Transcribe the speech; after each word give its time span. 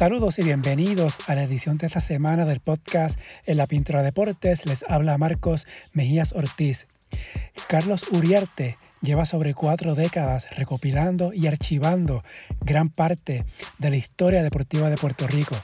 Saludos 0.00 0.38
y 0.38 0.42
bienvenidos 0.44 1.18
a 1.26 1.34
la 1.34 1.42
edición 1.42 1.76
de 1.76 1.86
esta 1.86 2.00
semana 2.00 2.46
del 2.46 2.60
podcast 2.60 3.20
En 3.44 3.58
la 3.58 3.66
Pintura 3.66 4.02
Deportes. 4.02 4.64
Les 4.64 4.82
habla 4.88 5.18
Marcos 5.18 5.66
Mejías 5.92 6.32
Ortiz. 6.32 6.88
Carlos 7.68 8.06
Uriarte 8.10 8.78
lleva 9.02 9.26
sobre 9.26 9.52
cuatro 9.52 9.94
décadas 9.94 10.48
recopilando 10.56 11.34
y 11.34 11.48
archivando 11.48 12.24
gran 12.62 12.88
parte 12.88 13.44
de 13.76 13.90
la 13.90 13.96
historia 13.96 14.42
deportiva 14.42 14.88
de 14.88 14.96
Puerto 14.96 15.26
Rico. 15.26 15.54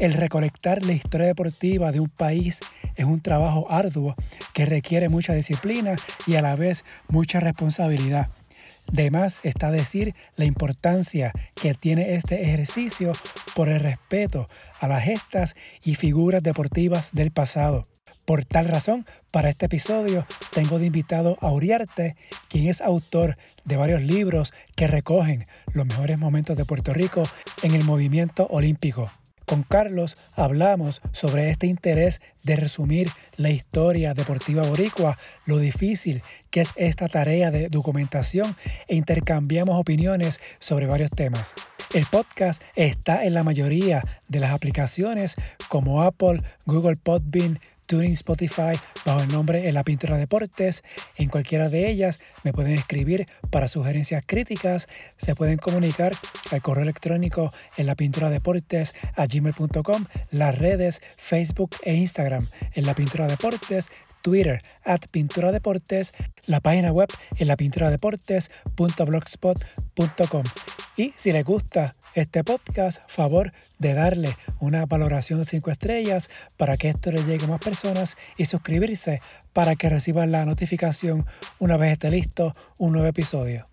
El 0.00 0.14
recolectar 0.14 0.84
la 0.84 0.94
historia 0.94 1.28
deportiva 1.28 1.92
de 1.92 2.00
un 2.00 2.08
país 2.08 2.58
es 2.96 3.04
un 3.04 3.20
trabajo 3.20 3.70
arduo 3.70 4.16
que 4.54 4.66
requiere 4.66 5.08
mucha 5.08 5.34
disciplina 5.34 5.94
y 6.26 6.34
a 6.34 6.42
la 6.42 6.56
vez 6.56 6.84
mucha 7.06 7.38
responsabilidad. 7.38 8.28
De 8.90 9.10
más 9.10 9.40
está 9.42 9.70
decir 9.70 10.14
la 10.36 10.44
importancia 10.44 11.32
que 11.54 11.74
tiene 11.74 12.14
este 12.14 12.42
ejercicio 12.42 13.12
por 13.54 13.68
el 13.68 13.80
respeto 13.80 14.46
a 14.80 14.88
las 14.88 15.04
gestas 15.04 15.54
y 15.84 15.94
figuras 15.94 16.42
deportivas 16.42 17.10
del 17.12 17.30
pasado. 17.30 17.84
Por 18.24 18.44
tal 18.44 18.68
razón, 18.68 19.06
para 19.32 19.48
este 19.48 19.66
episodio 19.66 20.26
tengo 20.52 20.78
de 20.78 20.86
invitado 20.86 21.38
a 21.40 21.50
Uriarte, 21.50 22.16
quien 22.48 22.68
es 22.68 22.80
autor 22.80 23.36
de 23.64 23.76
varios 23.76 24.02
libros 24.02 24.52
que 24.76 24.86
recogen 24.86 25.44
los 25.72 25.86
mejores 25.86 26.18
momentos 26.18 26.56
de 26.56 26.64
Puerto 26.64 26.92
Rico 26.92 27.24
en 27.62 27.74
el 27.74 27.84
movimiento 27.84 28.46
olímpico. 28.48 29.10
Con 29.46 29.62
Carlos 29.62 30.16
hablamos 30.36 31.00
sobre 31.12 31.50
este 31.50 31.66
interés 31.66 32.20
de 32.42 32.56
resumir 32.56 33.10
la 33.36 33.50
historia 33.50 34.14
deportiva 34.14 34.62
boricua, 34.62 35.18
lo 35.46 35.58
difícil 35.58 36.22
que 36.50 36.62
es 36.62 36.70
esta 36.76 37.08
tarea 37.08 37.50
de 37.50 37.68
documentación 37.68 38.56
e 38.88 38.94
intercambiamos 38.94 39.78
opiniones 39.78 40.40
sobre 40.58 40.86
varios 40.86 41.10
temas. 41.10 41.54
El 41.94 42.06
podcast 42.06 42.62
está 42.74 43.24
en 43.24 43.34
la 43.34 43.44
mayoría 43.44 44.02
de 44.28 44.40
las 44.40 44.52
aplicaciones 44.52 45.36
como 45.68 46.02
Apple, 46.02 46.42
Google 46.64 46.96
Podbean, 46.96 47.58
Tuning 47.86 48.12
Spotify 48.12 48.78
bajo 49.04 49.22
el 49.22 49.28
nombre 49.28 49.68
En 49.68 49.74
la 49.74 49.84
Pintura 49.84 50.16
Deportes. 50.16 50.82
En 51.16 51.28
cualquiera 51.28 51.68
de 51.68 51.88
ellas 51.88 52.20
me 52.42 52.52
pueden 52.52 52.74
escribir 52.74 53.26
para 53.50 53.68
sugerencias 53.68 54.24
críticas. 54.26 54.88
Se 55.16 55.34
pueden 55.34 55.58
comunicar 55.58 56.14
al 56.50 56.62
correo 56.62 56.82
electrónico 56.82 57.52
en 57.76 57.86
la 57.86 57.94
pintura 57.94 58.30
deportes 58.30 58.94
a 59.16 59.26
gmail.com, 59.26 60.06
las 60.30 60.58
redes 60.58 61.00
Facebook 61.16 61.76
e 61.82 61.94
Instagram 61.94 62.46
en 62.74 62.86
la 62.86 62.94
pintura 62.94 63.26
deportes, 63.26 63.90
Twitter 64.22 64.60
at 64.84 65.00
Pintura 65.10 65.52
Deportes, 65.52 66.14
la 66.46 66.60
página 66.60 66.92
web 66.92 67.08
en 67.36 67.48
la 67.48 67.52
lapinturadeportes.blogspot.com. 67.52 70.44
Y 70.96 71.12
si 71.16 71.32
les 71.32 71.44
gusta 71.44 71.96
este 72.14 72.44
podcast, 72.44 73.02
favor 73.08 73.52
de 73.78 73.94
darle 73.94 74.36
una 74.60 74.86
valoración 74.86 75.38
de 75.38 75.44
5 75.44 75.70
estrellas 75.70 76.30
para 76.56 76.76
que 76.76 76.88
esto 76.88 77.10
le 77.10 77.24
llegue 77.24 77.44
a 77.44 77.48
más 77.48 77.60
personas 77.60 78.16
y 78.36 78.44
suscribirse 78.44 79.20
para 79.52 79.76
que 79.76 79.88
reciban 79.88 80.32
la 80.32 80.44
notificación 80.44 81.24
una 81.58 81.76
vez 81.76 81.92
esté 81.92 82.10
listo 82.10 82.52
un 82.78 82.92
nuevo 82.92 83.08
episodio. 83.08 83.64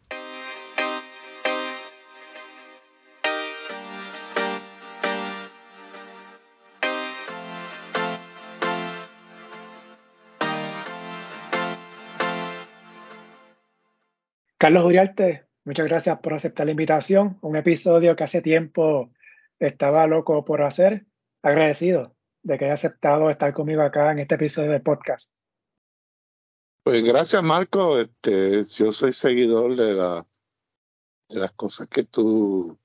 Carlos 14.58 14.84
Uriarte, 14.84 15.49
muchas 15.70 15.86
gracias 15.86 16.20
por 16.20 16.34
aceptar 16.34 16.66
la 16.66 16.72
invitación. 16.72 17.38
Un 17.42 17.56
episodio 17.56 18.16
que 18.16 18.24
hace 18.24 18.42
tiempo 18.42 19.12
estaba 19.60 20.08
loco 20.08 20.44
por 20.44 20.64
hacer. 20.64 21.06
Agradecido 21.44 22.16
de 22.42 22.58
que 22.58 22.66
haya 22.66 22.74
aceptado 22.74 23.30
estar 23.30 23.54
conmigo 23.54 23.84
acá 23.84 24.12
en 24.12 24.18
este 24.18 24.34
episodio 24.34 24.72
de 24.72 24.80
podcast. 24.80 25.30
Pues 26.82 27.04
gracias, 27.04 27.44
Marco. 27.44 28.00
Este, 28.00 28.64
yo 28.64 28.92
soy 28.92 29.14
seguidor 29.14 29.76
de, 29.76 29.94
la, 29.94 30.26
de 31.30 31.40
las 31.40 31.52
cosas 31.52 31.88
que 31.88 32.04
tú 32.04 32.76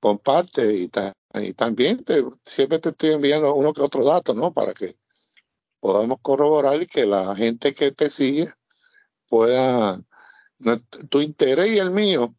compartes 0.00 0.74
y, 0.74 0.90
y 1.34 1.52
también 1.52 2.02
te, 2.02 2.24
siempre 2.42 2.78
te 2.78 2.88
estoy 2.88 3.10
enviando 3.10 3.54
uno 3.54 3.74
que 3.74 3.82
otro 3.82 4.02
dato, 4.02 4.32
¿no? 4.32 4.50
Para 4.54 4.72
que 4.72 4.96
podamos 5.78 6.20
corroborar 6.22 6.80
y 6.80 6.86
que 6.86 7.04
la 7.04 7.36
gente 7.36 7.74
que 7.74 7.92
te 7.92 8.08
sigue 8.08 8.50
pueda 9.28 10.00
tu 11.08 11.20
interés 11.20 11.72
y 11.72 11.78
el 11.78 11.90
mío 11.90 12.34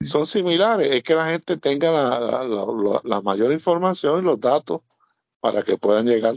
son 0.00 0.26
similares, 0.26 0.90
es 0.90 1.02
que 1.02 1.14
la 1.14 1.26
gente 1.26 1.56
tenga 1.56 1.90
la, 1.90 3.20
mayor 3.22 3.52
información 3.52 4.20
y 4.20 4.24
los 4.24 4.38
datos 4.40 4.82
para 5.40 5.62
que 5.62 5.76
puedan 5.76 6.06
llegar 6.06 6.34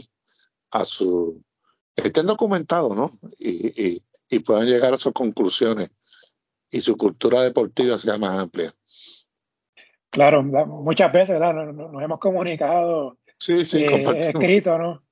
a 0.70 0.84
su, 0.84 1.42
estén 1.96 2.26
documentados, 2.26 2.96
¿no? 2.96 3.10
Y, 3.38 4.02
puedan 4.46 4.66
llegar 4.66 4.94
a 4.94 4.96
sus 4.96 5.12
conclusiones 5.12 5.90
y 6.70 6.80
su 6.80 6.96
cultura 6.96 7.42
deportiva 7.42 7.98
sea 7.98 8.16
más 8.16 8.38
amplia. 8.38 8.72
Claro, 10.08 10.42
muchas 10.42 11.12
veces 11.12 11.38
¿verdad? 11.38 11.52
Nos, 11.52 12.02
hemos 12.02 12.18
comunicado 12.18 13.18
sí, 13.38 13.66
sí, 13.66 13.84
eh, 13.84 14.20
escrito, 14.20 14.78
¿no? 14.78 15.02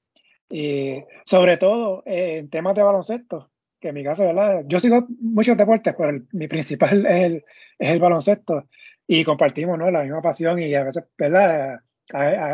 Y 0.48 1.04
sobre 1.26 1.58
todo 1.58 2.02
eh, 2.06 2.38
en 2.38 2.48
temas 2.48 2.74
de 2.74 2.82
baloncesto, 2.82 3.49
que 3.80 3.88
en 3.88 3.94
mi 3.94 4.04
caso, 4.04 4.24
¿verdad? 4.24 4.62
Yo 4.66 4.78
sigo 4.78 5.06
muchos 5.20 5.56
deportes, 5.56 5.94
pero 5.96 6.20
mi 6.32 6.48
principal 6.48 7.06
es 7.06 7.20
el, 7.20 7.44
es 7.78 7.91
el 7.91 7.98
baloncesto 7.98 8.68
y 9.06 9.24
compartimos, 9.24 9.78
¿no? 9.78 9.91
La 9.91 10.02
misma 10.02 10.22
pasión 10.22 10.60
y 10.60 10.74
a 10.74 10.84
veces, 10.84 11.04
¿verdad? 11.18 11.80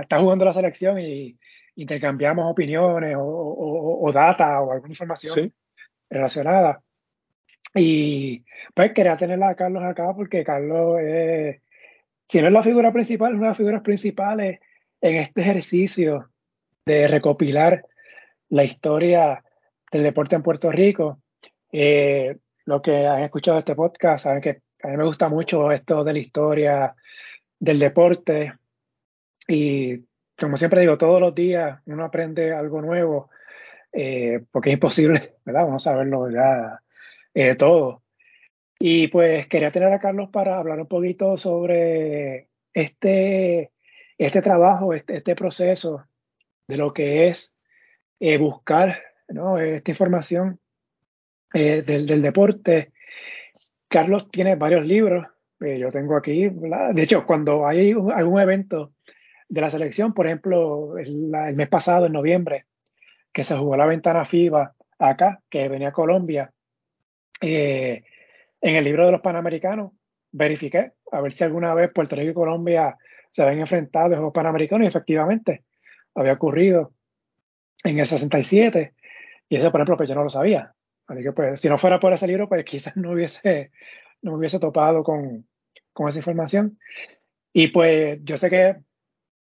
Está 0.00 0.18
jugando 0.18 0.44
la 0.44 0.52
selección 0.52 0.98
y 1.00 1.36
intercambiamos 1.76 2.50
opiniones 2.50 3.16
o, 3.18 4.00
o, 4.00 4.12
data 4.12 4.60
o 4.60 4.72
alguna 4.72 4.92
información 4.92 5.52
relacionada. 6.08 6.82
Y 7.74 8.42
pues 8.74 8.92
quería 8.92 9.16
tener 9.16 9.42
a 9.42 9.54
Carlos 9.54 9.82
acá 9.82 10.14
porque 10.14 10.44
Carlos 10.44 10.98
es, 11.00 11.60
si 12.28 12.40
no 12.40 12.46
es 12.46 12.52
la 12.52 12.62
figura 12.62 12.92
principal, 12.92 13.32
es 13.32 13.36
una 13.36 13.46
de 13.46 13.50
las 13.50 13.56
figuras 13.58 13.82
principales 13.82 14.60
en 15.00 15.16
este 15.16 15.40
ejercicio 15.42 16.30
de 16.86 17.08
recopilar 17.08 17.84
la 18.48 18.64
historia 18.64 19.42
del 19.90 20.02
deporte 20.02 20.36
en 20.36 20.42
Puerto 20.42 20.70
Rico. 20.70 21.20
Eh, 21.70 22.36
lo 22.64 22.82
que 22.82 23.06
han 23.06 23.22
escuchado 23.22 23.58
este 23.58 23.74
podcast 23.74 24.24
saben 24.24 24.40
que 24.40 24.62
a 24.82 24.88
mí 24.88 24.96
me 24.96 25.04
gusta 25.04 25.28
mucho 25.28 25.70
esto 25.70 26.04
de 26.04 26.12
la 26.12 26.18
historia 26.18 26.94
del 27.58 27.78
deporte 27.78 28.54
y 29.48 30.04
como 30.38 30.56
siempre 30.56 30.80
digo, 30.80 30.98
todos 30.98 31.20
los 31.20 31.34
días 31.34 31.80
uno 31.86 32.04
aprende 32.04 32.52
algo 32.52 32.82
nuevo 32.82 33.30
eh, 33.92 34.44
porque 34.50 34.70
es 34.70 34.74
imposible, 34.74 35.36
¿verdad? 35.44 35.64
Vamos 35.64 35.82
saberlo 35.82 36.30
ya 36.30 36.80
eh, 37.32 37.54
todo. 37.54 38.02
Y 38.78 39.08
pues 39.08 39.46
quería 39.46 39.70
tener 39.70 39.92
a 39.92 40.00
Carlos 40.00 40.28
para 40.30 40.58
hablar 40.58 40.80
un 40.80 40.86
poquito 40.86 41.38
sobre 41.38 42.48
este, 42.74 43.72
este 44.18 44.42
trabajo, 44.42 44.92
este, 44.92 45.16
este 45.16 45.34
proceso 45.34 46.04
de 46.68 46.76
lo 46.76 46.92
que 46.92 47.28
es 47.28 47.54
buscar 48.38 48.96
¿no? 49.28 49.58
esta 49.58 49.90
información 49.90 50.60
eh, 51.54 51.82
del, 51.82 52.06
del, 52.06 52.22
deporte. 52.22 52.92
Carlos 53.88 54.30
tiene 54.30 54.56
varios 54.56 54.84
libros, 54.84 55.26
eh, 55.60 55.78
yo 55.78 55.90
tengo 55.90 56.16
aquí, 56.16 56.48
de 56.48 57.02
hecho, 57.02 57.24
cuando 57.24 57.66
hay 57.66 57.92
algún 57.92 58.40
evento 58.40 58.92
de 59.48 59.60
la 59.60 59.70
selección, 59.70 60.12
por 60.12 60.26
ejemplo, 60.26 60.98
el, 60.98 61.30
mes 61.54 61.68
pasado, 61.68 62.06
en 62.06 62.12
noviembre, 62.12 62.66
que 63.32 63.44
se 63.44 63.56
jugó 63.56 63.76
la 63.76 63.86
ventana 63.86 64.24
FIBA 64.24 64.74
acá, 64.98 65.40
que 65.48 65.68
venía 65.68 65.88
a 65.88 65.92
Colombia, 65.92 66.52
eh, 67.40 68.02
en 68.60 68.74
el 68.74 68.84
libro 68.84 69.06
de 69.06 69.12
los 69.12 69.20
Panamericanos, 69.20 69.92
verifiqué 70.32 70.92
a 71.12 71.20
ver 71.20 71.32
si 71.32 71.44
alguna 71.44 71.72
vez 71.74 71.90
Puerto 71.92 72.16
Rico 72.16 72.30
y 72.30 72.34
Colombia 72.34 72.96
se 73.30 73.42
habían 73.42 73.60
enfrentado 73.60 74.14
en 74.14 74.22
los 74.22 74.32
Panamericanos 74.32 74.84
y 74.84 74.88
efectivamente 74.88 75.64
había 76.14 76.32
ocurrido 76.32 76.92
en 77.84 77.98
el 77.98 78.06
67 78.06 78.94
y 79.48 79.56
eso, 79.56 79.70
por 79.70 79.80
ejemplo, 79.80 79.96
pues 79.96 80.08
yo 80.08 80.14
no 80.14 80.24
lo 80.24 80.30
sabía. 80.30 80.74
Así 81.06 81.22
que, 81.22 81.32
pues, 81.32 81.60
si 81.60 81.68
no 81.68 81.78
fuera 81.78 82.00
por 82.00 82.12
ese 82.12 82.26
libro, 82.26 82.48
pues 82.48 82.64
quizás 82.66 82.96
no 82.96 83.12
hubiese, 83.12 83.70
no 84.22 84.32
me 84.32 84.38
hubiese 84.38 84.58
topado 84.58 85.02
con, 85.02 85.46
con 85.92 86.08
esa 86.08 86.18
información. 86.18 86.78
Y 87.52 87.68
pues 87.68 88.18
yo 88.22 88.36
sé 88.36 88.50
que 88.50 88.76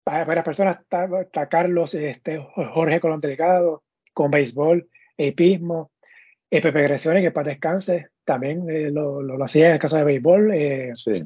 para 0.05 0.25
varias 0.25 0.45
personas 0.45 0.79
está, 0.79 1.49
Carlos, 1.49 1.93
este, 1.95 2.39
Jorge 2.39 3.01
Colón 3.01 3.21
Delegado, 3.21 3.83
con 4.13 4.31
béisbol, 4.31 4.89
epismo, 5.17 5.91
eh, 6.49 6.61
Pepe 6.61 6.83
Gresione, 6.83 7.23
que 7.23 7.33
para 7.33 7.49
descanse, 7.49 8.11
también 8.25 8.71
eh, 8.71 8.93
lo, 8.93 9.21
lo, 9.21 9.43
hacía 9.45 9.67
en 9.67 9.73
el 9.73 9.79
caso 9.81 9.97
de 9.97 10.05
béisbol. 10.05 10.53
Eh, 10.55 10.91
sí. 10.95 11.17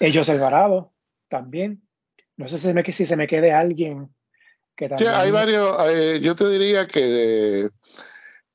Ellos 0.00 0.30
Alvarado, 0.30 0.94
también. 1.28 1.82
No 2.38 2.48
sé 2.48 2.58
si, 2.58 2.72
me, 2.72 2.82
si 2.90 3.04
se 3.04 3.16
me 3.16 3.26
quede 3.26 3.52
alguien 3.52 4.08
Sí, 4.76 5.06
hay 5.06 5.30
varios, 5.30 5.76
eh, 5.86 6.20
yo 6.20 6.34
te 6.34 6.48
diría 6.48 6.86
que 6.86 7.70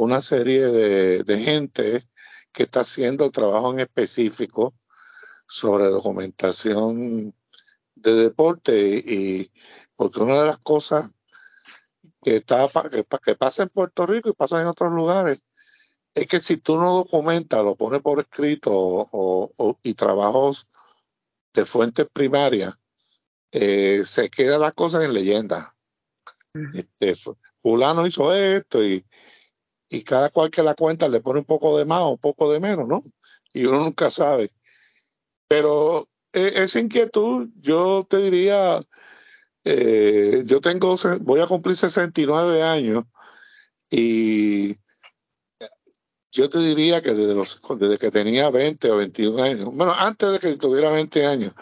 una 0.00 0.22
serie 0.22 0.66
de, 0.66 1.22
de 1.24 1.38
gente 1.38 2.08
que 2.52 2.64
está 2.64 2.80
haciendo 2.80 3.30
trabajo 3.30 3.72
en 3.72 3.80
específico 3.80 4.74
sobre 5.46 5.90
documentación 5.90 7.34
de 7.94 8.14
deporte 8.14 8.78
y 9.04 9.50
porque 9.96 10.20
una 10.20 10.38
de 10.38 10.46
las 10.46 10.58
cosas 10.58 11.12
que, 12.22 12.36
está, 12.36 12.68
que, 13.24 13.34
pasa 13.34 13.62
en 13.62 13.68
Puerto 13.68 14.06
Rico 14.06 14.28
y 14.28 14.34
pasa 14.34 14.60
en 14.60 14.66
otros 14.66 14.92
lugares 14.92 15.40
es 16.14 16.26
que 16.26 16.40
si 16.40 16.56
tú 16.56 16.76
no 16.76 16.94
documentas, 16.94 17.62
lo 17.64 17.76
pones 17.76 18.00
por 18.02 18.20
escrito 18.20 18.72
o, 18.72 19.78
y 19.82 19.94
trabajos 19.94 20.66
de 21.52 21.64
fuentes 21.64 22.06
primarias, 22.12 22.74
eh, 23.52 24.02
se 24.04 24.28
queda 24.28 24.58
las 24.58 24.74
cosas 24.74 25.04
en 25.04 25.14
leyenda. 25.14 25.76
Este, 26.74 27.14
fulano 27.62 28.06
hizo 28.06 28.34
esto 28.34 28.84
y, 28.84 29.04
y 29.90 30.04
cada 30.04 30.30
cual 30.30 30.50
que 30.50 30.62
la 30.62 30.74
cuenta 30.74 31.08
le 31.08 31.20
pone 31.20 31.40
un 31.40 31.44
poco 31.44 31.76
de 31.76 31.84
más 31.84 32.02
o 32.02 32.10
un 32.10 32.18
poco 32.18 32.50
de 32.52 32.60
menos, 32.60 32.88
¿no? 32.88 33.02
Y 33.52 33.66
uno 33.66 33.80
nunca 33.80 34.10
sabe. 34.10 34.50
Pero 35.48 36.08
eh, 36.32 36.52
esa 36.56 36.80
inquietud, 36.80 37.48
yo 37.56 38.06
te 38.08 38.18
diría, 38.18 38.80
eh, 39.64 40.44
yo 40.46 40.60
tengo, 40.60 40.94
voy 41.22 41.40
a 41.40 41.46
cumplir 41.48 41.76
69 41.76 42.62
años 42.62 43.04
y 43.90 44.76
yo 46.32 46.48
te 46.48 46.58
diría 46.60 47.02
que 47.02 47.12
desde, 47.12 47.34
los, 47.34 47.60
desde 47.78 47.98
que 47.98 48.12
tenía 48.12 48.50
20 48.50 48.90
o 48.92 48.96
21 48.98 49.42
años, 49.42 49.64
bueno, 49.74 49.92
antes 49.92 50.30
de 50.32 50.38
que 50.38 50.56
tuviera 50.56 50.90
20 50.90 51.26
años, 51.26 51.52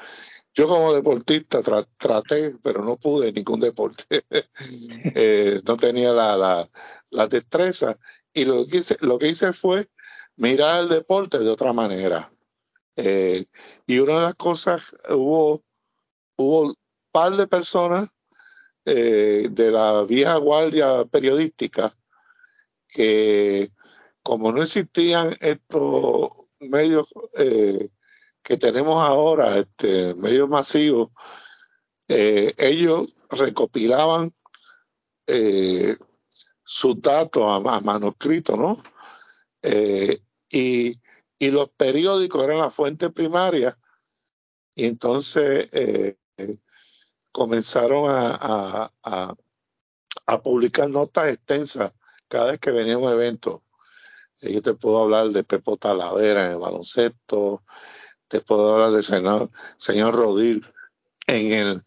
yo 0.59 0.67
como 0.67 0.93
deportista 0.93 1.61
traté, 1.97 2.51
pero 2.63 2.85
no 2.85 2.97
pude 2.97 3.33
ningún 3.33 3.61
deporte. 3.61 4.25
Eh, 5.15 5.61
no 5.67 5.77
tenía 5.77 6.13
la, 6.13 6.69
la, 7.11 7.27
destreza. 7.29 7.97
Y 8.39 8.45
lo 8.45 8.65
que, 8.69 8.77
hice, 8.77 8.97
lo 9.01 9.19
que 9.19 9.27
hice 9.27 9.53
fue 9.53 9.89
mirar 10.37 10.83
el 10.83 10.89
deporte 10.89 11.41
de 11.41 11.51
otra 11.51 11.73
manera. 11.73 12.33
Eh, 12.95 13.47
y 13.85 13.99
una 13.99 14.15
de 14.15 14.21
las 14.21 14.35
cosas, 14.37 14.95
hubo, 15.11 15.61
hubo 16.37 16.73
par 17.11 17.37
de 17.37 17.49
personas 17.49 18.09
eh, 18.85 19.49
de 19.51 19.73
la 19.73 20.05
vieja 20.05 20.37
guardia 20.37 21.05
periodística 21.07 21.93
que 22.87 23.73
como 24.23 24.53
no 24.53 24.63
existían 24.63 25.35
estos 25.41 26.31
medios 26.61 27.13
eh, 27.37 27.89
que 28.41 28.57
tenemos 28.57 29.03
ahora, 29.05 29.59
este, 29.59 30.15
medios 30.15 30.49
masivos, 30.49 31.09
ellos 32.07 33.13
recopilaban 33.31 34.31
sus 36.71 37.01
datos 37.01 37.45
a, 37.67 37.81
manuscrito, 37.81 38.55
¿no? 38.55 38.77
y, 40.51 41.01
y, 41.39 41.51
los 41.51 41.71
periódicos 41.71 42.45
eran 42.45 42.59
la 42.59 42.71
fuente 42.71 43.09
primaria, 43.09 43.79
y 44.75 44.85
entonces 44.85 45.71
comenzaron 47.33 48.11
a, 48.11 48.93
a, 49.03 50.43
publicar 50.43 50.91
notas 50.91 51.29
extensas 51.29 51.93
cada 52.29 52.51
vez 52.51 52.61
que 52.61 52.71
venía 52.71 52.99
un 52.99 53.11
evento. 53.11 53.65
Eh, 54.41 54.53
yo 54.53 54.61
te 54.61 54.75
puedo 54.75 55.03
hablar 55.03 55.29
de 55.29 55.45
Pepo 55.45 55.79
Talavera 55.79 56.47
en 56.47 56.53
el 56.53 56.59
baloncesto, 56.59 57.65
te 58.29 58.41
puedo 58.41 58.75
hablar 58.75 58.93
del 58.93 59.05
señor, 59.05 59.51
señor 59.79 60.15
Rodil 60.15 60.67
en 61.27 61.53
el, 61.53 61.83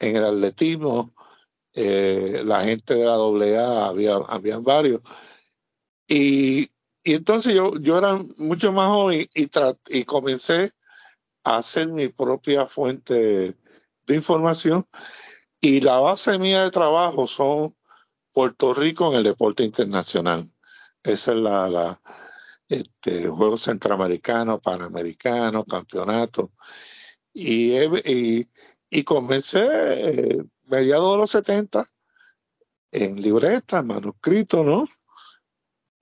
en 0.00 0.16
el 0.16 0.24
atletismo, 0.24 1.14
eh, 1.76 2.42
la 2.44 2.64
gente 2.64 2.94
de 2.94 3.04
la 3.04 3.16
AA, 3.16 3.88
había, 3.88 4.16
habían 4.16 4.64
varios. 4.64 5.02
Y, 6.08 6.70
y 7.04 7.14
entonces 7.14 7.54
yo, 7.54 7.78
yo 7.78 7.98
era 7.98 8.18
mucho 8.38 8.72
más 8.72 8.88
joven 8.88 9.28
y, 9.34 10.04
comencé 10.04 10.70
a 11.44 11.58
hacer 11.58 11.88
mi 11.88 12.08
propia 12.08 12.66
fuente 12.66 13.54
de 14.06 14.14
información 14.14 14.86
y 15.60 15.80
la 15.82 15.98
base 15.98 16.38
mía 16.38 16.64
de 16.64 16.70
trabajo 16.70 17.26
son 17.26 17.76
Puerto 18.32 18.72
Rico 18.72 19.10
en 19.10 19.18
el 19.18 19.24
deporte 19.24 19.64
internacional. 19.64 20.50
Es 21.02 21.28
la, 21.28 21.68
la 21.68 22.00
este, 22.68 23.28
Juegos 23.28 23.62
Centroamericanos, 23.62 24.60
Panamericanos, 24.60 25.64
Campeonatos. 25.68 26.50
Y, 27.32 27.74
y, 27.74 28.48
y 28.90 29.04
comencé 29.04 29.66
eh, 29.66 30.44
mediados 30.66 31.12
de 31.12 31.18
los 31.18 31.30
70 31.30 31.86
en 32.92 33.20
libretas, 33.20 33.84
manuscritos, 33.84 34.64
¿no? 34.64 34.86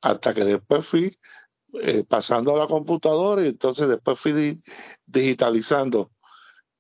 Hasta 0.03 0.35
que 0.35 0.45
después 0.45 0.87
fui 0.87 1.19
eh, 1.81 2.05
pasando 2.09 2.55
a 2.55 2.59
la 2.59 2.67
computadora 2.67 3.43
y 3.43 3.49
entonces 3.49 3.89
después 3.89 4.19
fui 4.19 4.61
digitalizando 5.07 6.11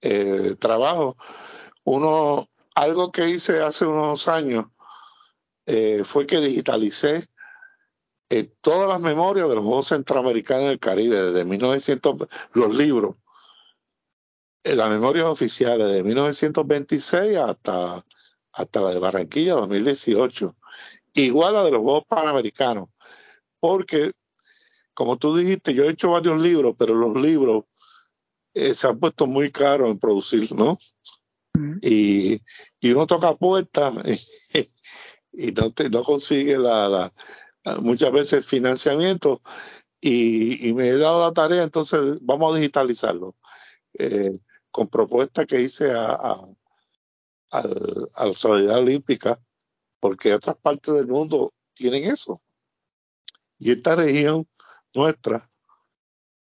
eh, 0.00 0.56
trabajo. 0.58 1.16
Uno, 1.84 2.46
algo 2.74 3.10
que 3.12 3.28
hice 3.28 3.62
hace 3.62 3.86
unos 3.86 4.28
años 4.28 4.66
eh, 5.66 6.04
fue 6.04 6.26
que 6.26 6.40
digitalicé 6.40 7.24
eh, 8.30 8.50
todas 8.60 8.88
las 8.88 9.00
memorias 9.00 9.48
de 9.48 9.54
los 9.54 9.64
Juegos 9.64 9.88
Centroamericanos 9.88 10.66
del 10.68 10.78
Caribe 10.78 11.22
desde 11.22 11.44
1900, 11.44 12.26
los 12.52 12.74
libros, 12.74 13.16
las 14.64 14.88
memorias 14.88 15.26
oficiales 15.26 15.88
de 15.90 16.02
1926 16.02 17.36
hasta, 17.36 18.04
hasta 18.52 18.80
la 18.80 18.90
de 18.90 18.98
Barranquilla 18.98 19.54
2018, 19.54 20.56
igual 21.14 21.56
a 21.56 21.64
de 21.64 21.70
los 21.70 21.80
Juegos 21.80 22.04
Panamericanos, 22.08 22.88
porque 23.60 24.10
como 24.94 25.18
tú 25.18 25.36
dijiste, 25.36 25.74
yo 25.74 25.84
he 25.84 25.90
hecho 25.90 26.12
varios 26.12 26.40
libros, 26.40 26.74
pero 26.78 26.94
los 26.94 27.20
libros 27.20 27.64
eh, 28.54 28.74
se 28.74 28.86
ha 28.86 28.94
puesto 28.94 29.26
muy 29.26 29.50
caro 29.50 29.88
en 29.88 29.98
producir, 29.98 30.52
¿no? 30.52 30.78
y, 31.82 32.40
y, 32.80 32.92
uno 32.92 33.06
toca 33.06 33.36
puertas 33.36 33.94
y, 35.32 35.52
no, 35.52 35.72
no 35.90 36.02
consigue 36.02 36.58
la, 36.58 36.88
la, 36.88 37.12
muchas 37.80 38.10
veces 38.12 38.46
financiamiento 38.46 39.40
y, 40.00 40.68
y, 40.68 40.72
me 40.72 40.88
he 40.88 40.96
dado 40.96 41.20
la 41.22 41.32
tarea, 41.32 41.62
entonces 41.62 42.18
vamos 42.22 42.52
a 42.52 42.58
digitalizarlo. 42.58 43.36
Eh, 43.98 44.38
con 44.74 44.88
propuestas 44.88 45.46
que 45.46 45.60
hice 45.60 45.92
a, 45.92 46.16
a, 47.52 47.62
la 47.62 48.32
Solidaridad 48.34 48.78
Olímpica, 48.78 49.40
porque 50.00 50.34
otras 50.34 50.56
partes 50.56 50.94
del 50.94 51.06
mundo 51.06 51.52
tienen 51.74 52.10
eso. 52.10 52.42
Y 53.60 53.70
esta 53.70 53.94
región 53.94 54.48
nuestra, 54.92 55.48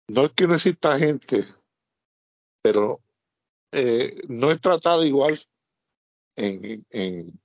no 0.08 0.24
es 0.24 0.32
que 0.32 0.46
no 0.46 0.54
exista 0.54 0.98
gente 0.98 1.44
pero 2.62 3.02
eh, 3.72 4.22
no 4.28 4.50
es 4.50 4.60
tratado 4.62 5.04
igual 5.04 5.38
en, 6.36 6.86
en, 6.90 7.38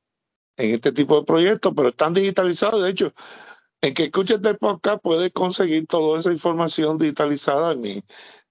este 0.55 0.91
tipo 0.93 1.19
de 1.19 1.25
proyectos, 1.25 1.73
pero 1.75 1.89
están 1.89 2.13
digitalizados. 2.13 2.81
De 2.81 2.91
hecho, 2.91 3.13
en 3.81 3.93
que 3.93 4.05
escuches 4.05 4.37
este 4.37 4.55
podcast 4.55 5.01
puedes 5.03 5.33
conseguir 5.33 5.85
toda 5.85 6.19
esa 6.19 6.31
información 6.31 6.97
digitalizada 6.97 7.73
en 7.73 7.81
mi, 7.81 8.03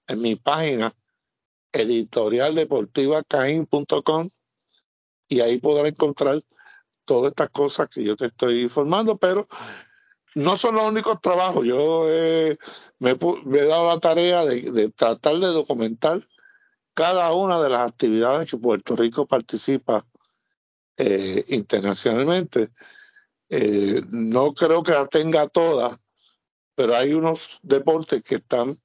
en 0.07 0.21
mi 0.21 0.35
página 0.35 0.93
editorialdeportivacain.com 1.71 4.29
y 5.29 5.41
ahí 5.41 5.59
podrás 5.59 5.89
encontrar 5.89 6.41
todas 7.05 7.31
estas 7.31 7.49
cosas 7.49 7.89
que 7.89 8.03
yo 8.03 8.15
te 8.15 8.27
estoy 8.27 8.61
informando, 8.61 9.17
pero 9.17 9.47
no 10.35 10.55
son 10.57 10.75
los 10.75 10.89
únicos 10.89 11.19
trabajos. 11.21 11.65
Yo 11.65 12.05
me, 12.99 13.11
he 13.11 13.65
dado 13.65 13.87
la 13.87 13.99
tarea 13.99 14.45
de, 14.45 14.71
de 14.71 14.89
tratar 14.89 15.35
de 15.35 15.47
documentar 15.47 16.21
cada 16.93 17.33
una 17.33 17.61
de 17.61 17.69
las 17.69 17.89
actividades 17.89 18.49
que 18.49 18.57
Puerto 18.57 18.95
Rico 18.95 19.27
participa 19.27 20.07
eh, 20.97 21.43
internacionalmente. 21.49 22.69
Eh, 23.49 24.01
no 24.09 24.53
creo 24.53 24.81
que 24.81 24.93
la 24.93 25.05
tenga 25.05 25.47
todas, 25.47 25.99
pero 26.73 26.95
hay 26.95 27.13
unos 27.13 27.59
deportes 27.61 28.23
que 28.23 28.35
están 28.35 28.75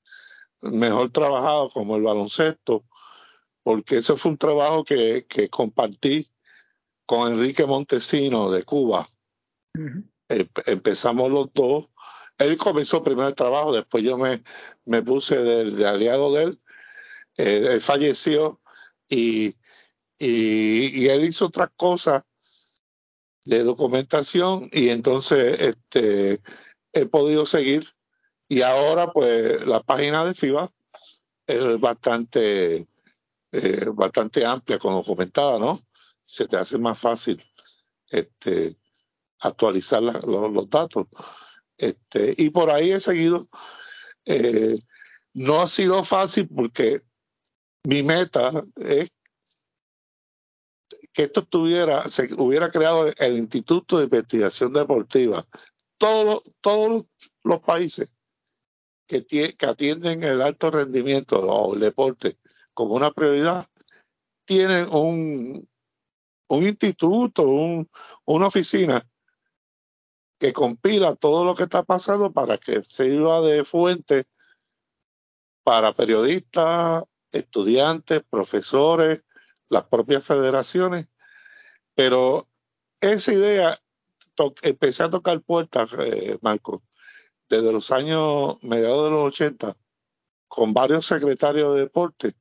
mejor 0.63 1.11
trabajados, 1.11 1.73
como 1.73 1.97
el 1.97 2.03
baloncesto, 2.03 2.85
porque 3.63 3.99
ese 3.99 4.17
fue 4.17 4.33
un 4.33 4.39
trabajo 4.39 4.85
que, 4.85 5.27
compartí 5.51 6.29
con 7.07 7.33
Enrique 7.33 7.67
Montesino 7.67 8.51
de 8.51 8.63
Cuba. 8.65 9.07
empezamos 10.67 11.31
los 11.31 11.53
dos. 11.53 11.89
Él 12.39 12.57
comenzó 12.57 13.03
primero 13.03 13.29
el 13.29 13.35
trabajo, 13.35 13.73
después 13.73 14.03
yo 14.03 14.17
me, 14.17 14.43
me 14.87 15.03
puse 15.03 15.37
de 15.37 15.87
aliado 15.87 16.33
de 16.33 16.45
él 16.45 16.59
él, 17.37 17.81
falleció 17.81 18.61
y, 19.09 19.57
y, 20.19 21.09
él 21.09 21.25
hizo 21.25 21.47
otras 21.47 21.71
cosas 21.77 22.25
de 23.45 23.65
documentación 23.65 24.69
y 24.73 24.91
entonces 24.91 25.61
este, 25.61 26.41
he 26.93 27.07
podido 27.07 27.45
seguir 27.47 27.85
y 28.53 28.61
ahora 28.61 29.11
pues 29.11 29.65
la 29.65 29.83
página 29.83 30.27
de 30.27 30.35
FIBA 30.35 30.71
es 31.47 31.81
bastante, 31.81 32.87
eh, 33.51 33.87
bastante 33.95 34.45
amplia 34.45 34.79
como 34.79 34.97
documentada, 34.97 35.59
¿no? 35.59 35.81
Se 36.23 36.47
te 36.47 36.59
hace 36.59 36.77
más 36.77 36.99
fácil 36.99 37.43
este, 38.11 38.77
actualizar 39.41 40.03
los, 40.03 40.69
datos. 40.69 41.07
Este, 41.79 42.35
y 42.37 42.51
por 42.51 42.69
ahí 42.71 42.93
he 42.93 43.01
seguido. 43.01 43.43
Eh, 44.27 44.79
no 45.33 45.63
ha 45.63 45.67
sido 45.67 46.05
fácil 46.05 46.47
porque 46.55 47.01
mi 47.85 48.03
meta 48.03 48.53
es 48.77 49.13
que 51.15 51.23
esto 51.23 51.43
tuviera, 51.43 52.07
se 52.07 52.29
hubiera 52.35 52.71
creado 52.71 53.11
el 53.17 53.39
Instituto 53.39 53.97
de 53.97 54.05
Investigación 54.05 54.75
Deportiva. 54.75 55.49
Todos, 55.97 56.51
todos 56.61 57.07
los 57.45 57.63
países 57.63 58.15
que, 59.07 59.55
atienden 59.67 60.23
el 60.23 60.43
alto 60.43 60.71
rendimiento 60.71 61.39
o 61.41 61.75
el 61.75 61.81
deporte 61.81 62.39
como 62.75 62.95
una 62.95 63.11
prioridad. 63.11 63.67
Tienen 64.45 64.89
un, 64.93 65.69
un 66.49 66.63
instituto, 66.67 67.43
un, 67.43 67.89
una 68.25 68.47
oficina 68.47 69.07
que 70.39 70.53
compila 70.53 71.15
todo 71.15 71.45
lo 71.45 71.55
que 71.55 71.65
está 71.65 71.85
pasando 71.85 72.33
para 72.33 72.59
que 72.59 72.83
sirva 72.83 73.41
de 73.43 73.65
fuente 73.65 74.25
para 75.63 75.93
periodistas, 75.93 77.05
estudiantes, 77.31 78.23
profesores, 78.29 79.25
las 79.69 79.85
propias 79.85 80.25
federaciones, 80.25 81.09
pero 81.95 82.49
esa 83.01 83.33
idea 83.33 83.79
empecé 84.63 85.05
a 85.05 85.11
tocar 85.11 85.41
puertas, 85.43 85.91
eh, 85.99 86.39
Marco, 86.43 86.83
desde 87.57 87.71
los 87.71 87.91
años 87.91 88.57
mediados 88.63 89.05
de 89.05 89.11
los 89.11 89.29
80, 89.29 89.77
con 90.49 90.73
varios 90.73 91.05
secretarios 91.05 91.75
de 91.75 91.83
deporte. 91.83 92.33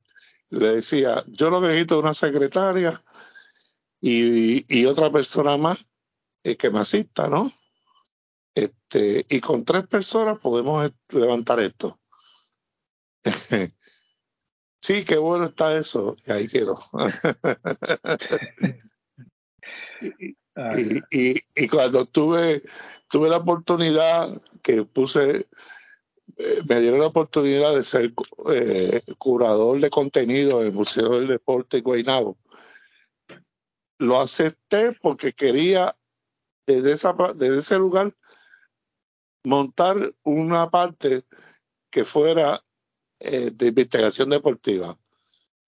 Le 0.48 0.76
decía, 0.76 1.22
yo 1.26 1.50
lo 1.50 1.60
que 1.60 1.68
necesito 1.68 1.96
es 1.96 2.02
una 2.02 2.14
secretaria 2.14 3.02
y, 4.00 4.86
otra 4.86 5.12
persona 5.12 5.58
más 5.58 5.86
eh, 6.44 6.56
que 6.56 6.70
me 6.70 6.80
asista, 6.80 7.28
¿no? 7.28 7.52
Este, 8.54 9.26
y 9.28 9.40
con 9.40 9.66
tres 9.66 9.86
personas 9.86 10.38
podemos 10.38 10.90
levantar 11.10 11.60
esto. 11.60 12.00
Sí, 14.84 15.04
qué 15.04 15.16
bueno 15.16 15.44
está 15.44 15.78
eso. 15.78 16.16
Y 16.26 16.32
ahí 16.32 16.48
quedó. 16.48 16.76
y, 21.12 21.40
y, 21.54 21.68
cuando 21.68 22.04
tuve, 22.06 22.64
tuve 23.12 23.28
la 23.28 23.36
oportunidad 23.36 24.26
que 24.62 24.84
puse, 24.86 25.46
eh, 26.38 26.60
me 26.66 26.80
dieron 26.80 26.98
la 26.98 27.08
oportunidad 27.08 27.74
de 27.74 27.82
ser 27.82 28.14
eh, 28.50 29.02
curador 29.18 29.78
de 29.82 29.90
contenido 29.90 30.62
en 30.62 30.68
el 30.68 30.72
Museo 30.72 31.10
del 31.10 31.28
Deporte 31.28 31.76
de 31.76 31.82
Guaynabo, 31.82 32.38
lo 33.98 34.18
acepté 34.18 34.92
porque 34.92 35.34
quería 35.34 35.92
desde, 36.66 36.92
esa, 36.92 37.14
desde 37.36 37.58
ese 37.58 37.76
lugar 37.76 38.16
montar 39.44 40.14
una 40.22 40.70
parte 40.70 41.22
que 41.90 42.04
fuera 42.04 42.64
eh, 43.20 43.50
de 43.52 43.66
investigación 43.66 44.30
deportiva, 44.30 44.98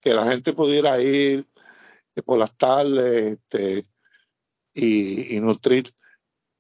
que 0.00 0.14
la 0.14 0.24
gente 0.30 0.54
pudiera 0.54 0.98
ir 0.98 1.46
por 2.24 2.38
las 2.38 2.56
tardes 2.56 3.32
este, 3.32 3.84
y, 4.72 5.38
nutrir. 5.40 5.94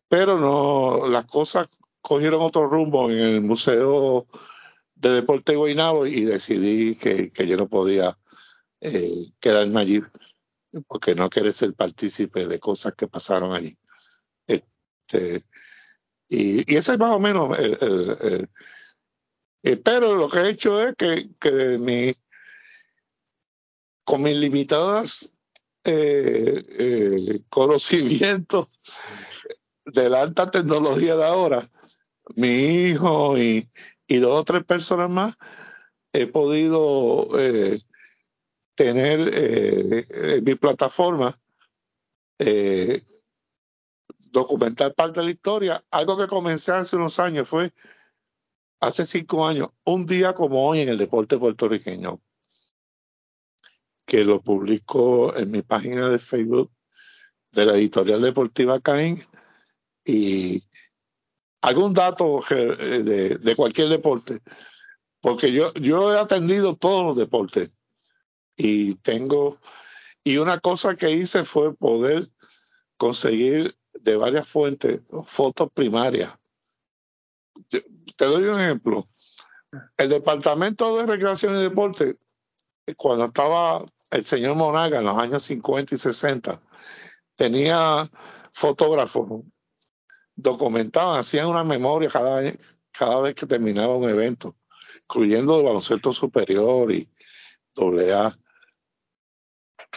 Pero 0.08 0.38
no, 0.38 1.08
las 1.08 1.26
cosas 1.26 1.68
cogieron 2.00 2.42
otro 2.42 2.68
rumbo 2.68 3.10
en 3.10 3.18
el 3.18 3.40
Museo 3.40 4.26
de 4.94 5.10
Deporte 5.10 5.52
de 5.52 5.58
Guaynabo 5.58 6.06
y 6.06 6.24
decidí 6.24 6.96
que, 6.96 7.30
yo 7.46 7.56
no 7.56 7.66
podía 7.66 8.18
eh, 8.80 9.10
quedarme 9.40 9.80
allí 9.80 10.02
porque 10.86 11.14
no 11.14 11.30
quería 11.30 11.52
ser 11.52 11.74
partícipe 11.74 12.46
de 12.46 12.58
cosas 12.58 12.94
que 12.96 13.08
pasaron 13.08 13.54
allí. 13.54 13.76
Este, 14.46 15.44
y, 16.28 16.72
y 16.72 16.76
ese 16.76 16.92
es 16.92 16.98
más 16.98 17.12
o 17.12 17.20
menos 17.20 17.58
el, 17.58 18.48
eh, 19.66 19.78
pero 19.78 20.14
lo 20.14 20.28
que 20.28 20.40
he 20.40 20.50
hecho 20.50 20.86
es 20.86 20.94
que, 20.94 21.30
que 21.40 21.78
mi, 21.78 22.12
con 24.04 24.22
mis 24.22 24.36
limitadas 24.36 25.34
eh, 25.84 26.62
eh, 26.78 27.40
conocimientos 27.48 28.78
de 29.84 30.08
la 30.08 30.22
alta 30.22 30.50
tecnología 30.50 31.16
de 31.16 31.24
ahora, 31.24 31.68
mi 32.36 32.48
hijo 32.48 33.38
y, 33.38 33.68
dos 34.08 34.40
o 34.40 34.44
tres 34.44 34.64
personas 34.64 35.10
más, 35.10 35.36
he 36.12 36.26
podido 36.26 37.28
tener 38.74 39.30
en 39.34 40.44
mi 40.44 40.54
plataforma 40.54 41.38
documentar 44.30 44.94
parte 44.94 45.20
de 45.20 45.26
la 45.26 45.32
historia. 45.32 45.84
Algo 45.90 46.18
que 46.18 46.26
comencé 46.26 46.72
hace 46.72 46.96
unos 46.96 47.18
años 47.18 47.48
fue 47.48 47.72
hace 48.80 49.06
cinco 49.06 49.46
años, 49.46 49.68
un 49.84 50.04
día 50.04 50.34
como 50.34 50.68
hoy 50.68 50.80
en 50.80 50.90
el 50.90 50.98
deporte 50.98 51.38
puertorriqueño, 51.38 52.20
que 54.04 54.24
lo 54.24 54.42
publico 54.42 55.34
en 55.36 55.50
mi 55.50 55.62
página 55.62 56.10
de 56.10 56.18
Facebook 56.18 56.70
de 57.52 57.64
la 57.64 57.76
editorial 57.76 58.20
deportiva 58.20 58.80
Caín 58.80 59.24
y 60.04 60.62
algún 61.62 61.94
dato 61.94 62.42
de, 62.48 63.38
de, 63.38 63.56
cualquier 63.56 63.88
deporte, 63.88 64.40
porque 65.20 65.52
yo, 65.52 65.72
yo 65.74 66.14
he 66.14 66.18
atendido 66.18 66.76
todos 66.76 67.04
los 67.04 67.16
deportes 67.16 67.72
y 68.56 68.96
tengo, 68.96 69.58
y 70.22 70.36
una 70.36 70.60
cosa 70.60 70.94
que 70.96 71.10
hice 71.10 71.44
fue 71.44 71.74
poder 71.74 72.28
conseguir 72.96 73.74
de 73.94 74.16
varias 74.16 74.46
fuentes 74.46 75.00
fotos 75.24 75.70
primarias 75.72 76.30
te 78.16 78.24
doy 78.24 78.44
un 78.44 78.60
ejemplo. 78.60 79.08
El 79.96 80.08
Departamento 80.08 80.96
de 80.96 81.06
Recreación 81.06 81.56
y 81.56 81.62
Deporte, 81.62 82.16
cuando 82.96 83.26
estaba 83.26 83.84
el 84.10 84.24
señor 84.24 84.56
Monaga 84.56 84.98
en 84.98 85.04
los 85.04 85.18
años 85.18 85.42
50 85.44 85.94
y 85.94 85.98
60, 85.98 86.60
tenía 87.34 88.08
fotógrafos, 88.52 89.42
documentaban, 90.36 91.20
hacían 91.20 91.46
una 91.46 91.64
memoria 91.64 92.08
cada 92.08 92.42
cada 92.92 93.20
vez 93.20 93.34
que 93.34 93.46
terminaba 93.46 93.96
un 93.96 94.08
evento, 94.08 94.56
incluyendo 95.02 95.58
el 95.58 95.64
baloncesto 95.64 96.12
superior 96.12 96.92
y 96.92 97.08
doble 97.74 98.12
A. 98.12 98.38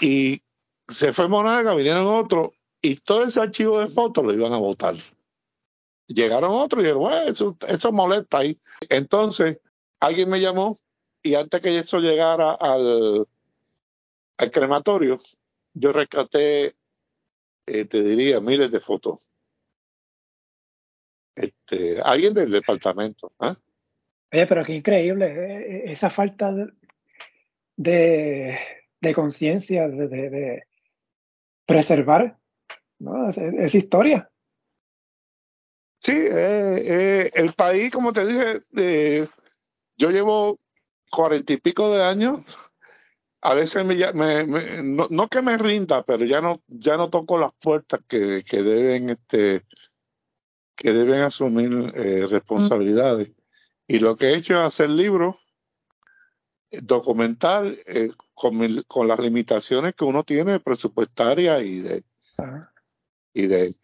Y 0.02 0.42
se 0.88 1.14
fue 1.14 1.28
Monaga, 1.28 1.76
vinieron 1.76 2.08
otros, 2.08 2.52
y 2.82 2.96
todo 2.96 3.24
ese 3.24 3.40
archivo 3.40 3.80
de 3.80 3.88
fotos 3.88 4.26
lo 4.26 4.34
iban 4.34 4.54
a 4.54 4.58
votar 4.58 4.96
llegaron 6.08 6.52
otros 6.52 6.82
y 6.82 6.84
dijeron, 6.84 7.04
bueno, 7.04 7.32
eso, 7.32 7.58
eso 7.68 7.92
molesta 7.92 8.40
ahí. 8.40 8.60
Entonces, 8.90 9.60
alguien 10.00 10.30
me 10.30 10.40
llamó 10.40 10.80
y 11.22 11.36
antes 11.36 11.62
que 11.62 11.78
eso 11.78 12.00
llegara 12.00 12.54
al, 12.54 13.28
al 14.38 14.52
crematorio, 14.52 15.20
yo 15.74 15.92
rescaté, 15.92 16.76
eh, 17.66 17.86
te 17.86 18.04
diría, 18.04 18.40
miles 18.40 18.72
de 18.72 18.80
fotos. 18.80 19.20
Este, 21.38 22.02
alguien 22.02 22.34
del 22.34 22.52
departamento. 22.52 23.32
¿ah? 23.40 23.56
Oye, 24.32 24.48
pero 24.48 24.66
qué 24.66 24.74
increíble 24.74 25.28
eh, 25.28 25.58
eh, 25.58 25.92
esa 25.92 26.10
falta 26.10 26.52
de, 27.76 28.58
de, 29.00 29.14
conciencia, 29.14 29.88
de, 29.88 30.08
de, 30.08 30.64
preservar 31.66 32.38
¿no? 33.00 33.30
esa 33.30 33.78
historia. 33.78 34.30
Sí, 36.00 36.14
eh, 36.14 36.82
eh, 36.86 37.32
el 37.36 37.54
país, 37.54 37.92
como 37.92 38.14
te 38.14 38.26
dije, 38.26 38.62
eh, 38.78 39.28
yo 39.98 40.10
llevo 40.10 40.58
cuarenta 41.12 41.54
y 41.54 41.58
pico 41.58 41.92
de 41.92 42.04
años. 42.04 42.58
A 43.42 43.54
veces 43.54 43.86
me, 43.86 43.96
no, 45.10 45.28
que 45.28 45.42
me 45.42 45.58
rinda, 45.58 46.04
pero 46.04 46.26
ya 46.26 46.42
no, 46.42 46.62
ya 46.68 46.98
no 46.98 47.10
toco 47.10 47.38
las 47.38 47.52
puertas 47.60 48.00
que, 48.08 48.44
que 48.44 48.64
deben, 48.64 49.12
este, 49.12 49.64
que 50.78 50.94
deben 50.94 51.22
asumir 51.22 51.70
responsabilidades. 52.30 53.32
Y 53.88 54.00
lo 54.00 54.16
que 54.16 54.28
he 54.28 54.36
hecho 54.36 54.54
es 54.54 54.60
hacer 54.60 54.90
libros, 54.90 55.36
documentar 56.72 57.66
con, 58.34 58.84
con, 58.84 59.08
las 59.08 59.20
limitaciones 59.20 59.96
que 59.96 60.06
uno 60.06 60.24
tiene 60.24 60.60
presupuestarias 60.60 61.64
y 61.64 61.80
de, 61.80 62.04
y 63.34 63.48
de 63.48 63.76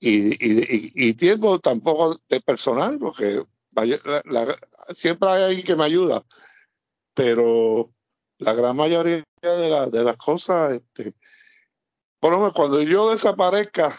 y, 0.00 1.08
y, 1.08 1.14
tiempo 1.14 1.58
tampoco 1.58 2.20
de 2.28 2.40
personal, 2.40 2.98
porque 2.98 3.44
siempre 4.94 5.28
hay 5.28 5.42
alguien 5.42 5.66
que 5.66 5.76
me 5.76 5.84
ayuda, 5.84 6.24
pero 7.14 7.92
la 8.38 8.54
gran 8.54 8.76
mayoría 8.76 9.24
de, 9.42 9.90
de 9.90 10.04
las 10.04 10.16
cosas 10.16 10.74
este, 10.74 11.14
por 12.20 12.32
lo 12.32 12.38
menos 12.38 12.52
cuando 12.52 12.80
yo 12.82 13.10
desaparezca, 13.10 13.94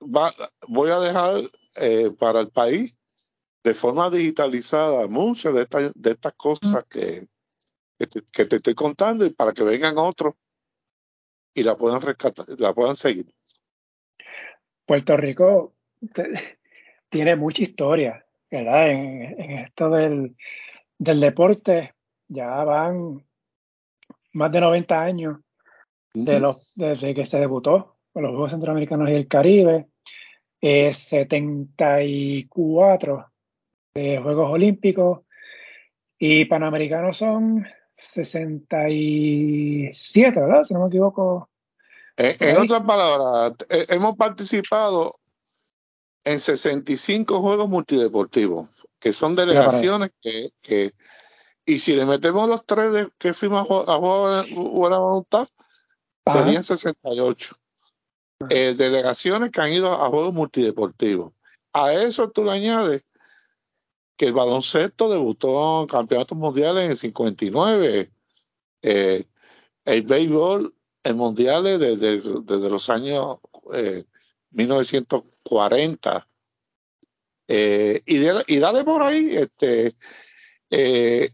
voy 0.00 0.90
a 0.90 1.00
dejar 1.00 1.42
eh, 1.76 2.10
para 2.18 2.40
el 2.40 2.50
país 2.50 2.98
de 3.64 3.74
forma 3.74 4.10
digitalizada 4.10 5.06
muchas 5.08 5.54
de 5.54 5.62
estas, 5.62 5.92
de 5.94 6.10
estas 6.10 6.32
cosas 6.34 6.84
que, 6.84 7.26
que 7.98 8.44
te, 8.46 8.56
estoy 8.56 8.74
contando 8.74 9.26
y 9.26 9.30
para 9.30 9.52
que 9.52 9.64
vengan 9.64 9.98
otros 9.98 10.34
y 11.54 11.62
la 11.62 11.76
puedan 11.76 12.00
rescatar, 12.00 12.46
la 12.58 12.72
puedan 12.72 12.96
seguir. 12.96 13.26
Puerto 14.86 15.16
Rico 15.16 15.74
tiene 17.10 17.36
mucha 17.36 17.62
historia, 17.62 18.24
¿verdad? 18.50 18.90
En, 18.90 19.50
esto 19.58 19.90
del, 19.90 20.36
del, 20.96 21.20
deporte 21.20 21.94
ya 22.28 22.64
van 22.64 23.26
más 24.32 24.52
de 24.52 24.60
90 24.60 25.00
años 25.02 25.38
de 26.14 26.40
los, 26.40 26.72
desde 26.74 27.14
que 27.14 27.26
se 27.26 27.38
debutó 27.38 27.97
los 28.20 28.30
Juegos 28.30 28.50
Centroamericanos 28.50 29.08
y 29.10 29.14
el 29.14 29.28
Caribe, 29.28 29.86
74 30.60 33.30
de 33.94 34.18
Juegos 34.18 34.50
Olímpicos 34.50 35.20
y 36.18 36.44
Panamericanos 36.46 37.18
son 37.18 37.64
67, 37.94 40.40
¿verdad? 40.40 40.64
Si 40.64 40.74
no 40.74 40.80
me 40.80 40.88
equivoco. 40.88 41.48
Eh, 42.16 42.36
en, 42.40 42.56
otras 42.56 42.82
palabras, 42.82 43.52
eh, 43.68 43.86
hemos 43.90 44.16
participado 44.16 45.14
en 46.24 46.40
65 46.40 47.40
juegos 47.40 47.68
multideportivos, 47.68 48.84
que 48.98 49.12
son 49.12 49.36
delegaciones 49.36 50.10
que, 50.20 50.48
que, 50.60 50.94
y 51.64 51.78
si 51.78 51.94
le 51.94 52.04
metemos 52.06 52.48
los 52.48 52.66
tres 52.66 52.92
de, 52.92 53.08
que 53.18 53.34
fuimos 53.34 53.60
a 53.60 53.64
jugar 53.96 54.46
buena 54.52 54.98
voluntad, 54.98 55.46
serían 56.26 56.64
68. 56.64 57.54
Eh, 58.50 58.74
delegaciones 58.76 59.50
que 59.50 59.60
han 59.60 59.72
ido 59.72 59.92
a 59.92 60.08
juegos 60.08 60.34
multideportivos. 60.34 61.32
A 61.72 61.92
eso 61.92 62.30
tú 62.30 62.44
le 62.44 62.52
añades 62.52 63.04
que 64.16 64.26
el 64.26 64.32
baloncesto 64.32 65.10
debutó 65.10 65.82
en 65.82 65.88
campeonatos 65.88 66.38
mundiales 66.38 66.84
en 66.84 66.90
el 66.92 66.96
59. 66.96 68.10
Eh, 68.82 69.24
el 69.84 70.02
béisbol 70.02 70.74
en 71.02 71.16
mundiales 71.16 71.80
desde, 71.80 72.20
desde 72.20 72.70
los 72.70 72.88
años 72.90 73.38
1940. 74.50 76.28
Eh, 77.48 78.02
y, 78.04 78.16
y, 78.54 78.58
dale 78.58 78.84
por 78.84 79.02
ahí, 79.02 79.34
este, 79.36 79.94
eh, 80.70 81.30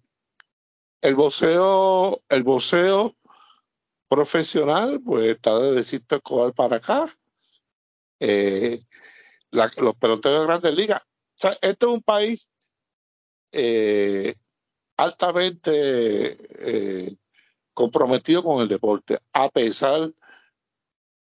el 1.01 1.15
voceo, 1.17 2.21
el 2.29 2.45
voceo 2.45 3.17
profesional, 4.09 5.01
pues 5.05 5.29
está 5.29 5.59
de 5.59 5.73
decirte 5.73 6.17
Escobar 6.17 6.53
para 6.55 6.77
acá. 6.77 7.07
los 8.21 9.97
peloteros 9.97 10.41
de 10.41 10.47
grandes 10.47 10.77
ligas. 10.77 11.03
este 11.63 11.87
es 11.87 11.93
un 11.93 12.03
país 12.03 12.49
eh, 13.53 14.35
altamente 14.97 16.37
eh, 16.61 17.17
comprometido 17.73 18.43
con 18.43 18.63
el 18.63 18.69
deporte, 18.69 19.19
a 19.33 19.49
pesar 19.51 20.13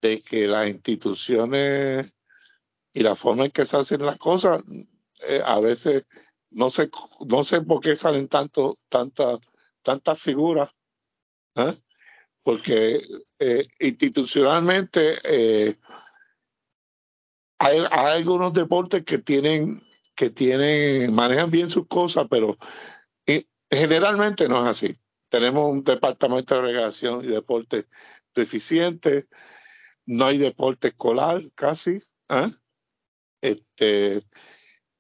de 0.02 0.22
que 0.22 0.48
las 0.48 0.68
instituciones 0.68 2.12
y 2.94 3.04
la 3.04 3.16
forma 3.16 3.46
en 3.46 3.52
que 3.52 3.66
se 3.66 3.78
hacen 3.78 4.06
las 4.06 4.18
cosas, 4.18 4.62
eh, 5.28 5.42
a 5.46 5.60
veces 5.60 6.06
no 6.50 6.70
sé, 6.70 6.90
no 7.28 7.44
sé 7.44 7.62
por 7.62 7.80
qué 7.80 7.96
salen 7.96 8.28
tanto, 8.28 8.78
tantas 8.90 9.40
tantas 9.82 10.22
figuras, 10.22 10.70
porque 12.44 13.02
institucionalmente 13.80 15.18
hay, 17.58 17.78
hay, 17.92 18.18
algunos 18.18 18.54
deportes 18.54 19.04
que 19.04 19.20
tienen 19.20 19.82
que 20.16 20.30
tienen, 20.30 21.14
manejan 21.16 21.50
bien 21.50 21.70
sus 21.70 21.88
cosas, 21.88 22.28
pero 22.30 22.58
generalmente 23.72 24.48
no 24.48 24.62
es 24.62 24.68
así. 24.68 24.94
Tenemos 25.30 25.72
un 25.72 25.84
departamento 25.84 26.56
de 26.56 26.62
recreación 26.62 27.24
y 27.24 27.28
deporte 27.30 27.88
deficiente, 28.36 29.28
no 30.06 30.26
hay 30.26 30.38
deporte 30.38 30.90
escolar 30.90 31.42
casi. 31.56 32.02
¿eh? 32.30 32.52
Este, 33.42 34.24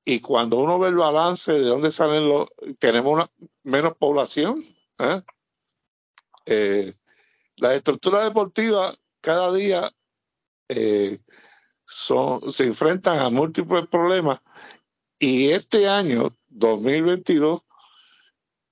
y 0.05 0.19
cuando 0.21 0.57
uno 0.57 0.79
ve 0.79 0.89
el 0.89 0.95
balance 0.95 1.51
de 1.51 1.61
dónde 1.61 1.91
salen 1.91 2.27
los, 2.29 2.49
tenemos 2.79 3.13
una, 3.13 3.29
menos 3.63 3.95
población. 3.97 4.63
¿eh? 4.99 5.21
Eh, 6.45 6.93
las 7.61 7.75
estructuras 7.75 8.25
deportivas 8.25 8.99
cada 9.21 9.53
día 9.53 9.89
son, 11.85 12.51
se 12.51 12.65
enfrentan 12.65 13.19
a 13.19 13.29
múltiples 13.29 13.87
problemas 13.87 14.41
y 15.21 15.51
este 15.51 15.87
año, 15.87 16.35
2022, 16.49 17.61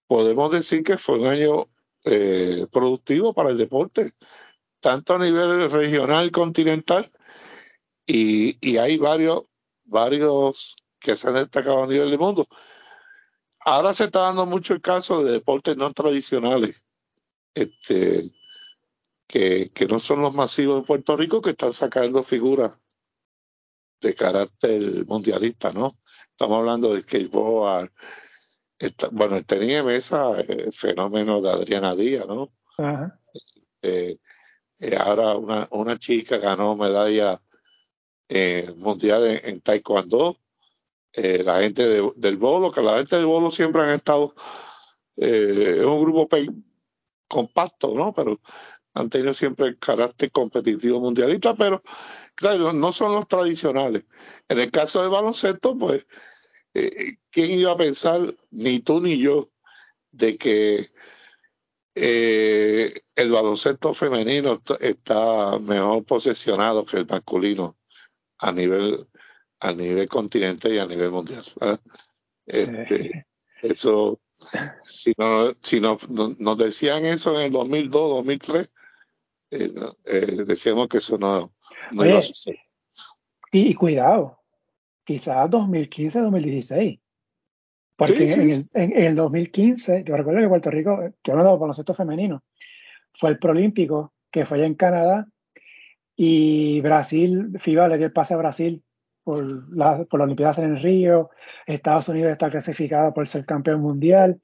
podemos 0.07 0.51
decir 0.51 0.81
que 0.81 0.97
fue 0.97 1.19
un 1.19 1.27
año 1.27 1.69
eh, 2.05 2.65
productivo 2.71 3.35
para 3.35 3.51
el 3.51 3.57
deporte, 3.59 4.13
tanto 4.79 5.13
a 5.13 5.19
nivel 5.19 5.69
regional, 5.69 6.31
continental, 6.31 7.07
y, 8.07 8.57
y 8.67 8.77
hay 8.77 8.97
varios, 8.97 9.43
varios 9.83 10.75
que 10.99 11.15
se 11.15 11.27
han 11.27 11.35
destacado 11.35 11.83
a 11.83 11.87
nivel 11.87 12.09
del 12.09 12.17
mundo. 12.17 12.47
Ahora 13.59 13.93
se 13.93 14.05
está 14.05 14.21
dando 14.21 14.47
mucho 14.47 14.73
el 14.73 14.81
caso 14.81 15.23
de 15.23 15.33
deportes 15.33 15.77
no 15.77 15.93
tradicionales, 15.93 16.83
este, 17.53 18.31
que, 19.29 19.69
que 19.69 19.85
no 19.85 19.99
son 19.99 20.23
los 20.23 20.33
masivos 20.33 20.79
en 20.79 20.85
Puerto 20.85 21.15
Rico, 21.15 21.39
que 21.39 21.51
están 21.51 21.71
sacando 21.71 22.23
figuras 22.23 22.73
de 24.01 24.15
carácter 24.15 25.05
mundialista, 25.05 25.71
¿no? 25.71 25.93
Estamos 26.31 26.57
hablando 26.57 26.95
de 26.95 27.01
skateboard, 27.01 27.91
bueno, 29.11 29.35
el 29.35 29.45
tenis 29.45 29.69
de 29.69 29.83
mesa, 29.83 30.31
el 30.39 30.73
fenómeno 30.73 31.41
de 31.41 31.49
Adriana 31.51 31.95
Díaz, 31.95 32.25
¿no? 32.25 32.49
Eh, 33.83 34.17
eh, 34.79 34.97
ahora 34.97 35.35
una, 35.35 35.67
una 35.71 35.99
chica 35.99 36.37
ganó 36.37 36.75
medalla 36.75 37.39
eh, 38.29 38.73
mundial 38.77 39.27
en, 39.43 39.61
taekwondo. 39.61 40.37
la 41.13 41.61
gente 41.61 42.01
del 42.15 42.37
bolo, 42.37 42.71
que 42.71 42.81
la 42.81 42.97
gente 42.97 43.15
del 43.15 43.25
bolo 43.27 43.51
siempre 43.51 43.83
han 43.83 43.89
estado, 43.89 44.33
es 45.15 45.85
un 45.85 45.99
grupo 46.01 46.27
compacto, 47.27 47.93
¿no? 47.93 48.11
Pero 48.11 48.39
han 49.01 49.09
tenido 49.09 49.33
siempre 49.33 49.67
el 49.67 49.79
carácter 49.79 50.31
competitivo 50.31 50.99
mundialista, 50.99 51.55
pero 51.55 51.81
claro, 52.35 52.73
no 52.73 52.91
son 52.91 53.13
los 53.13 53.27
tradicionales. 53.27 54.05
En 54.47 54.59
el 54.59 54.71
caso 54.71 55.01
del 55.01 55.09
baloncesto, 55.09 55.77
pues, 55.77 56.07
eh, 56.73 57.17
¿quién 57.31 57.51
iba 57.51 57.71
a 57.71 57.77
pensar, 57.77 58.35
ni 58.51 58.79
tú 58.79 59.01
ni 59.01 59.17
yo, 59.17 59.47
de 60.11 60.37
que 60.37 60.91
eh, 61.95 62.93
el 63.15 63.31
baloncesto 63.31 63.93
femenino 63.93 64.61
está 64.79 65.59
mejor 65.59 66.05
posesionado 66.05 66.85
que 66.85 66.97
el 66.97 67.07
masculino 67.07 67.77
a 68.37 68.51
nivel 68.51 69.07
a 69.59 69.73
nivel 69.73 70.07
continente 70.07 70.73
y 70.73 70.77
a 70.77 70.85
nivel 70.85 71.11
mundial. 71.11 71.43
Este, 72.45 73.27
eso, 73.61 74.19
si 74.83 75.13
no, 75.17 75.53
si 75.61 75.81
no, 75.81 75.97
nos 76.37 76.57
decían 76.57 77.05
eso 77.05 77.37
en 77.37 77.47
el 77.47 77.51
2002, 77.51 77.91
2003, 77.91 78.71
eh, 79.51 79.71
eh, 80.05 80.43
decíamos 80.45 80.87
que 80.87 80.97
eso 80.97 81.17
no, 81.17 81.51
iba 81.91 82.19
a 82.19 82.21
suceder. 82.21 82.59
Y, 83.51 83.73
cuidado, 83.73 84.39
quizás 85.03 85.49
2015, 85.49 86.19
2016. 86.19 86.99
Porque 87.95 88.31
en, 88.75 88.97
el, 88.97 89.15
2015, 89.15 90.03
yo 90.05 90.15
recuerdo 90.15 90.39
que 90.39 90.47
Puerto 90.47 90.71
Rico, 90.71 90.99
que 91.21 91.31
uno 91.31 91.43
de 91.43 91.49
los 91.49 91.59
baloncesto 91.59 91.93
femenino, 91.93 92.43
fue 93.13 93.31
el 93.31 93.39
Prolímpico, 93.39 94.13
que 94.31 94.45
fue 94.45 94.57
allá 94.57 94.67
en 94.67 94.75
Canadá, 94.75 95.27
y 96.15 96.79
Brasil, 96.81 97.57
FIBA 97.59 97.87
le 97.89 97.97
dio 97.97 98.05
el 98.05 98.13
pase 98.13 98.35
a 98.35 98.37
Brasil 98.37 98.83
por, 99.23 99.75
la, 99.75 100.03
por 100.05 100.19
las 100.19 100.25
Olimpiadas 100.25 100.59
en 100.59 100.65
el 100.65 100.79
Río, 100.79 101.29
Estados 101.65 102.07
Unidos 102.07 102.31
está 102.31 102.49
clasificado 102.49 103.13
por 103.13 103.27
ser 103.27 103.45
campeón 103.45 103.81
mundial, 103.81 104.39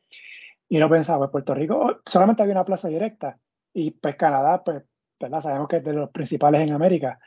y 0.68 0.78
no 0.78 0.90
pensaba, 0.90 1.20
pues 1.20 1.32
Puerto 1.32 1.54
Rico 1.54 2.02
solamente 2.06 2.44
había 2.44 2.56
una 2.56 2.66
plaza 2.66 2.90
directa, 2.90 3.38
y 3.74 3.92
pues 3.92 4.16
Canadá, 4.16 4.64
pues 4.64 4.84
Sabemos 5.20 5.68
que 5.68 5.78
es 5.78 5.84
de 5.84 5.94
los 5.94 6.10
principales 6.10 6.62
en 6.62 6.74
América, 6.74 7.20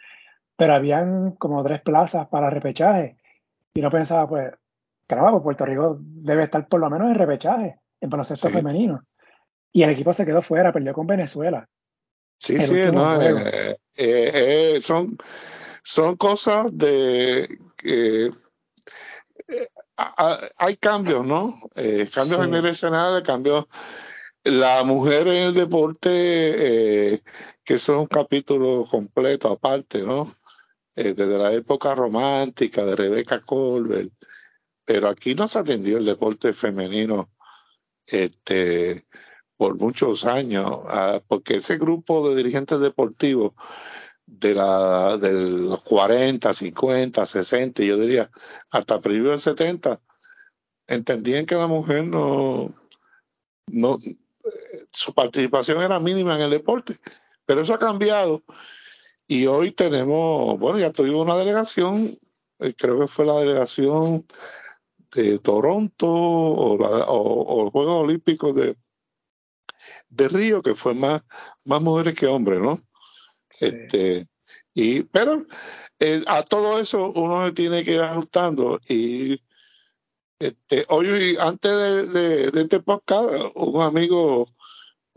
pero 0.57 0.74
habían 0.74 1.33
como 1.33 1.62
tres 1.62 1.81
plazas 1.83 2.29
para 2.29 2.51
repechaje. 2.51 3.16
Y 3.74 3.81
no 3.81 3.90
pensaba, 3.90 4.29
pues, 4.29 4.53
claro, 5.07 5.31
pues 5.33 5.42
Puerto 5.42 5.64
Rico 5.64 5.96
debe 6.01 6.44
estar 6.44 6.66
por 6.68 6.81
lo 6.81 6.90
menos 6.90 7.09
en 7.09 7.14
repechaje, 7.14 7.79
en 8.01 8.11
baloncesto 8.11 8.48
femenino. 8.48 9.03
Y 9.72 9.83
el 9.83 9.90
equipo 9.90 10.12
se 10.12 10.27
quedó 10.27 10.42
fuera, 10.42 10.72
perdió 10.72 10.92
con 10.92 11.07
Venezuela. 11.07 11.68
Sí, 12.38 12.61
sí, 12.62 12.74
no, 12.92 13.20
eh, 13.20 13.79
eh, 13.96 14.77
eh, 14.77 14.81
son, 14.81 15.16
son 15.83 16.16
cosas 16.16 16.77
de 16.77 17.48
que 17.77 18.31
hay 20.57 20.77
cambios, 20.77 21.27
¿no? 21.27 21.55
cambios 22.14 22.46
en 22.46 22.55
el 22.55 22.66
escenario, 22.66 23.22
cambios. 23.22 23.66
La 24.44 24.85
mujer 24.85 25.27
en 25.27 25.48
el 25.48 25.55
deporte 25.55 27.20
que 27.68 27.74
eso 27.74 27.92
es 27.92 27.98
un 27.98 28.07
capítulo 28.07 28.87
completo 28.90 29.52
aparte, 29.52 30.02
¿no? 30.02 30.35
Eh, 30.96 31.12
desde 31.12 31.37
la 31.37 31.52
época 31.52 31.94
romántica 31.94 32.83
de 32.87 32.96
Rebecca 32.96 33.42
Colbert, 33.42 34.11
pero 34.87 35.09
aquí 35.09 35.35
no 35.35 35.46
se 35.46 35.59
atendió 35.59 35.98
el 35.98 36.07
deporte 36.07 36.54
femenino 36.54 37.31
este, 38.07 39.04
por 39.59 39.76
muchos 39.76 40.24
años, 40.24 40.81
ah, 40.87 41.20
porque 41.28 41.57
ese 41.57 41.76
grupo 41.76 42.31
de 42.31 42.37
dirigentes 42.37 42.81
deportivos 42.81 43.52
de, 44.24 44.54
la, 44.54 45.18
de 45.18 45.33
los 45.35 45.85
40, 45.85 46.54
50, 46.54 47.26
60, 47.26 47.83
yo 47.83 47.98
diría 47.98 48.31
hasta 48.70 48.98
principios 48.98 49.44
del 49.44 49.57
70, 49.57 50.00
entendían 50.87 51.44
que 51.44 51.54
la 51.54 51.66
mujer 51.66 52.07
no, 52.07 52.74
no, 53.66 53.98
su 54.90 55.12
participación 55.12 55.83
era 55.83 56.00
mínima 56.00 56.35
en 56.35 56.40
el 56.40 56.50
deporte, 56.50 56.96
pero 57.48 57.62
eso 57.62 57.72
ha 57.72 57.78
cambiado 57.78 58.42
y 59.26 59.46
hoy 59.46 59.72
tenemos, 59.72 60.58
bueno, 60.58 60.78
ya 60.78 60.92
tuvimos 60.92 61.24
una 61.24 61.38
delegación, 61.38 62.14
eh, 62.58 62.74
creo 62.76 63.00
que 63.00 63.06
fue 63.06 63.24
la 63.24 63.40
delegación 63.40 64.26
de 65.14 65.38
Toronto 65.38 66.06
o, 66.06 66.76
los 66.76 67.72
Juegos 67.72 68.04
Olímpicos 68.04 68.54
de, 68.54 68.76
de 70.11 70.28
Río, 70.28 70.61
que 70.61 70.74
fue 70.74 70.92
más, 70.92 71.24
más 71.64 71.80
mujeres 71.80 72.14
que 72.16 72.26
hombres, 72.26 72.61
¿no? 72.61 72.78
Este, 73.61 74.28
y, 74.74 75.04
pero 75.04 75.46
eh, 76.00 76.22
a 76.26 76.42
todo 76.42 76.78
eso 76.78 77.11
uno 77.14 77.46
se 77.46 77.52
tiene 77.52 77.82
que 77.82 77.94
ir 77.94 78.02
ajustando 78.02 78.78
y 78.90 79.40
este, 80.38 80.84
hoy, 80.88 81.38
antes 81.40 82.12
de, 82.12 82.50
de, 82.50 82.61
este 82.61 82.80
podcast, 82.80 83.32
un 83.54 83.80
amigo, 83.80 84.46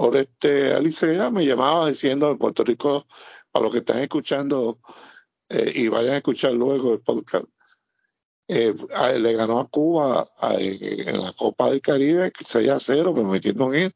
Oreste 0.02 0.74
Alicea, 0.74 1.30
me 1.30 1.46
llamaba 1.46 1.88
diciendo 1.88 2.32
en 2.32 2.38
Puerto 2.38 2.64
Rico, 2.64 3.06
para 3.52 3.64
los 3.64 3.72
que 3.72 3.80
están 3.80 4.00
escuchando 4.00 4.80
eh, 5.48 5.72
y 5.76 5.88
vayan 5.90 6.16
a 6.16 6.18
escuchar 6.18 6.54
luego 6.54 6.94
el 6.94 7.02
podcast, 7.02 7.46
eh, 8.48 8.74
le 9.20 9.34
ganó 9.34 9.60
a 9.60 9.68
Cuba 9.70 10.26
en 10.58 11.22
la 11.22 11.32
Copa 11.34 11.70
del 11.70 11.82
Caribe 11.82 12.32
6 12.38 12.70
a 12.70 12.80
0, 12.80 13.14
permitiendo 13.14 13.74
ir. 13.74 13.94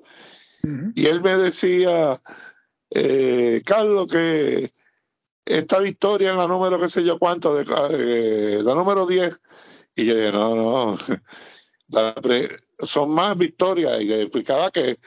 Y 0.95 1.05
él 1.07 1.21
me 1.21 1.37
decía, 1.37 2.21
eh, 2.91 3.61
Carlos, 3.65 4.07
que 4.07 4.71
esta 5.43 5.79
victoria 5.79 6.31
en 6.31 6.37
la 6.37 6.47
número, 6.47 6.79
qué 6.79 6.89
sé 6.89 7.03
yo 7.03 7.19
cuánto, 7.19 7.55
de, 7.55 8.61
la 8.63 8.75
número 8.75 9.05
10, 9.05 9.39
y 9.95 10.05
yo 10.05 10.15
dije, 10.15 10.31
no, 10.31 10.55
no, 10.55 10.97
son 12.79 13.11
más 13.11 13.37
victorias. 13.37 14.01
Y 14.01 14.05
le 14.05 14.21
explicaba 14.23 14.71
que, 14.71 14.97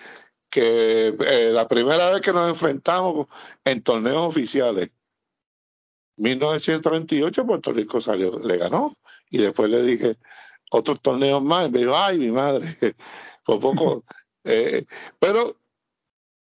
que 0.59 1.16
eh, 1.21 1.51
la 1.53 1.68
primera 1.68 2.11
vez 2.11 2.21
que 2.21 2.33
nos 2.33 2.49
enfrentamos 2.49 3.27
en 3.64 3.83
torneos 3.83 4.27
oficiales, 4.27 4.90
1938, 6.16 7.47
Puerto 7.47 7.73
Rico 7.73 8.01
salió, 8.01 8.38
le 8.40 8.57
ganó. 8.57 8.92
Y 9.31 9.38
después 9.38 9.71
le 9.71 9.83
dije 9.83 10.16
otros 10.71 11.01
torneos 11.01 11.42
más. 11.42 11.68
Y 11.68 11.71
me 11.71 11.79
dijo, 11.81 11.97
ay, 11.97 12.18
mi 12.18 12.31
madre, 12.31 12.66
por 13.44 13.61
poco. 13.61 14.05
Eh, 14.44 14.87
pero 15.18 15.59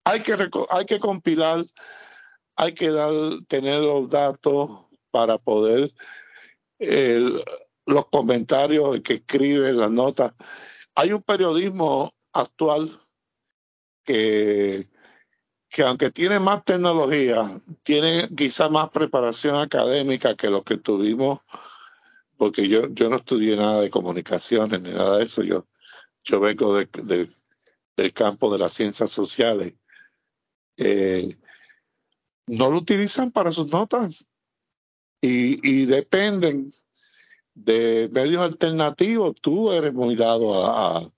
hay 0.03 0.21
que, 0.21 0.35
hay 0.69 0.85
que 0.85 0.99
compilar, 0.99 1.63
hay 2.57 2.73
que 2.73 2.89
dar, 2.89 3.13
tener 3.47 3.83
los 3.83 4.09
datos 4.09 4.69
para 5.11 5.37
poder 5.37 5.93
los 7.85 8.07
comentarios 8.07 8.99
que 8.99 9.13
escriben, 9.13 9.77
las 9.77 9.91
notas. 9.91 10.33
Hay 10.95 11.13
un 11.13 11.21
periodismo 11.21 12.13
actual 12.33 12.91
que, 14.05 14.87
que 15.69 15.83
aunque 15.83 16.11
tiene 16.11 16.39
más 16.39 16.63
tecnología, 16.63 17.61
tiene 17.83 18.27
quizá 18.35 18.69
más 18.69 18.89
preparación 18.89 19.59
académica 19.59 20.35
que 20.35 20.49
lo 20.49 20.63
que 20.63 20.77
tuvimos, 20.77 21.39
porque 22.37 22.67
yo, 22.67 22.87
yo 22.89 23.09
no 23.09 23.17
estudié 23.17 23.55
nada 23.55 23.81
de 23.81 23.89
comunicaciones 23.89 24.81
ni 24.81 24.91
nada 24.91 25.17
de 25.17 25.23
eso, 25.23 25.43
yo, 25.43 25.67
yo 26.23 26.39
vengo 26.39 26.75
del 26.75 28.13
campo 28.13 28.51
de 28.51 28.59
las 28.59 28.73
ciencias 28.73 29.11
sociales. 29.11 29.73
Eh, 30.77 31.35
no 32.47 32.69
lo 32.69 32.77
utilizan 32.77 33.31
para 33.31 33.51
sus 33.51 33.71
notas 33.71 34.25
y, 35.21 35.67
y 35.67 35.85
dependen 35.85 36.71
de 37.55 38.09
medios 38.11 38.43
alternativos, 38.43 39.33
tú 39.41 39.71
eres 39.71 39.93
muy 39.93 40.15
dado 40.15 40.65
a, 40.65 41.09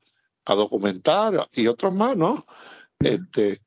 documentar 0.45 1.49
y 1.51 1.67
otros 1.67 1.93
más, 1.93 2.15
¿no? 2.15 2.45
Este, 2.99 3.61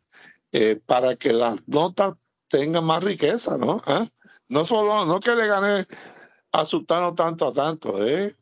eh, 0.52 0.80
para 0.84 1.16
que 1.16 1.32
las 1.32 1.66
notas 1.68 2.14
tengan 2.48 2.84
más 2.84 3.02
riqueza, 3.04 3.56
¿no? 3.58 3.82
¿Ah? 3.86 4.06
No 4.48 4.66
solo, 4.66 5.04
no 5.06 5.20
que 5.20 5.34
le 5.36 5.46
gane 5.46 5.86
a 6.52 6.64
Sultano 6.64 7.14
tanto 7.14 7.48
a 7.48 7.52
tanto, 7.52 8.04
¿eh? 8.04 8.34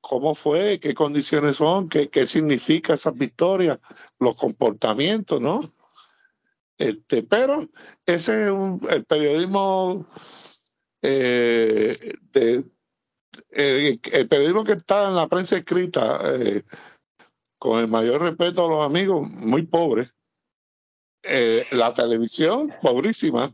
¿Cómo 0.00 0.34
fue? 0.34 0.78
¿Qué 0.80 0.94
condiciones 0.94 1.56
son? 1.56 1.88
¿Qué, 1.88 2.08
qué 2.08 2.26
significa 2.26 2.94
esas 2.94 3.14
victorias? 3.14 3.78
Los 4.18 4.36
comportamientos, 4.36 5.40
¿no? 5.40 5.60
Este, 6.78 7.22
pero 7.22 7.68
ese 8.06 8.46
es 8.46 8.50
un, 8.50 8.80
el 8.90 9.04
periodismo 9.04 10.06
eh, 11.02 12.14
el, 13.50 14.28
periodismo 14.28 14.64
que 14.64 14.72
está 14.72 15.08
en 15.08 15.16
la 15.16 15.28
prensa 15.28 15.56
escrita, 15.56 16.20
eh, 16.24 16.62
con 17.60 17.78
el 17.78 17.88
mayor 17.88 18.22
respeto 18.22 18.64
a 18.64 18.68
los 18.68 18.84
amigos, 18.84 19.30
muy 19.30 19.62
pobre. 19.62 20.08
Eh, 21.22 21.66
la 21.72 21.92
televisión, 21.92 22.72
pobrísima. 22.80 23.52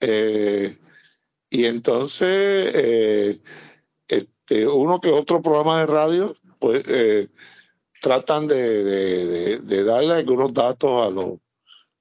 Eh, 0.00 0.78
y 1.50 1.64
entonces, 1.64 3.42
este, 4.06 4.68
uno 4.68 5.00
que 5.00 5.10
otro 5.10 5.42
programa 5.42 5.80
de 5.80 5.86
radio, 5.86 6.32
pues 6.60 6.84
tratan 8.00 8.46
de, 8.46 9.58
de, 9.58 9.84
darle 9.84 10.14
algunos 10.14 10.54
datos 10.54 11.04
a 11.04 11.10
los 11.10 11.40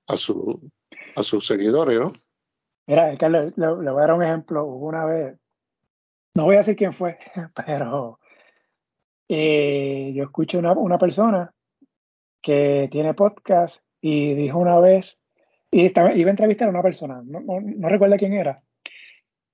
a, 0.06 0.16
su, 0.16 0.72
a 1.16 1.24
sus 1.24 1.48
seguidores, 1.48 2.00
¿no? 2.00 2.14
Mira, 2.86 3.18
Carlos, 3.18 3.58
le, 3.58 3.66
le, 3.66 3.92
voy 3.92 4.00
a 4.00 4.08
dar 4.08 4.14
un 4.14 4.24
ejemplo. 4.24 4.66
Una 4.66 5.06
vez 5.06 5.38
no 6.38 6.46
voy 6.46 6.54
a 6.54 6.60
decir 6.60 6.76
quién 6.76 6.94
fue, 6.94 7.18
pero 7.66 8.20
eh, 9.30 10.12
yo 10.16 10.24
escucho 10.24 10.60
una, 10.60 10.74
una 10.74 10.98
persona 10.98 11.52
que 12.42 12.88
tiene 12.92 13.13
podcast 13.13 13.82
y 14.02 14.34
dijo 14.36 14.58
una 14.58 14.80
vez, 14.80 15.18
y 15.72 15.86
estaba, 15.86 16.13
iba 16.13 16.30
a 16.30 16.32
entrevistar 16.32 16.68
a 16.68 16.72
una 16.72 16.82
persona, 16.82 17.22
no, 17.26 17.42
no, 17.42 17.90
recuerdo 17.90 18.16
quién 18.16 18.34
era, 18.34 18.62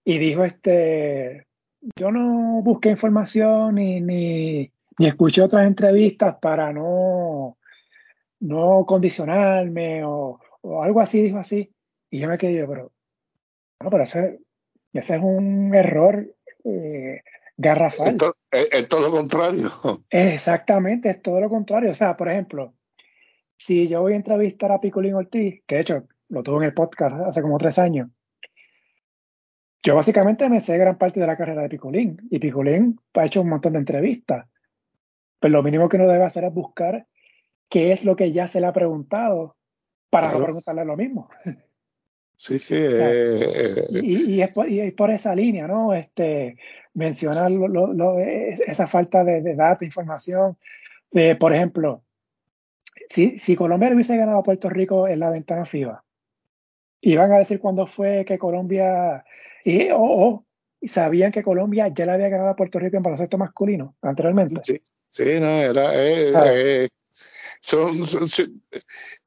y 0.05 0.17
dijo 0.17 0.43
este, 0.43 1.47
yo 1.95 2.11
no 2.11 2.61
busqué 2.61 2.89
información 2.89 3.75
ni, 3.75 3.99
ni, 4.01 4.71
ni 4.99 5.07
escuché 5.07 5.41
otras 5.41 5.65
entrevistas 5.65 6.35
para 6.39 6.71
no, 6.71 7.57
no 8.41 8.85
condicionarme 8.85 10.03
o, 10.05 10.39
o, 10.61 10.83
algo 10.83 11.01
así, 11.01 11.21
dijo 11.21 11.37
así. 11.37 11.73
Y 12.09 12.19
yo 12.19 12.27
me 12.27 12.37
quedé, 12.37 12.67
pero, 12.67 12.91
bueno, 13.79 13.91
pero 13.91 14.03
ese, 14.03 14.39
ese 14.93 15.15
es 15.15 15.21
un 15.21 15.73
error 15.73 16.27
eh, 16.63 17.21
garrafal. 17.57 18.17
Es, 18.51 18.87
todo 18.87 19.01
lo 19.01 19.11
contrario. 19.11 19.67
Exactamente, 20.09 21.09
es 21.09 21.21
todo 21.21 21.39
lo 21.39 21.49
contrario. 21.49 21.91
O 21.91 21.95
sea, 21.95 22.15
por 22.17 22.29
ejemplo, 22.29 22.73
si 23.57 23.87
yo 23.87 24.01
voy 24.01 24.13
a 24.13 24.17
entrevistar 24.17 24.71
a 24.71 24.79
Picolín 24.79 25.15
Ortiz, 25.15 25.61
que 25.65 25.75
de 25.75 25.81
hecho 25.81 26.07
lo 26.29 26.43
tuve 26.43 26.57
en 26.57 26.63
el 26.63 26.73
podcast 26.73 27.15
hace 27.27 27.41
como 27.41 27.57
tres 27.57 27.77
años, 27.79 28.09
yo 29.83 29.95
básicamente 29.95 30.49
me 30.49 30.61
sé 30.61 30.77
gran 30.77 30.97
parte 30.97 31.19
de 31.19 31.27
la 31.27 31.35
carrera 31.37 31.61
de 31.61 31.69
Picolín 31.69 32.17
y 32.29 32.39
Picolín 32.39 32.99
ha 33.13 33.25
hecho 33.25 33.41
un 33.41 33.49
montón 33.49 33.73
de 33.73 33.79
entrevistas. 33.79 34.47
Pero 35.39 35.51
lo 35.51 35.63
mínimo 35.63 35.89
que 35.89 35.97
uno 35.97 36.07
debe 36.07 36.23
hacer 36.23 36.45
es 36.45 36.53
buscar 36.53 37.05
qué 37.69 37.91
es 37.91 38.05
lo 38.05 38.15
que 38.15 38.31
ya 38.31 38.47
se 38.47 38.61
le 38.61 38.67
ha 38.67 38.73
preguntado 38.73 39.57
para 40.09 40.31
no 40.31 40.43
preguntarle 40.43 40.85
lo 40.85 40.95
mismo. 40.95 41.29
Sí, 42.35 42.59
sí. 42.59 42.75
Eh, 42.77 43.85
y, 43.91 44.41
es 44.41 44.51
por, 44.51 45.11
esa 45.11 45.35
línea, 45.35 45.67
¿no? 45.67 45.93
Este, 45.93 46.57
mencionar 46.93 47.51
esa 48.67 48.87
falta 48.87 49.23
de, 49.23 49.55
datos, 49.55 49.85
información. 49.85 50.57
por 51.39 51.53
ejemplo, 51.53 52.03
si, 53.09 53.37
si 53.37 53.55
Colombia 53.55 53.89
le 53.89 53.95
hubiese 53.95 54.17
ganado 54.17 54.39
a 54.39 54.43
Puerto 54.43 54.69
Rico 54.69 55.07
en 55.07 55.19
la 55.19 55.29
ventana 55.29 55.65
FIBA, 55.65 56.03
iban 57.01 57.31
a 57.31 57.37
decir 57.37 57.59
cuándo 57.59 57.85
fue 57.87 58.25
que 58.25 58.37
Colombia, 58.37 59.23
y, 59.63 59.89
o, 59.91 60.45
sabían 60.87 61.31
que 61.31 61.43
Colombia 61.43 61.87
ya 61.89 62.05
le 62.05 62.13
había 62.13 62.29
ganado 62.29 62.49
a 62.49 62.55
Puerto 62.55 62.79
Rico 62.79 62.97
en 62.97 63.03
baloncesto 63.03 63.37
masculino 63.37 63.95
anteriormente. 64.01 64.61
Sí, 64.63 64.81
sí 65.09 65.39
no, 65.39 65.49
era, 65.49 65.91
eh, 65.93 66.89
son, 67.63 67.93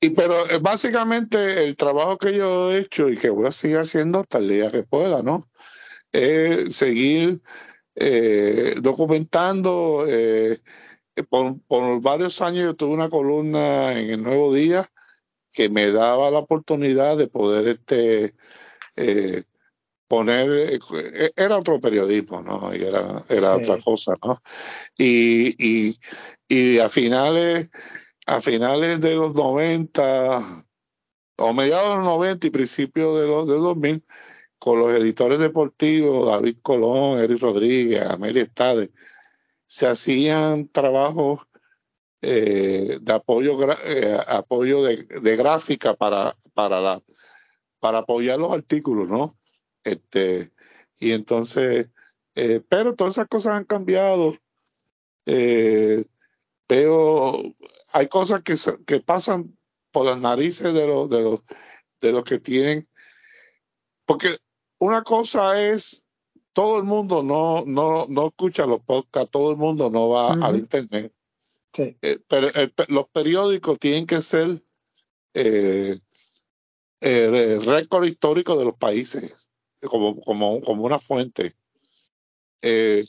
y 0.01 0.11
pero 0.11 0.49
eh, 0.51 0.59
básicamente 0.59 1.65
el 1.65 1.75
trabajo 1.75 2.19
que 2.19 2.37
yo 2.37 2.71
he 2.71 2.81
hecho 2.81 3.09
y 3.09 3.17
que 3.17 3.31
voy 3.31 3.47
a 3.47 3.53
seguir 3.53 3.79
haciendo 3.79 4.21
hasta 4.21 4.39
el 4.39 4.49
día 4.49 4.71
que 4.71 4.83
pueda, 4.83 5.23
¿no? 5.23 5.49
Es 6.13 6.77
seguir 6.77 7.43
eh, 7.95 8.75
documentando. 8.81 10.05
Eh, 10.07 10.61
por, 11.31 11.59
por, 11.63 12.03
varios 12.03 12.43
años 12.43 12.65
yo 12.65 12.77
tuve 12.77 12.95
una 12.95 13.09
columna 13.09 13.99
en 13.99 14.11
el 14.11 14.23
Nuevo 14.23 14.53
Día 14.53 14.87
que 15.51 15.71
me 15.71 15.91
daba 15.91 16.31
la 16.31 16.41
oportunidad 16.41 17.17
de 17.17 17.29
poder 17.29 17.69
este 17.69 18.35
eh, 18.97 19.45
poner 20.09 20.79
era 21.35 21.57
otro 21.57 21.81
periodismo 21.81 22.43
no 22.43 22.75
y 22.75 22.85
era 22.85 23.23
era 23.31 23.57
otra 23.57 23.79
cosa 23.79 24.15
no 24.23 24.39
y, 24.99 25.57
y, 25.59 25.99
y 26.47 26.79
a 26.79 26.91
finales 26.91 27.71
a 28.27 28.41
finales 28.41 29.01
de 29.01 29.15
los 29.15 29.35
90 29.35 30.65
o 31.39 31.53
mediados 31.53 31.91
de 31.91 31.97
los 31.97 32.05
90 32.05 32.47
y 32.47 32.51
principios 32.51 33.19
de 33.19 33.27
los 33.27 33.47
de 33.49 33.55
2000 33.55 34.05
con 34.59 34.81
los 34.81 34.91
editores 34.91 35.39
deportivos 35.39 36.27
David 36.27 36.59
Colón, 36.63 37.21
Eric 37.21 37.41
Rodríguez, 37.41 38.03
Amelia 38.03 38.43
Estade 38.43 38.91
se 39.67 39.87
hacían 39.87 40.69
trabajos 40.69 41.47
eh, 42.23 42.99
de 43.01 43.13
apoyo 43.13 43.59
eh, 43.85 44.19
apoyo 44.27 44.83
de, 44.83 45.37
gráfica 45.37 45.95
para 45.95 46.37
para 46.55 47.01
para 47.79 47.99
apoyar 47.99 48.39
los 48.39 48.53
artículos 48.53 49.09
no 49.09 49.39
este 49.85 50.53
y 50.99 51.13
entonces 51.13 51.91
eh, 52.35 52.61
pero 52.69 52.95
todas 52.95 53.15
esas 53.15 53.29
cosas 53.29 53.55
han 53.55 53.65
cambiado 53.65 54.35
eh, 55.27 56.05
veo 56.69 57.55
hay 57.93 58.09
cosas 58.09 58.43
que, 58.43 58.57
que 58.87 59.01
pasan 59.01 59.57
por 59.91 60.07
las 60.07 60.21
narices 60.21 60.73
de 60.73 60.87
los 60.87 61.09
de 61.09 61.21
los 61.21 61.41
de 62.01 62.13
los 62.13 62.25
que 62.25 62.39
tienen 62.39 62.89
porque 64.05 64.37
una 64.79 65.03
cosa 65.03 65.61
es 65.71 66.05
todo 66.53 66.79
el 66.79 66.85
mundo 66.85 67.23
no 67.23 67.65
no 67.67 68.07
no 68.09 68.29
escucha 68.29 68.67
los 68.67 68.83
podcasts 68.83 69.31
todo 69.31 69.51
el 69.53 69.57
mundo 69.57 69.91
no 69.91 70.09
va 70.09 70.33
uh 70.33 70.37
-huh. 70.37 70.45
al 70.45 70.57
internet 70.57 71.13
sí. 71.73 71.97
eh, 72.03 72.19
pero 72.29 72.49
eh, 72.49 72.73
los 72.89 73.09
periódicos 73.09 73.79
tienen 73.79 74.07
que 74.07 74.23
ser 74.23 74.63
eh, 75.35 75.99
eh, 77.01 77.59
récord 77.65 78.05
histórico 78.07 78.57
de 78.57 78.65
los 78.65 78.77
países 78.77 79.51
como 79.83 80.21
como 80.21 80.61
como 80.63 80.85
una 80.85 80.99
fuente 80.99 81.55
eh, 82.63 83.05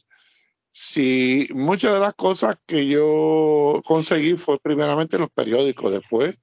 si 0.79 1.49
muchas 1.55 1.95
de 1.95 1.99
las 1.99 2.13
cosas 2.13 2.55
que 2.67 2.85
yo 2.85 3.81
conseguí 3.83 4.35
fue 4.35 4.59
primeramente 4.59 5.17
los 5.17 5.31
periódicos, 5.31 5.91
después 5.91 6.37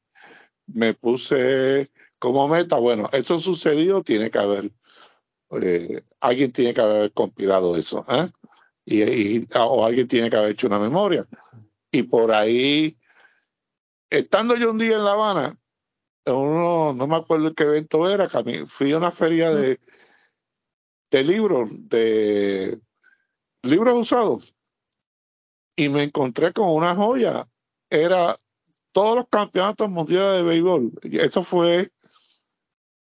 me 0.66 0.92
puse 0.92 1.88
como 2.18 2.48
meta, 2.48 2.78
bueno, 2.78 3.08
eso 3.12 3.38
sucedió, 3.38 4.02
tiene 4.02 4.32
que 4.32 4.38
haber, 4.38 4.72
eh, 5.62 6.02
alguien 6.18 6.50
tiene 6.50 6.74
que 6.74 6.80
haber 6.80 7.12
compilado 7.12 7.76
eso, 7.76 8.04
¿eh? 8.08 8.28
y, 8.84 9.46
o 9.56 9.86
alguien 9.86 10.08
tiene 10.08 10.28
que 10.28 10.36
haber 10.36 10.50
hecho 10.50 10.66
una 10.66 10.80
memoria. 10.80 11.24
Y 11.92 12.02
por 12.02 12.32
ahí, 12.32 12.98
estando 14.10 14.56
yo 14.56 14.72
un 14.72 14.78
día 14.78 14.96
en 14.96 15.04
La 15.04 15.12
Habana, 15.12 15.56
uno, 16.26 16.92
no 16.92 17.06
me 17.06 17.16
acuerdo 17.16 17.54
qué 17.54 17.62
evento 17.62 18.10
era, 18.10 18.28
fui 18.66 18.90
a 18.90 18.96
una 18.96 19.12
feria 19.12 19.54
de, 19.54 19.78
de 21.12 21.22
libros, 21.22 21.88
de 21.88 22.80
libros 23.64 23.98
usados 23.98 24.54
y 25.76 25.88
me 25.88 26.02
encontré 26.02 26.52
con 26.52 26.70
una 26.70 26.94
joya. 26.94 27.44
Era 27.90 28.36
todos 28.92 29.16
los 29.16 29.28
campeonatos 29.28 29.90
mundiales 29.90 30.34
de 30.34 30.42
béisbol. 30.42 30.92
Eso 31.02 31.42
fue, 31.42 31.90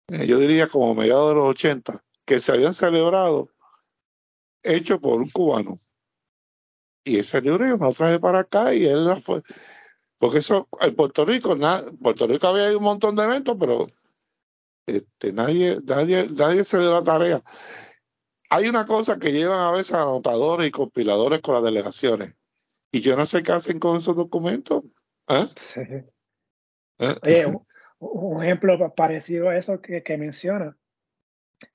eh, 0.07 0.27
yo 0.27 0.37
diría, 0.37 0.67
como 0.67 0.95
mediados 0.95 1.29
de 1.29 1.35
los 1.35 1.49
80, 1.49 2.03
que 2.25 2.39
se 2.39 2.51
habían 2.51 2.73
celebrado, 2.73 3.49
hecho 4.63 4.99
por 4.99 5.19
un 5.19 5.29
cubano. 5.29 5.77
Y 7.03 7.17
ese 7.17 7.41
libro 7.41 7.67
yo 7.67 7.77
me 7.77 7.87
lo 7.87 7.93
traje 7.93 8.19
para 8.19 8.39
acá 8.39 8.73
y 8.73 8.85
él 8.85 9.19
fue. 9.21 9.41
Porque 10.17 10.39
eso, 10.39 10.67
en 10.81 10.95
Puerto 10.95 11.25
Rico, 11.25 11.55
na, 11.55 11.81
Puerto 12.01 12.27
Rico 12.27 12.47
había 12.47 12.77
un 12.77 12.83
montón 12.83 13.15
de 13.15 13.23
eventos, 13.23 13.55
pero 13.59 13.87
este, 14.85 15.31
nadie, 15.31 15.79
nadie, 15.85 16.27
nadie 16.29 16.63
se 16.63 16.77
dio 16.77 16.93
la 16.93 17.03
tarea 17.03 17.43
hay 18.49 18.67
una 18.67 18.85
cosa 18.85 19.19
que 19.19 19.31
llevan 19.31 19.61
a 19.61 19.71
veces 19.71 19.93
anotadores 19.93 20.67
y 20.67 20.71
compiladores 20.71 21.39
con 21.41 21.55
las 21.55 21.63
delegaciones. 21.63 22.35
Y 22.91 23.01
yo 23.01 23.15
no 23.15 23.27
sé 23.27 23.43
qué 23.43 23.51
hacen 23.51 23.79
con 23.79 23.97
esos 23.97 24.15
documentos. 24.15 24.83
¿Eh? 25.27 25.47
Sí. 25.55 25.81
¿Eh? 25.81 27.15
Oye, 27.21 27.45
un, 27.45 27.63
un, 27.99 28.43
ejemplo 28.43 28.93
parecido 28.95 29.49
a 29.49 29.57
eso 29.57 29.79
que, 29.81 30.01
que, 30.01 30.17
menciona. 30.17 30.75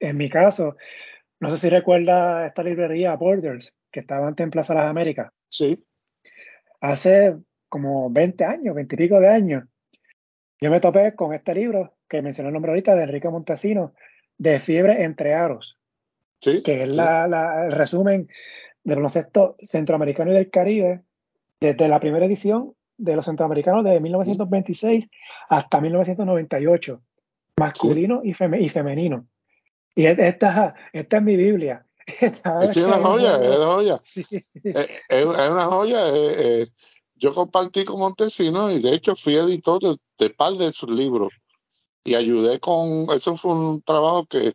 En 0.01 0.17
mi 0.17 0.29
caso, 0.29 0.77
no 1.39 1.51
sé 1.51 1.59
si 1.59 1.69
recuerda 1.69 2.47
esta 2.47 2.65
librería 2.65 3.15
Borders, 3.15 3.73
que 3.93 4.01
estaba 4.01 4.27
antes 4.27 4.43
en 4.43 4.51
Plaza 4.51 4.75
Las 4.75 4.87
Américas. 4.87 5.31
Sí. 5.49 5.87
Hace 6.81 7.37
como 7.69 8.11
20 8.11 8.45
años, 8.45 8.75
20 8.75 8.95
y 8.95 8.99
pico 8.99 9.21
de 9.21 9.29
años, 9.29 9.65
yo 10.61 10.71
me 10.71 10.81
topé 10.81 11.15
con 11.15 11.33
este 11.33 11.55
libro 11.55 11.97
que 12.09 12.23
mencioné 12.23 12.49
el 12.49 12.55
nombre 12.55 12.73
ahorita 12.73 12.97
de 12.97 13.05
Enrique 13.05 13.29
Montesino, 13.29 13.95
de 14.37 14.59
Fiebre 14.59 15.05
entre 15.05 15.35
Aros 15.35 15.79
Sí, 16.45 16.63
que 16.63 16.83
es 16.83 16.91
sí. 16.91 16.97
la, 16.97 17.27
la, 17.27 17.65
el 17.65 17.73
resumen 17.73 18.29
del 18.83 18.97
baloncesto 18.97 19.57
centroamericano 19.63 20.31
y 20.31 20.35
del 20.35 20.51
Caribe 20.51 21.03
desde 21.59 21.89
la 21.89 21.99
primera 21.99 22.27
edición 22.27 22.75
de 22.99 23.17
los 23.17 23.25
centroamericanos 23.25 23.83
de 23.83 23.99
1926 23.99 25.05
sí. 25.05 25.11
hasta 25.49 25.81
1998, 25.81 27.01
masculino 27.59 28.21
sí. 28.23 28.29
y, 28.29 28.35
fem 28.35 28.55
y, 28.55 28.69
femenino. 28.69 29.27
Y 29.95 30.05
esta, 30.05 30.75
esta 30.93 31.17
es 31.17 31.23
mi 31.23 31.37
Biblia. 31.37 31.87
Es 32.61 32.77
una 32.77 32.99
joya, 32.99 33.43
es 33.43 33.57
una 33.57 33.67
joya. 33.67 34.01
Sí. 34.05 34.25
Es, 34.63 34.91
es, 35.09 35.25
una 35.25 35.65
joya. 35.65 36.09
Eh, 36.09 36.35
eh, 36.37 36.67
yo 37.15 37.33
compartí 37.33 37.87
con 37.87 38.01
Montesino 38.01 38.71
y 38.71 38.83
de 38.83 38.93
hecho 38.93 39.17
fui 39.17 39.37
editor 39.37 39.81
de, 39.81 39.97
de 40.19 40.29
par 40.29 40.53
de 40.53 40.71
sus 40.73 40.91
libros 40.91 41.33
y 42.05 42.15
ayudé 42.15 42.61
con, 42.61 43.07
eso 43.17 43.35
fue 43.39 43.53
un 43.55 43.81
trabajo 43.81 44.27
que 44.27 44.53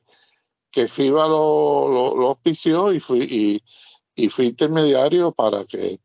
que 0.71 0.87
FIBA 0.87 1.27
lo, 1.27 2.15
lo, 2.15 2.27
auspició 2.29 2.93
y 2.93 2.99
fui, 2.99 3.61
y, 4.15 4.29
fui 4.29 4.47
intermediario 4.47 5.31
para 5.31 5.65
que 5.65 5.99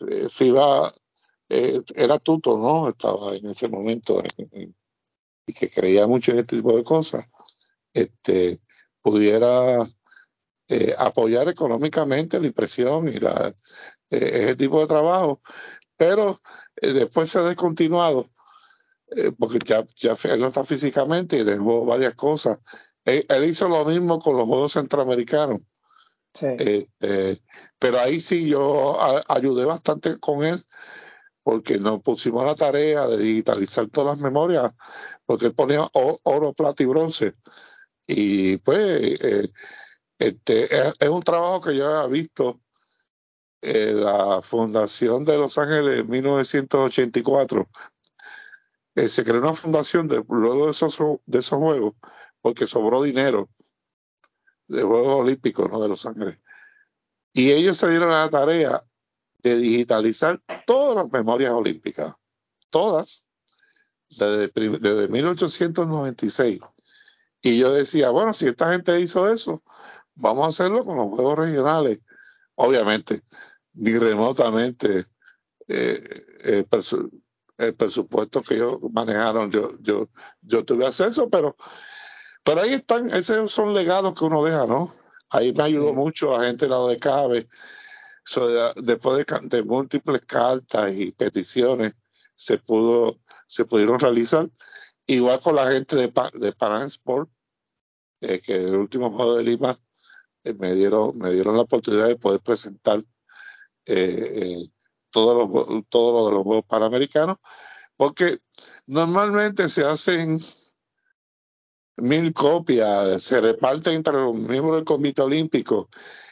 eh, 0.00 0.28
FIBA 0.28 0.92
eh, 1.48 1.80
era 1.94 2.18
tuto, 2.18 2.58
¿no? 2.58 2.88
Estaba 2.88 3.34
en 3.34 3.48
ese 3.48 3.68
momento 3.68 4.20
en, 4.20 4.48
en, 4.52 4.76
y 5.46 5.52
que 5.52 5.68
creía 5.68 6.06
mucho 6.06 6.32
en 6.32 6.38
este 6.38 6.56
tipo 6.56 6.76
de 6.76 6.84
cosas, 6.84 7.26
este, 7.92 8.60
pudiera 9.02 9.86
eh, 10.68 10.94
apoyar 10.96 11.48
económicamente 11.48 12.40
la 12.40 12.46
impresión 12.46 13.08
y 13.08 13.18
ese 14.08 14.56
tipo 14.56 14.80
de 14.80 14.86
trabajo, 14.86 15.42
pero 15.96 16.38
después 16.80 17.30
se 17.30 17.38
ha 17.38 17.42
descontinuado 17.42 18.30
porque 19.38 19.58
ya, 19.64 19.84
ya 19.96 20.14
no 20.36 20.48
está 20.48 20.64
físicamente 20.64 21.36
y 21.36 21.44
dejó 21.44 21.84
varias 21.84 22.14
cosas 22.14 22.58
él, 23.04 23.26
él, 23.28 23.44
hizo 23.44 23.68
lo 23.68 23.84
mismo 23.84 24.18
con 24.18 24.36
los 24.36 24.46
Juegos 24.46 24.72
Centroamericanos. 24.72 25.60
Sí. 26.32 26.46
Eh, 26.58 27.38
pero 27.78 28.00
ahí 28.00 28.18
sí 28.18 28.48
yo 28.48 29.00
a, 29.00 29.22
ayudé 29.28 29.64
bastante 29.64 30.18
con 30.18 30.44
él 30.44 30.64
porque 31.44 31.78
nos 31.78 32.00
pusimos 32.00 32.44
la 32.44 32.54
tarea 32.54 33.06
de 33.06 33.18
digitalizar 33.18 33.86
todas 33.88 34.18
las 34.18 34.20
memorias 34.20 34.72
porque 35.26 35.46
él 35.46 35.54
ponía 35.54 35.88
oro, 35.92 36.52
plata 36.52 36.82
y 36.82 36.86
bronce. 36.86 37.34
Y 38.06 38.56
pues 38.58 39.20
eh, 39.24 39.48
este, 40.18 40.64
es, 40.64 40.94
es, 40.98 41.08
un 41.08 41.22
trabajo 41.22 41.60
que 41.60 41.76
yo 41.76 41.86
había 41.86 42.08
visto 42.08 42.60
en 43.62 44.04
la 44.04 44.40
Fundación 44.42 45.24
de 45.24 45.38
Los 45.38 45.56
Ángeles 45.58 46.00
en 46.00 46.10
1984. 46.10 47.66
Eh, 48.96 49.08
se 49.08 49.24
creó 49.24 49.40
una 49.40 49.54
fundación 49.54 50.06
de, 50.06 50.22
luego 50.28 50.66
de 50.66 50.70
esos, 50.70 50.98
de 51.26 51.38
esos 51.38 51.58
juegos 51.58 51.94
porque 52.44 52.66
sobró 52.66 53.02
dinero 53.02 53.48
de 54.68 54.82
Juegos 54.82 55.20
Olímpicos 55.20 55.66
¿no? 55.72 55.80
de 55.80 55.88
Los 55.88 56.04
Ángeles. 56.04 56.38
Y 57.32 57.52
ellos 57.52 57.78
se 57.78 57.88
dieron 57.88 58.10
a 58.10 58.26
la 58.26 58.28
tarea 58.28 58.84
de 59.38 59.56
digitalizar 59.56 60.42
todas 60.66 60.94
las 60.94 61.10
memorias 61.10 61.52
olímpicas, 61.52 62.14
todas, 62.68 63.26
desde, 64.10 64.48
desde 64.48 65.08
1896. 65.08 66.60
Y 67.40 67.56
yo 67.56 67.72
decía, 67.72 68.10
bueno, 68.10 68.34
si 68.34 68.46
esta 68.46 68.70
gente 68.70 69.00
hizo 69.00 69.26
eso, 69.32 69.62
vamos 70.14 70.44
a 70.44 70.48
hacerlo 70.50 70.84
con 70.84 70.98
los 70.98 71.08
Juegos 71.08 71.38
Regionales. 71.38 72.00
Obviamente, 72.56 73.22
ni 73.72 73.96
remotamente 73.96 75.06
eh, 75.66 76.26
el, 76.42 76.66
presu 76.66 77.10
el, 77.56 77.74
presupuesto 77.74 78.42
que 78.42 78.56
ellos 78.56 78.80
manejaron, 78.92 79.50
yo 79.50 80.64
tuve 80.66 80.86
acceso, 80.86 81.26
pero 81.28 81.56
pero 82.44 82.60
ahí 82.60 82.74
están, 82.74 83.08
esos 83.08 83.50
son 83.50 83.74
legados 83.74 84.14
que 84.18 84.24
uno 84.24 84.44
deja, 84.44 84.66
¿no? 84.66 84.94
Ahí 85.30 85.52
me 85.52 85.64
ayudó 85.64 85.94
mucho 85.94 86.36
la 86.36 86.46
gente 86.46 86.66
de 86.66 86.70
la 86.70 86.86
de 86.86 86.98
Cabe. 86.98 87.48
So, 88.22 88.72
después 88.74 89.26
de, 89.26 89.48
de, 89.48 89.62
múltiples 89.62 90.24
cartas 90.26 90.94
y 90.94 91.12
peticiones, 91.12 91.94
se 92.34 92.58
pudo, 92.58 93.18
se 93.46 93.64
pudieron 93.64 93.98
realizar. 93.98 94.48
Igual 95.06 95.40
con 95.40 95.56
la 95.56 95.70
gente 95.72 95.96
de, 95.96 96.12
de 96.34 96.52
Pan 96.52 96.82
Sport, 96.82 97.30
eh, 98.20 98.40
que 98.40 98.54
el 98.54 98.76
último 98.76 99.10
juego 99.10 99.36
de 99.36 99.42
Lima 99.42 99.78
eh, 100.44 100.54
me 100.54 100.74
dieron, 100.74 101.16
me 101.18 101.30
dieron 101.30 101.56
la 101.56 101.62
oportunidad 101.62 102.08
de 102.08 102.16
poder 102.16 102.40
presentar 102.40 103.02
eh, 103.86 104.68
todo, 105.10 105.34
lo, 105.34 105.82
todo 105.88 106.12
lo 106.20 106.26
de 106.26 106.34
los 106.34 106.42
Juegos 106.44 106.64
Panamericanos, 106.66 107.38
porque 107.96 108.38
normalmente 108.86 109.68
se 109.68 109.84
hacen 109.84 110.38
mil 111.96 112.32
copias, 112.32 113.22
se 113.22 113.40
reparten 113.40 113.94
entre 113.94 114.14
los 114.14 114.34
miembros 114.36 114.76
del 114.76 114.84
Comité 114.84 115.22
Olímpico. 115.22 115.88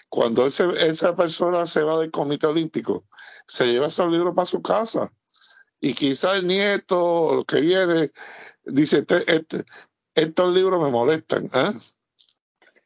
Cuando 0.09 0.47
ese, 0.47 0.69
esa 0.87 1.17
persona 1.17 1.67
se 1.67 1.83
va 1.83 2.01
del 2.01 2.11
Comité 2.11 2.47
Olímpico, 2.47 3.05
se 3.47 3.67
lleva 3.67 3.87
esos 3.87 4.11
libros 4.11 4.35
para 4.35 4.47
su 4.47 4.63
casa. 4.63 5.13
Y 5.81 5.95
quizá 5.95 6.35
el 6.37 6.47
nieto 6.47 7.03
o 7.03 7.35
lo 7.37 7.45
que 7.45 7.61
viene 7.61 8.11
dice, 8.65 8.99
este, 8.99 9.35
este, 9.35 9.65
estos 10.15 10.55
libros 10.55 10.83
me 10.83 10.91
molestan. 10.91 11.51
¿eh? 11.53 11.73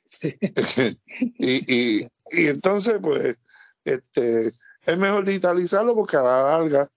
Sí. 0.05 0.35
y, 1.39 1.75
y, 1.75 2.09
y 2.31 2.47
entonces, 2.47 2.99
pues, 3.03 3.39
este, 3.85 4.49
es 4.49 4.99
mejor 4.99 5.25
digitalizarlo 5.25 5.95
porque 5.95 6.17
a 6.17 6.23
la 6.23 6.43
larga, 6.43 6.89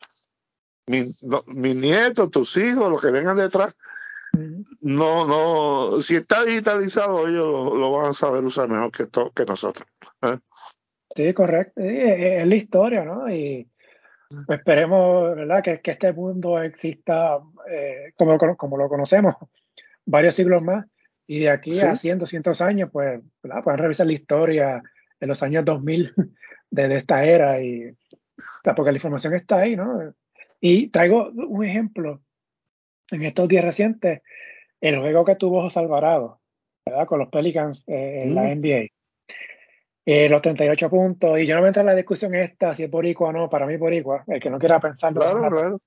mis 0.87 1.23
mi 1.47 1.73
nietos, 1.73 2.31
tus 2.31 2.57
hijos, 2.57 2.89
los 2.89 3.01
que 3.01 3.11
vengan 3.11 3.37
detrás, 3.37 3.75
no, 4.81 5.27
no, 5.27 6.01
si 6.01 6.15
está 6.15 6.43
digitalizado, 6.43 7.27
ellos 7.27 7.73
lo, 7.77 7.91
van 7.91 8.11
a 8.11 8.13
saber 8.13 8.43
usar 8.43 8.69
mejor 8.69 8.91
que, 8.91 9.07
que 9.35 9.45
nosotros. 9.45 9.87
¿eh? 10.21 10.37
Sí, 11.15 11.33
correcto. 11.33 11.81
Es, 11.81 12.45
la 12.45 12.55
historia, 12.55 13.03
¿no? 13.03 13.29
Y 13.29 13.67
esperemos, 14.47 15.35
¿verdad?, 15.35 15.63
que, 15.63 15.81
que 15.81 15.91
este 15.91 16.13
mundo 16.13 16.61
exista 16.61 17.39
eh, 17.69 18.13
como, 18.15 18.37
como 18.37 18.77
lo 18.77 18.87
conocemos 18.87 19.35
varios 20.09 20.35
siglos 20.35 20.61
más. 20.63 20.85
Y 21.27 21.39
de 21.39 21.51
aquí 21.51 21.79
a 21.79 21.95
100, 21.95 22.19
200 22.19 22.59
años, 22.61 22.89
pues, 22.91 23.21
¿verdad? 23.43 23.63
pueden 23.63 23.79
revisar 23.79 24.07
la 24.07 24.13
historia 24.13 24.81
de 25.19 25.27
los 25.27 25.43
años 25.43 25.63
2000 25.63 26.13
de, 26.71 26.97
esta 26.97 27.23
era 27.23 27.61
y 27.61 27.95
porque 28.63 28.91
la 28.91 28.97
información 28.97 29.35
está 29.35 29.59
ahí, 29.59 29.75
¿no? 29.75 30.13
Y 30.59 30.89
traigo 30.89 31.29
un 31.29 31.65
ejemplo 31.65 32.21
en 33.11 33.23
estos 33.23 33.47
días 33.47 33.63
recientes, 33.63 34.21
el 34.81 34.99
juego 34.99 35.25
que 35.25 35.35
tuvo 35.35 35.61
José 35.61 35.79
Alvarado, 35.79 36.39
¿verdad? 36.85 37.07
Con 37.07 37.19
los 37.19 37.29
Pelicans 37.29 37.83
eh, 37.87 38.19
en 38.21 38.35
la 38.35 38.55
NBA. 38.55 38.87
Eh, 40.05 40.27
los 40.27 40.41
38 40.41 40.89
puntos, 40.89 41.39
y 41.39 41.45
yo 41.45 41.55
no 41.55 41.61
me 41.61 41.67
entro 41.67 41.81
en 41.81 41.85
la 41.85 41.95
discusión 41.95 42.33
esta, 42.33 42.73
si 42.73 42.83
es 42.83 42.89
boricua 42.89 43.29
o 43.29 43.31
no, 43.31 43.49
para 43.49 43.67
mí 43.67 43.77
boricua, 43.77 44.23
el 44.25 44.41
que 44.41 44.49
no 44.49 44.57
quiera 44.57 44.79
pensarlo. 44.79 45.21
Claro, 45.21 45.49
claro. 45.49 45.77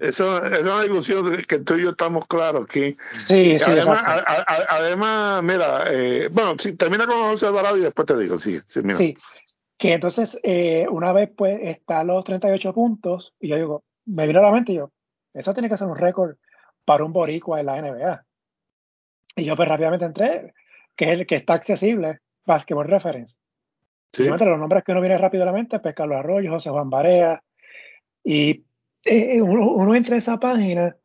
Eso, 0.00 0.44
es 0.44 0.60
una 0.60 0.82
discusión 0.82 1.42
que 1.48 1.60
tú 1.60 1.76
y 1.76 1.84
yo 1.84 1.90
estamos 1.90 2.26
claros 2.26 2.64
aquí. 2.64 2.92
Sí, 2.92 3.58
sí. 3.58 3.64
Además, 3.66 4.22
además 4.68 5.42
mira, 5.42 5.84
eh, 5.90 6.28
bueno, 6.30 6.56
si 6.58 6.76
termina 6.76 7.06
con 7.06 7.16
José 7.16 7.46
Alvarado 7.46 7.78
y 7.78 7.80
después 7.80 8.06
te 8.06 8.18
digo, 8.18 8.38
sí, 8.38 8.58
sí, 8.66 8.82
mira. 8.82 8.98
Sí, 8.98 9.14
que 9.78 9.94
entonces, 9.94 10.38
eh, 10.42 10.86
una 10.90 11.12
vez 11.12 11.30
pues 11.34 11.58
están 11.62 12.08
los 12.08 12.22
38 12.24 12.74
puntos, 12.74 13.34
y 13.40 13.48
yo 13.48 13.56
digo, 13.56 13.84
me 14.04 14.26
vino 14.26 14.40
a 14.40 14.42
la 14.42 14.52
mente 14.52 14.74
yo, 14.74 14.90
eso 15.32 15.54
tiene 15.54 15.70
que 15.70 15.78
ser 15.78 15.86
un 15.86 15.96
récord 15.96 16.36
para 16.84 17.04
un 17.04 17.12
boricua 17.12 17.60
en 17.60 17.66
la 17.66 17.80
NBA. 17.80 18.24
Y 19.36 19.44
yo 19.44 19.56
pues 19.56 19.68
rápidamente 19.68 20.04
entré, 20.04 20.54
que 20.96 21.06
es 21.06 21.10
el 21.12 21.26
que 21.26 21.36
está 21.36 21.54
accesible, 21.54 22.20
Basketball 22.46 22.88
Reference. 22.88 23.38
Entre 24.16 24.48
los 24.48 24.58
nombres 24.58 24.84
que 24.84 24.92
uno 24.92 25.00
viene 25.00 25.18
rápido 25.18 25.42
a 25.42 25.46
la 25.46 25.52
mente, 25.52 25.80
pues 25.80 25.94
Carlos 25.94 26.18
Arroyo, 26.18 26.52
José 26.52 26.70
Juan 26.70 26.88
Barea. 26.88 27.42
Y 28.22 28.64
eh, 29.04 29.42
uno, 29.42 29.94
entra 29.94 30.14
a 30.14 30.18
esa 30.18 30.38
página 30.38 30.96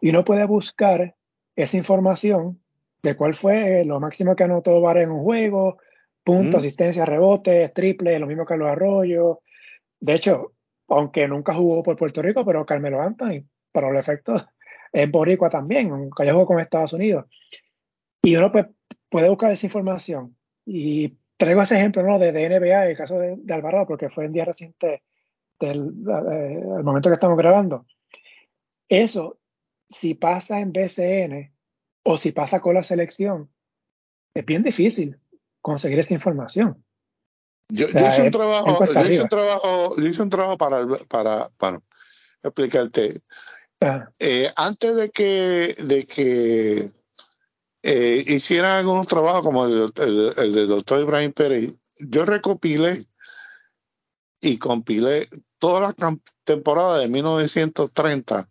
y 0.00 0.10
uno 0.10 0.24
puede 0.24 0.44
buscar 0.44 1.14
esa 1.54 1.76
información 1.76 2.60
de 3.02 3.16
cuál 3.16 3.36
fue 3.36 3.84
lo 3.84 4.00
máximo 4.00 4.34
que 4.34 4.44
anotó 4.44 4.80
Barea 4.80 5.04
en 5.04 5.12
un 5.12 5.22
juego, 5.22 5.78
punto, 6.24 6.58
asistencia, 6.58 7.04
rebote, 7.04 7.68
triple, 7.68 8.18
lo 8.18 8.26
mismo 8.26 8.44
Carlos 8.44 8.68
Arroyo. 8.68 9.40
De 10.00 10.14
hecho, 10.14 10.52
aunque 10.88 11.28
nunca 11.28 11.54
jugó 11.54 11.82
por 11.84 11.96
Puerto 11.96 12.20
Rico, 12.20 12.44
pero 12.44 12.66
Carmelo 12.66 13.00
Anthony, 13.00 13.44
para 13.70 13.90
los 13.90 14.00
efectos, 14.00 14.44
es 14.96 15.10
boricua 15.10 15.50
también, 15.50 15.90
aunque 15.90 16.24
jugado 16.24 16.46
con 16.46 16.58
Estados 16.58 16.94
Unidos. 16.94 17.26
Y 18.22 18.34
uno 18.34 18.50
pues, 18.50 18.66
puede 19.10 19.28
buscar 19.28 19.52
esa 19.52 19.66
información 19.66 20.34
y 20.64 21.18
traigo 21.36 21.60
ese 21.60 21.76
ejemplo 21.76 22.02
¿no? 22.02 22.18
de, 22.18 22.32
NBA, 22.32 22.86
el 22.86 22.96
caso 22.96 23.18
de, 23.18 23.36
Alvarado, 23.52 23.86
porque 23.86 24.08
fue 24.08 24.24
en 24.24 24.32
día 24.32 24.46
reciente 24.46 25.02
del 25.60 25.92
eh, 26.08 26.82
momento 26.82 27.10
que 27.10 27.14
estamos 27.14 27.36
grabando. 27.36 27.84
Eso, 28.88 29.38
si 29.90 30.14
pasa 30.14 30.60
en 30.60 30.72
BCN 30.72 31.52
o 32.04 32.16
si 32.16 32.32
pasa 32.32 32.60
con 32.60 32.74
la 32.74 32.82
selección, 32.82 33.50
es 34.32 34.46
bien 34.46 34.62
difícil 34.62 35.18
conseguir 35.60 35.98
esta 35.98 36.14
información. 36.14 36.82
Yo, 37.68 37.86
hice, 37.88 38.22
un 38.22 38.30
trabajo, 38.30 38.82
yo 38.82 39.04
hice 39.06 39.22
un 39.22 39.28
trabajo, 39.28 40.00
hice 40.00 40.22
un 40.22 40.30
trabajo 40.30 40.56
para, 40.56 40.86
para, 41.08 41.48
para 41.58 41.80
explicarte. 42.42 43.20
Eh, 44.18 44.50
antes 44.56 44.96
de 44.96 45.10
que, 45.10 45.74
de 45.78 46.06
que 46.06 46.90
eh, 47.82 48.24
hicieran 48.26 48.76
algunos 48.76 49.06
trabajos 49.06 49.42
como 49.42 49.66
el, 49.66 49.92
el, 49.96 50.52
del 50.52 50.68
doctor 50.68 51.00
Ibrahim 51.00 51.32
Pérez, 51.32 51.78
yo 51.98 52.24
recopilé 52.24 53.06
y 54.40 54.58
compilé 54.58 55.28
todas 55.58 55.94
las 55.98 56.16
temporadas 56.44 57.00
de 57.00 57.08
1930 57.08 58.48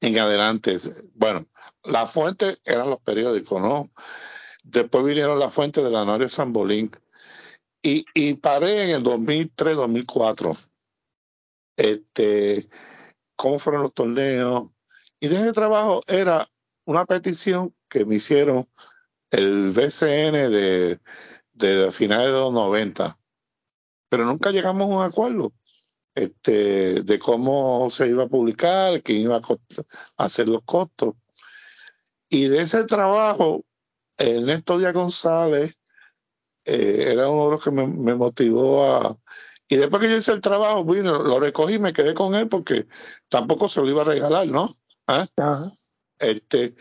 en 0.00 0.18
adelante. 0.18 0.76
Bueno, 1.14 1.46
la 1.84 2.06
fuente 2.06 2.56
eran 2.64 2.90
los 2.90 3.00
periódicos, 3.00 3.60
¿no? 3.60 3.90
Después 4.62 5.04
vinieron 5.04 5.38
las 5.38 5.52
fuentes 5.52 5.82
de 5.82 5.90
la 5.90 6.04
Noria 6.04 6.28
Sambolín. 6.28 6.90
Y, 7.80 8.04
y 8.12 8.34
paré 8.34 8.84
en 8.84 8.90
el 8.90 9.02
2003, 9.02 9.76
2004. 9.76 10.56
Este, 11.76 12.68
cómo 13.38 13.58
fueron 13.58 13.82
los 13.82 13.94
torneos. 13.94 14.68
Y 15.20 15.28
de 15.28 15.36
ese 15.36 15.52
trabajo 15.52 16.02
era 16.08 16.46
una 16.84 17.06
petición 17.06 17.74
que 17.88 18.04
me 18.04 18.16
hicieron 18.16 18.68
el 19.30 19.70
BCN 19.72 20.50
de, 20.50 21.90
finales 21.92 22.32
de 22.32 22.40
los 22.40 22.52
90, 22.52 23.18
pero 24.08 24.24
nunca 24.24 24.50
llegamos 24.50 24.90
a 24.90 24.96
un 24.96 25.02
acuerdo 25.02 25.52
este, 26.14 27.02
de 27.02 27.18
cómo 27.18 27.88
se 27.90 28.08
iba 28.08 28.24
a 28.24 28.28
publicar, 28.28 29.02
quién 29.02 29.22
iba 29.22 29.36
a 29.36 30.24
hacer 30.24 30.48
los 30.48 30.64
costos. 30.64 31.14
Y 32.28 32.48
de 32.48 32.60
ese 32.60 32.84
trabajo, 32.84 33.64
Ernesto 34.16 34.78
Díaz 34.78 34.94
González 34.94 35.78
eh, 36.64 37.12
era 37.12 37.30
uno 37.30 37.44
de 37.44 37.50
los 37.52 37.64
que 37.64 37.70
me, 37.70 38.14
motivó 38.14 38.84
a... 38.84 39.16
Y 39.68 39.76
después 39.76 40.02
que 40.02 40.08
yo 40.08 40.16
hice 40.16 40.32
el 40.32 40.40
trabajo, 40.40 40.82
bueno, 40.82 41.22
lo 41.22 41.38
recogí 41.38 41.74
y 41.74 41.78
me 41.78 41.92
quedé 41.92 42.14
con 42.14 42.34
él 42.34 42.48
porque 42.48 42.88
tampoco 43.28 43.68
se 43.68 43.82
lo 43.82 43.90
iba 43.90 44.00
a 44.00 44.06
regalar, 44.06 44.46
¿no? 44.46 44.74
¿Ah? 45.06 45.26
Este, 46.18 46.74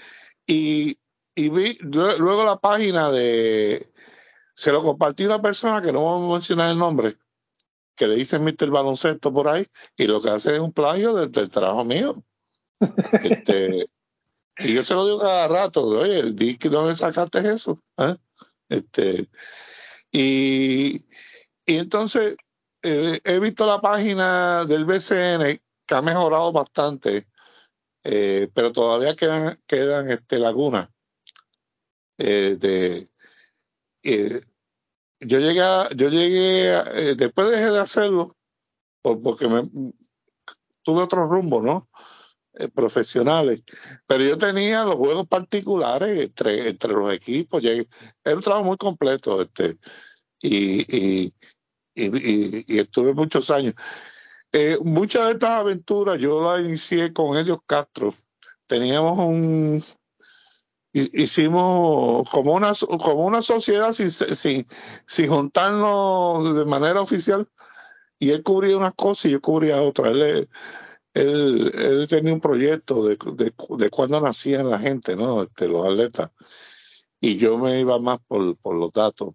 y, 0.46 0.98
y 1.36 1.50
vi 1.50 1.78
luego 1.82 2.46
la 2.46 2.60
página 2.60 3.12
de, 3.12 3.92
se 4.54 4.72
lo 4.72 4.82
compartí 4.82 5.24
a 5.24 5.28
una 5.28 5.42
persona 5.42 5.82
que 5.82 5.92
no 5.92 6.06
vamos 6.06 6.30
a 6.30 6.34
mencionar 6.34 6.72
el 6.72 6.78
nombre, 6.78 7.18
que 7.96 8.08
le 8.08 8.16
dice 8.16 8.40
Mr. 8.40 8.70
Baloncesto 8.70 9.34
por 9.34 9.50
ahí, 9.50 9.66
y 9.98 10.08
lo 10.08 10.22
que 10.22 10.30
hace 10.30 10.56
es 10.56 10.62
un 10.62 10.72
plagio 10.72 11.14
del, 11.14 11.50
trabajo 11.50 11.84
mío. 11.84 12.24
este, 13.22 13.86
y 14.60 14.74
yo 14.74 14.82
se 14.82 14.96
lo 14.96 15.06
digo 15.06 15.20
cada 15.20 15.48
rato, 15.50 15.86
oye, 15.86 16.32
di 16.32 16.58
que 16.58 16.70
dónde 16.70 16.96
sacaste 16.96 17.40
eso. 17.50 17.84
¿eh? 17.98 18.16
Este, 18.70 19.28
y, 20.12 21.06
y 21.66 21.78
entonces 21.78 22.38
eh, 22.82 23.20
he 23.24 23.40
visto 23.40 23.66
la 23.66 23.82
página 23.82 24.66
del 24.66 24.86
BCN 24.86 25.60
que 25.86 25.96
ha 25.96 26.02
mejorado 26.02 26.52
bastante 26.52 27.28
eh, 28.10 28.50
pero 28.54 28.72
todavía 28.72 29.18
quedan, 29.18 30.10
este, 30.10 30.40
lagunas. 30.40 30.90
Eh, 32.18 32.58
yo 35.20 35.40
llegué, 35.40 35.62
yo 35.96 36.10
llegué 36.10 37.16
después 37.16 37.52
dejé 37.52 37.70
de 37.70 37.80
hacerlo 37.80 38.34
porque 39.02 39.50
me, 39.50 39.70
tuve 40.84 41.02
otro 41.02 41.28
rumbo, 41.28 41.62
¿no? 41.62 41.90
profesionales, 42.74 43.64
pero 44.08 44.24
yo 44.24 44.38
tenía 44.38 44.84
los 44.84 44.96
juegos 44.96 45.28
particulares 45.28 46.18
entre, 46.18 46.74
los 46.88 47.14
equipos, 47.14 47.62
llegué, 47.62 47.88
era 48.24 48.36
un 48.36 48.42
trabajo 48.42 48.66
muy 48.66 48.78
completo, 48.78 49.42
este, 49.42 49.78
y, 50.42 51.32
y 51.98 52.80
estuve 52.80 53.14
muchos 53.14 53.50
años. 53.50 53.74
Eh, 54.52 54.78
muchas 54.84 55.26
de 55.26 55.32
estas 55.34 55.50
aventuras 55.52 56.20
yo 56.20 56.42
las 56.42 56.66
inicié 56.66 57.14
con 57.14 57.38
ellos 57.38 57.60
Castro. 57.66 58.14
Teníamos 58.66 59.20
un, 59.20 59.84
hicimos 60.94 62.30
como 62.30 62.54
una, 62.54 62.74
como 63.04 63.26
una 63.26 63.42
sociedad 63.42 63.92
sin, 63.94 64.10
sin, 64.10 64.66
sin 65.06 65.30
juntarnos 65.30 66.56
de 66.56 66.66
manera 66.66 67.02
oficial 67.02 67.48
y 68.20 68.32
él 68.32 68.44
cubría 68.44 68.78
unas 68.78 68.94
cosas 68.96 69.26
y 69.26 69.32
yo 69.32 69.42
cubría 69.42 69.82
otras. 69.82 70.12
Él, 70.12 70.50
él, 71.14 71.72
él 71.76 72.08
tenía 72.08 72.34
un 72.34 72.42
proyecto 72.42 73.06
de, 73.06 73.18
de, 73.36 73.54
de 73.78 73.90
cuándo 73.90 74.22
nacían 74.22 74.70
la 74.70 74.80
gente, 74.80 75.16
¿no? 75.16 75.44
Este, 75.44 75.68
los 75.68 75.86
atletas. 75.86 76.32
Y 77.20 77.38
yo 77.38 77.58
me 77.58 77.80
iba 77.80 78.00
más 78.00 78.20
por, 78.28 78.58
por 78.58 78.76
los 78.76 78.92
datos. 78.92 79.34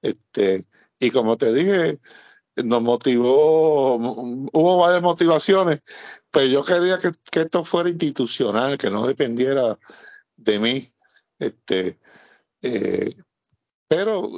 Este, 0.00 0.66
y 1.02 1.10
como 1.10 1.36
te 1.36 1.52
dije, 1.52 2.00
nos 2.56 2.80
motivó, 2.80 3.96
hubo 3.96 4.78
varias 4.78 5.02
motivaciones, 5.02 5.80
pero 6.30 6.46
yo 6.46 6.64
quería 6.64 6.98
que, 6.98 7.10
esto 7.40 7.64
fuera 7.64 7.90
institucional, 7.90 8.78
que 8.78 8.88
no 8.88 9.06
dependiera 9.06 9.78
de 10.36 10.58
mí. 10.60 10.88
Este, 11.40 11.98
eh, 12.62 13.16
pero 13.88 14.28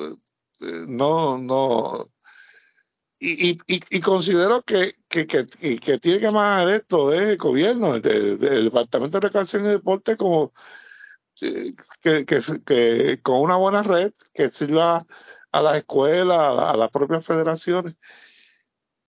eh, 0.61 0.85
no, 0.89 1.37
no. 1.37 2.11
Y, 3.21 3.59
considero 4.01 4.63
que, 4.63 4.95
que, 5.09 5.27
que, 5.27 5.47
que, 5.47 5.99
tiene 5.99 6.19
que 6.19 6.31
manejar 6.31 6.69
esto 6.77 7.13
es 7.13 7.23
el 7.23 7.37
gobierno, 7.37 7.95
el, 7.95 8.03
Departamento 8.39 9.19
de 9.19 9.27
Recreación 9.27 9.65
y 9.67 9.69
Deporte, 9.69 10.17
como 10.17 10.53
eh, 11.43 11.73
que, 12.03 12.25
que, 12.25 13.21
con 13.23 13.41
una 13.41 13.57
buena 13.57 13.83
red 13.83 14.13
que 14.33 14.49
sirva 14.51 15.07
a 15.55 15.63
las 15.63 15.77
escuelas, 15.77 16.37
a, 16.37 16.77
las 16.77 16.91
propias 16.91 17.25
federaciones. 17.25 17.95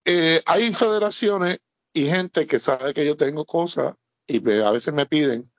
Eh, 0.04 0.42
hay 0.44 0.72
federaciones 0.72 1.60
y 1.92 2.06
gente 2.06 2.48
que 2.48 2.58
sabe 2.58 2.92
que 2.92 3.06
yo 3.06 3.16
tengo 3.16 3.44
cosas 3.46 3.94
y 4.26 4.38
a 4.60 4.70
veces 4.72 4.92
me 4.92 5.06
piden 5.06 5.52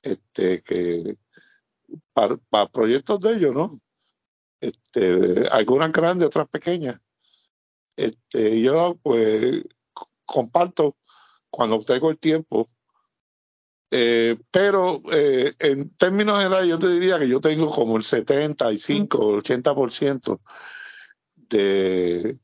este, 0.00 0.62
que 0.62 1.18
para, 2.14 2.66
proyectos 2.72 3.20
de 3.20 3.34
ellos, 3.34 3.54
¿no? 3.54 3.70
Este, 4.58 5.48
algunas 5.50 5.92
grandes, 5.92 6.28
otras 6.28 6.48
pequeñas. 6.48 6.98
Este, 7.94 8.62
yo 8.62 8.98
pues 9.02 9.64
comparto 10.24 10.96
cuando 11.50 11.78
tengo 11.80 12.08
el 12.08 12.18
tiempo 12.18 12.70
eh, 13.90 14.36
pero 14.50 15.00
eh, 15.12 15.54
en 15.60 15.90
términos 15.90 16.38
generales 16.38 16.68
yo 16.68 16.78
te 16.78 16.88
diría 16.88 17.18
que 17.18 17.28
yo 17.28 17.40
tengo 17.40 17.70
como 17.70 17.96
el 17.96 18.02
75 18.02 19.18
o 19.18 19.40
80% 19.40 20.40
de, 21.48 22.40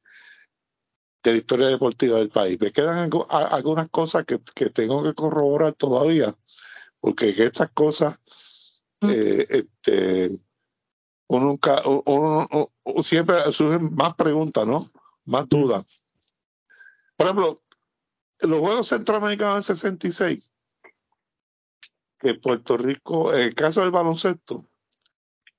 de 1.23 1.33
la 1.33 1.37
historia 1.37 1.67
deportiva 1.67 2.19
del 2.19 2.31
país. 2.31 2.61
Me 2.61 2.71
quedan 2.71 3.11
algunas 3.31 3.89
cosas 3.89 4.25
que, 4.25 4.39
tengo 4.71 5.03
que 5.03 5.15
corroborar 5.15 5.75
todavía, 5.75 6.33
porque 7.01 7.31
estas 7.31 7.71
cosas, 7.73 8.21
eh, 9.01 9.47
este, 9.49 10.31
uno 11.27 11.47
nunca, 11.47 11.83
siempre 13.03 13.51
surgen 13.51 13.95
más 13.97 14.15
preguntas, 14.15 14.65
¿no? 14.67 14.89
Más 15.25 15.49
dudas. 15.49 16.05
Por 17.17 17.27
ejemplo, 17.27 17.61
los 18.39 18.61
Juegos 18.61 18.89
Centroamericanos 18.89 19.67
del 19.67 19.77
66 19.77 20.52
que 22.23 22.35
Puerto 22.35 22.77
Rico, 22.77 23.35
en 23.35 23.41
el 23.41 23.55
caso 23.55 23.81
del 23.81 23.91
baloncesto, 23.91 24.65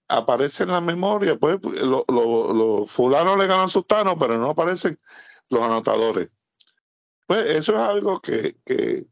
aparece 0.07 0.64
en 0.64 0.70
la 0.70 0.80
memoria, 0.80 1.38
pues 1.38 1.61
los 1.61 2.05
lo, 2.07 2.86
fulanos 2.88 3.38
le 3.38 3.47
ganan 3.47 3.70
sultanos, 3.70 4.16
pero 4.18 4.38
no 4.38 4.51
aparecen 4.51 4.97
los 5.49 5.61
anotadores. 5.61 6.30
Pues 7.28 7.45
eso 7.47 7.74
es 7.74 7.80
algo 7.80 8.22
que, 8.22 8.55
que, 8.64 9.05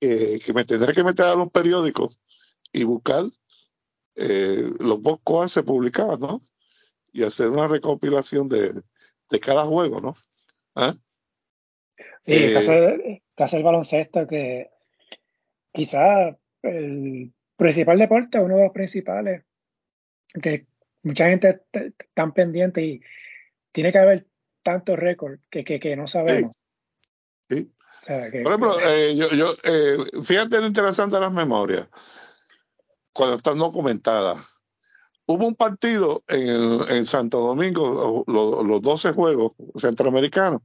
que, 0.00 0.52
me 0.52 0.64
tendré 0.64 0.92
que 0.92 1.04
meter 1.04 1.26
a 1.26 1.36
los 1.36 1.50
periódicos 1.52 2.18
y 2.72 2.82
buscar 2.82 3.24
eh, 4.16 4.70
los 4.80 5.00
boscos 5.00 5.52
se 5.52 5.62
publicaban, 5.62 6.18
¿no? 6.18 6.40
Y 7.12 7.22
hacer 7.22 7.48
una 7.50 7.68
recopilación 7.68 8.48
de, 8.48 8.72
de 9.30 9.40
cada 9.40 9.64
juego, 9.64 10.00
¿no? 10.00 10.14
¿Ah? 10.74 10.94
Sí, 12.26 12.34
eh, 12.34 12.54
caso, 12.54 12.72
caso 13.36 13.56
del 13.56 13.64
baloncesto, 13.64 14.26
que 14.26 14.71
quizás 15.72 16.36
el 16.62 17.32
principal 17.56 17.98
deporte, 17.98 18.38
uno 18.38 18.56
de 18.56 18.64
los 18.64 18.72
principales, 18.72 19.44
que 20.42 20.66
mucha 21.02 21.28
gente 21.28 21.62
está 21.72 22.32
pendiente 22.32 22.82
y 22.82 23.00
tiene 23.72 23.92
que 23.92 23.98
haber 23.98 24.26
tantos 24.62 24.98
récords 24.98 25.40
que, 25.50 25.64
que, 25.64 25.96
no 25.96 26.06
sabemos. 26.06 26.56
Sí. 27.48 27.72
Por 28.06 28.52
ejemplo, 28.52 28.76
eh, 28.80 29.16
yo, 29.16 29.30
yo 29.30 29.52
eh, 29.64 29.96
fíjate 30.22 30.60
lo 30.60 30.66
interesante 30.66 31.16
de 31.16 31.20
las 31.20 31.32
memorias, 31.32 31.88
cuando 33.12 33.36
están 33.36 33.58
documentadas. 33.58 34.38
Hubo 35.26 35.46
un 35.46 35.54
partido 35.54 36.24
en, 36.26 36.80
en 36.88 37.06
Santo 37.06 37.40
Domingo, 37.40 38.24
los, 38.26 38.82
12 38.82 39.12
juegos 39.12 39.52
centroamericanos, 39.76 40.62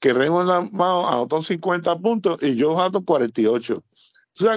que 0.00 0.14
Raymond 0.14 0.72
Mao 0.72 1.08
anotó 1.08 1.42
50 1.42 1.98
puntos 1.98 2.42
y 2.42 2.56
yo 2.56 2.78
anotó 2.80 3.04
48 3.04 3.84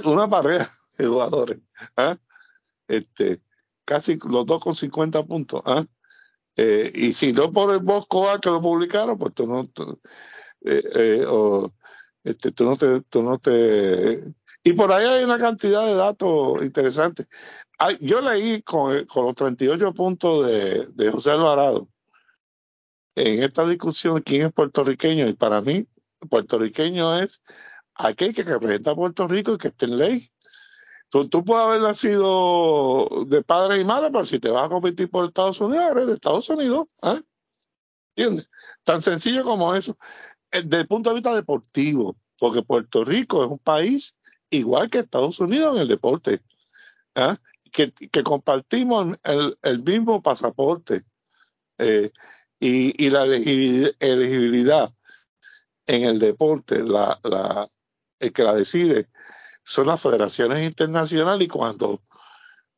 una 0.05 0.29
pareja 0.29 0.69
de 0.97 1.07
jugadores, 1.07 1.59
¿ah? 1.97 2.17
este, 2.87 3.41
casi 3.85 4.17
los 4.29 4.45
dos 4.45 4.61
con 4.63 4.75
50 4.75 5.23
puntos. 5.25 5.61
¿ah? 5.65 5.85
Eh, 6.55 6.91
y 6.93 7.13
si 7.13 7.33
no 7.33 7.51
por 7.51 7.71
el 7.71 7.79
Bosco 7.79 8.29
A 8.29 8.39
que 8.39 8.49
lo 8.49 8.61
publicaron, 8.61 9.17
pues 9.17 9.33
tú 9.33 9.45
no, 9.47 9.61
eh, 10.61 10.83
eh, 10.95 11.25
este, 12.23 12.51
tú 12.51 12.65
no 12.65 12.77
te, 12.77 13.01
tú 13.01 13.21
no 13.23 13.37
te, 13.37 14.23
y 14.63 14.73
por 14.73 14.91
ahí 14.91 15.05
hay 15.05 15.23
una 15.23 15.37
cantidad 15.37 15.85
de 15.85 15.95
datos 15.95 16.63
interesantes. 16.63 17.27
yo 17.99 18.21
leí 18.21 18.61
con, 18.61 19.05
con, 19.05 19.25
los 19.25 19.35
38 19.35 19.93
puntos 19.93 20.47
de, 20.47 20.87
de 20.93 21.11
José 21.11 21.31
Alvarado 21.31 21.87
en 23.15 23.43
esta 23.43 23.65
discusión 23.67 24.21
quién 24.21 24.47
es 24.47 24.51
puertorriqueño 24.51 25.27
y 25.27 25.33
para 25.33 25.61
mí 25.61 25.87
puertorriqueño 26.29 27.19
es 27.19 27.41
aquel 27.95 28.33
que 28.33 28.43
representa 28.43 28.91
a 28.91 28.95
Puerto 28.95 29.27
Rico 29.27 29.53
y 29.53 29.57
que 29.57 29.69
esté 29.69 29.85
en 29.85 29.97
ley. 29.97 30.27
Tú, 31.09 31.29
tú 31.29 31.43
puedes 31.45 31.65
haber 31.65 31.81
nacido 31.81 33.07
de 33.27 33.41
padre 33.43 33.79
y 33.79 33.85
madre, 33.85 34.09
pero 34.11 34.25
si 34.25 34.39
te 34.39 34.49
vas 34.49 34.65
a 34.65 34.69
competir 34.69 35.09
por 35.09 35.25
Estados 35.25 35.61
Unidos, 35.61 35.91
eres 35.91 36.07
de 36.07 36.13
Estados 36.13 36.49
Unidos. 36.49 36.87
¿eh? 37.03 37.21
¿Entiendes? 38.15 38.49
Tan 38.83 39.01
sencillo 39.01 39.43
como 39.43 39.75
eso. 39.75 39.97
Eh, 40.51 40.63
desde 40.63 40.81
el 40.81 40.87
punto 40.87 41.09
de 41.09 41.15
vista 41.15 41.33
deportivo, 41.33 42.17
porque 42.37 42.63
Puerto 42.63 43.05
Rico 43.05 43.43
es 43.45 43.51
un 43.51 43.59
país 43.59 44.15
igual 44.49 44.89
que 44.89 44.99
Estados 44.99 45.39
Unidos 45.39 45.75
en 45.75 45.81
el 45.81 45.87
deporte, 45.87 46.41
¿eh? 47.15 47.35
que, 47.71 47.91
que, 47.91 48.23
compartimos 48.23 49.17
el, 49.23 49.83
mismo 49.83 50.21
pasaporte 50.21 51.03
y, 51.77 53.05
y, 53.05 53.09
la 53.09 53.25
elegibilidad 53.25 54.93
en 55.85 56.03
el 56.03 56.19
deporte, 56.19 56.83
la, 56.83 57.19
el 58.25 58.33
que 58.33 58.43
la 58.43 58.53
decide 58.53 59.07
son 59.63 59.87
las 59.87 60.01
federaciones 60.01 60.63
internacionales 60.63 61.45
y 61.45 61.49
cuando, 61.49 62.01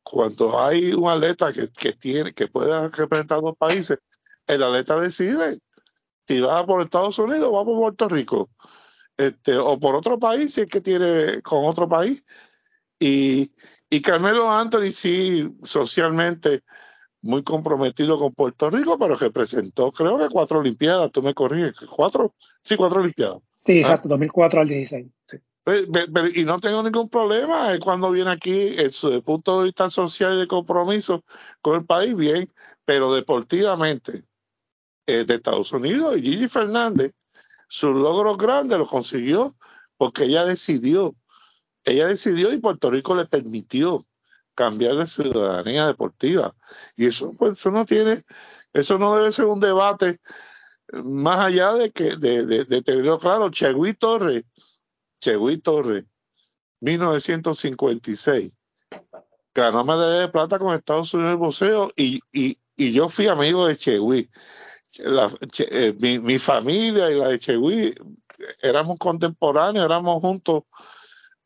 cuando 0.02 0.60
hay 0.60 0.92
un 0.92 1.08
atleta 1.08 1.52
que, 1.52 1.68
que 1.70 1.92
tiene, 1.92 2.32
que 2.32 2.48
puede 2.48 2.88
representar 2.88 3.40
dos 3.40 3.56
países, 3.56 3.98
el 4.46 4.62
atleta 4.62 4.98
decide 4.98 5.58
si 6.26 6.40
va 6.40 6.64
por 6.66 6.82
Estados 6.82 7.18
Unidos 7.18 7.48
o 7.48 7.52
va 7.52 7.64
por 7.64 7.78
Puerto 7.78 8.08
Rico. 8.08 8.50
Este, 9.16 9.56
o 9.56 9.80
por 9.80 9.96
otro 9.96 10.18
país, 10.18 10.54
si 10.54 10.60
es 10.60 10.70
que 10.70 10.80
tiene 10.80 11.42
con 11.42 11.64
otro 11.64 11.88
país. 11.88 12.24
Y, 13.00 13.50
y 13.90 14.02
Carmelo 14.02 14.50
Anthony 14.50 14.92
sí, 14.92 15.56
socialmente 15.62 16.60
muy 17.22 17.42
comprometido 17.42 18.18
con 18.18 18.32
Puerto 18.32 18.70
Rico, 18.70 18.98
pero 18.98 19.16
representó 19.16 19.90
creo 19.90 20.18
que 20.18 20.28
cuatro 20.28 20.60
Olimpiadas, 20.60 21.10
tú 21.10 21.22
me 21.22 21.34
corriges, 21.34 21.74
cuatro, 21.88 22.32
sí, 22.60 22.76
cuatro 22.76 23.00
Olimpiadas. 23.00 23.42
Sí, 23.52 23.78
¿Ah? 23.78 23.80
exacto, 23.80 24.08
2004 24.08 24.60
al 24.60 24.68
16. 24.68 25.06
Y 26.34 26.44
no 26.44 26.58
tengo 26.58 26.82
ningún 26.82 27.08
problema 27.08 27.78
cuando 27.80 28.10
viene 28.10 28.30
aquí, 28.30 28.70
desde 28.70 29.16
el 29.16 29.22
punto 29.22 29.58
de 29.58 29.64
vista 29.66 29.90
social 29.90 30.34
y 30.34 30.40
de 30.40 30.46
compromiso 30.46 31.24
con 31.60 31.76
el 31.76 31.84
país, 31.84 32.14
bien, 32.14 32.50
pero 32.84 33.12
deportivamente, 33.12 34.24
eh, 35.06 35.24
de 35.24 35.34
Estados 35.34 35.72
Unidos, 35.72 36.16
y 36.16 36.22
Gigi 36.22 36.48
Fernández, 36.48 37.12
sus 37.68 37.92
logros 37.92 38.38
grandes 38.38 38.78
los 38.78 38.88
consiguió 38.88 39.54
porque 39.96 40.24
ella 40.24 40.44
decidió, 40.44 41.14
ella 41.84 42.06
decidió 42.06 42.52
y 42.52 42.58
Puerto 42.58 42.90
Rico 42.90 43.14
le 43.14 43.26
permitió 43.26 44.06
cambiar 44.54 44.96
de 44.96 45.06
ciudadanía 45.06 45.86
deportiva. 45.86 46.54
Y 46.96 47.06
eso, 47.06 47.32
pues, 47.38 47.58
eso 47.58 47.70
no 47.70 47.84
tiene, 47.84 48.22
eso 48.72 48.98
no 48.98 49.16
debe 49.16 49.32
ser 49.32 49.46
un 49.46 49.60
debate 49.60 50.18
más 50.92 51.40
allá 51.40 51.74
de 51.74 51.90
que 51.90 52.16
de, 52.16 52.44
de, 52.44 52.82
tenerlo 52.82 53.18
claro, 53.18 53.50
Chegui 53.50 53.92
Torre, 53.94 54.44
Chegui 55.20 55.58
Torre, 55.58 56.06
1956, 56.80 58.56
ganó 59.54 59.84
medalla 59.84 60.20
de 60.20 60.28
plata 60.28 60.58
con 60.58 60.74
Estados 60.74 61.12
Unidos 61.14 61.32
en 61.32 61.38
boxeo 61.38 61.92
y, 61.96 62.20
y, 62.32 62.58
y 62.76 62.92
yo 62.92 63.08
fui 63.08 63.26
amigo 63.26 63.66
de 63.66 63.76
Chegui. 63.76 64.30
Eh, 65.70 65.94
mi, 65.98 66.18
mi, 66.18 66.38
familia 66.38 67.10
y 67.10 67.14
la 67.14 67.28
de 67.28 67.38
Chegui 67.38 67.94
éramos 68.62 68.98
contemporáneos, 68.98 69.84
éramos 69.84 70.20
juntos 70.22 70.62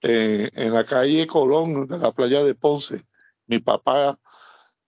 eh, 0.03 0.49
en 0.53 0.73
la 0.73 0.85
calle 0.85 1.27
Colón 1.27 1.87
de 1.87 1.99
la 1.99 2.13
playa 2.13 2.45
de 2.45 2.55
Ponce. 2.55 3.05
Mi 3.47 3.59
papá, 3.59 4.19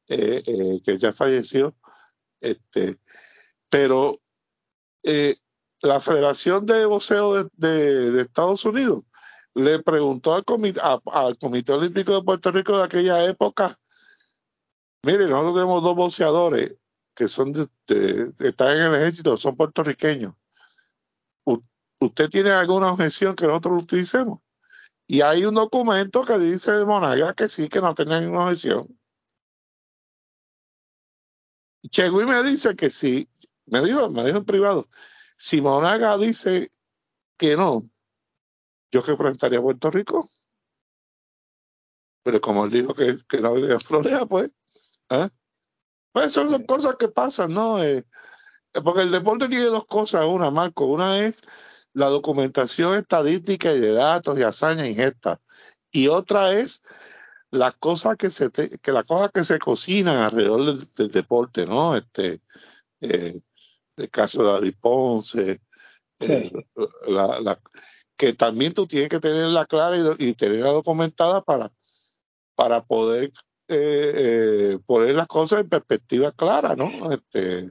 eh, 0.09 0.81
que 0.85 0.99
ya 0.99 1.13
falleció, 1.13 1.75
este, 2.41 2.99
pero 3.69 4.21
la 5.83 6.01
Federación 6.01 6.67
de 6.67 6.87
Boxeo 6.87 7.51
de, 7.57 8.21
Estados 8.21 8.65
Unidos 8.65 9.05
le 9.55 9.81
preguntó 9.83 10.35
al 10.35 10.45
comité, 10.45 10.81
al 10.81 11.39
comité 11.39 11.73
Olímpico 11.73 12.15
de 12.15 12.23
Puerto 12.23 12.51
Rico 12.51 12.77
de 12.79 12.85
aquella 12.85 13.25
época, 13.25 13.79
mire, 15.03 15.27
nosotros 15.27 15.55
tenemos 15.55 15.83
dos 15.83 15.95
boxeadores, 15.95 16.77
que 17.15 17.29
son 17.29 17.53
de, 17.53 17.69
están 18.41 18.77
en 18.77 18.83
el 18.83 18.95
ejército, 18.95 19.37
son 19.37 19.57
puertorriqueños. 19.57 20.35
¿Usted 22.01 22.29
tiene 22.29 22.51
alguna 22.51 22.93
objeción 22.93 23.35
que 23.35 23.47
nosotros 23.47 23.85
utilicemos? 23.85 24.41
Y 25.07 25.21
hay 25.21 25.45
un 25.45 25.55
documento 25.55 26.25
que 26.25 26.39
dice 26.39 26.73
de 26.73 26.85
Monaga 26.85 27.35
que 27.35 27.49
sí, 27.49 27.69
que 27.69 27.81
no 27.81 27.95
tenía 27.95 28.21
ninguna 28.21 28.47
objeción. 28.47 28.99
Chegui 31.91 32.25
me 32.25 32.43
dice 32.43 32.75
que 32.77 32.91
sí, 32.91 33.29
me 33.67 33.83
dijo, 33.83 34.11
me 34.11 34.25
dijo 34.25 34.39
en 34.39 34.45
privado, 34.45 34.89
si 35.37 35.61
Monaga 35.61 36.17
dice 36.19 36.71
que 37.37 37.57
no, 37.57 37.89
yo 38.91 39.03
representaría 39.03 39.59
a 39.59 39.63
Puerto 39.63 39.91
Rico. 39.91 40.29
Pero 42.23 42.41
como 42.41 42.65
él 42.65 42.71
dijo 42.71 42.95
que, 42.95 43.17
no 43.41 43.49
había 43.49 43.79
problema, 43.79 44.25
pues, 44.27 44.55
¿eh? 45.11 45.29
pues 46.13 46.33
son 46.33 46.65
cosas 46.65 46.97
que 46.97 47.09
pasan, 47.09 47.53
¿no? 47.53 47.83
Eh, 47.83 48.05
porque 48.83 49.03
el 49.03 49.11
deporte 49.11 49.49
tiene 49.49 49.65
dos 49.65 49.85
cosas, 49.85 50.25
una, 50.27 50.51
Marco. 50.51 50.87
Una 50.87 51.19
es 51.21 51.43
la 51.93 52.07
documentación 52.07 52.97
estadística 52.97 53.73
y 53.73 53.81
de 53.81 53.93
datos 53.93 54.39
y 54.39 54.43
hazañas 54.43 54.89
y. 54.89 55.39
Y 55.91 56.09
otra 56.09 56.53
es 56.53 56.83
las 57.51 57.75
cosas 57.75 58.17
que 58.17 58.31
se 58.31 58.51
que 58.51 58.93
las 58.93 59.07
cosas 59.07 59.31
que 59.33 59.45
se 59.45 59.59
cocinan 59.59 60.19
alrededor 60.19 60.77
del, 60.77 61.11
deporte, 61.11 61.67
¿no? 61.67 61.97
Este 61.97 62.41
eh, 63.01 63.41
el 63.97 64.11
caso 64.11 64.45
de 64.45 64.53
David 64.53 64.75
Ponce, 64.81 65.61
eh, 66.21 66.51
la, 67.07 67.59
que 68.17 68.33
también 68.33 68.73
tú 68.73 68.87
tienes 68.87 69.09
que 69.09 69.21
tenerla 69.21 69.67
clara 69.67 69.97
y, 69.97 70.29
y 70.29 70.35
tenerla 70.35 70.73
documentada 70.73 71.43
para, 71.43 71.73
para 72.55 72.85
poder 72.85 73.31
eh, 73.69 74.13
eh, 74.17 74.79
poner 74.87 75.15
las 75.15 75.27
cosas 75.27 75.63
en 75.63 75.69
perspectiva 75.69 76.33
clara, 76.33 76.75
¿no? 76.77 76.91
Este, 77.13 77.71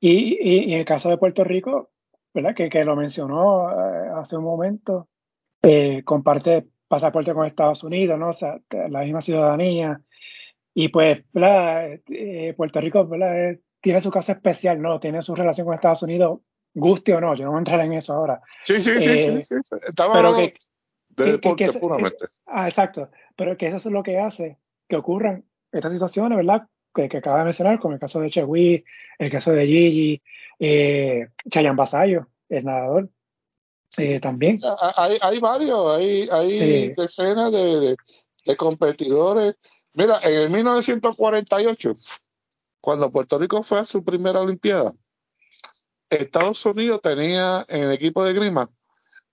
y, 0.00 0.70
y, 0.70 0.74
el 0.74 0.84
caso 0.84 1.10
de 1.10 1.18
Puerto 1.18 1.44
Rico, 1.44 1.90
¿verdad? 2.32 2.54
Que, 2.54 2.70
que 2.70 2.84
lo 2.84 2.96
mencionó 2.96 3.68
hace 4.16 4.36
un 4.36 4.44
momento, 4.44 5.08
comparte 6.04 6.66
pasaporte 6.88 7.34
con 7.34 7.46
Estados 7.46 7.84
Unidos, 7.84 8.18
¿no? 8.18 8.30
O 8.30 8.34
sea, 8.34 8.58
la 8.88 9.02
misma 9.02 9.20
ciudadanía. 9.20 10.00
Y 10.72 10.88
pues, 10.88 11.22
Puerto 12.56 12.80
Rico, 12.80 13.06
¿verdad? 13.06 13.58
Tiene 13.80 14.00
su 14.00 14.10
caso 14.10 14.32
especial, 14.32 14.80
¿no? 14.80 15.00
Tiene 15.00 15.22
su 15.22 15.34
relación 15.34 15.66
con 15.66 15.74
Estados 15.74 16.02
Unidos, 16.02 16.40
guste 16.74 17.14
o 17.14 17.20
no, 17.20 17.34
yo 17.34 17.44
no 17.44 17.50
voy 17.50 17.58
a 17.58 17.60
entrar 17.60 17.80
en 17.80 17.94
eso 17.94 18.12
ahora. 18.12 18.40
Sí, 18.64 18.80
sí, 18.80 19.00
sí, 19.00 19.18
sí, 19.18 19.42
sí, 19.42 19.54
Estaba 19.86 20.14
pero 20.14 20.36
que, 20.36 20.52
de 21.10 21.32
deporte 21.32 21.72
puramente. 21.78 22.24
ah, 22.46 22.68
exacto, 22.68 23.10
pero 23.36 23.56
que 23.56 23.68
eso 23.68 23.76
es 23.78 23.86
lo 23.86 24.02
que 24.02 24.18
hace 24.18 24.58
que 24.88 24.96
ocurran 24.96 25.44
estas 25.72 25.92
situaciones, 25.92 26.36
¿verdad? 26.36 26.66
Que, 26.94 27.08
que 27.08 27.18
acaba 27.18 27.38
de 27.38 27.44
mencionar, 27.44 27.78
como 27.78 27.94
el 27.94 28.00
caso 28.00 28.20
de 28.20 28.30
Chewi, 28.30 28.84
el 29.18 29.30
caso 29.30 29.52
de 29.52 29.66
Gigi, 29.66 30.22
eh, 30.58 31.28
Chayan 31.48 31.76
Basayo, 31.76 32.28
el 32.48 32.64
nadador, 32.64 33.08
eh, 33.96 34.20
también. 34.20 34.58
Hay, 34.96 35.16
hay 35.20 35.38
varios, 35.38 35.96
hay, 35.96 36.28
hay 36.30 36.92
decenas 36.94 37.52
de, 37.52 37.96
de 38.44 38.56
competidores. 38.56 39.56
Mira, 39.94 40.18
en 40.22 40.32
el 40.34 40.50
1948 40.50 41.94
cuando 42.80 43.10
Puerto 43.10 43.38
Rico 43.38 43.62
fue 43.62 43.78
a 43.78 43.86
su 43.86 44.04
primera 44.04 44.40
Olimpiada, 44.40 44.94
Estados 46.08 46.64
Unidos 46.66 47.00
tenía 47.00 47.64
en 47.68 47.84
el 47.84 47.92
equipo 47.92 48.24
de 48.24 48.32
Grima 48.32 48.70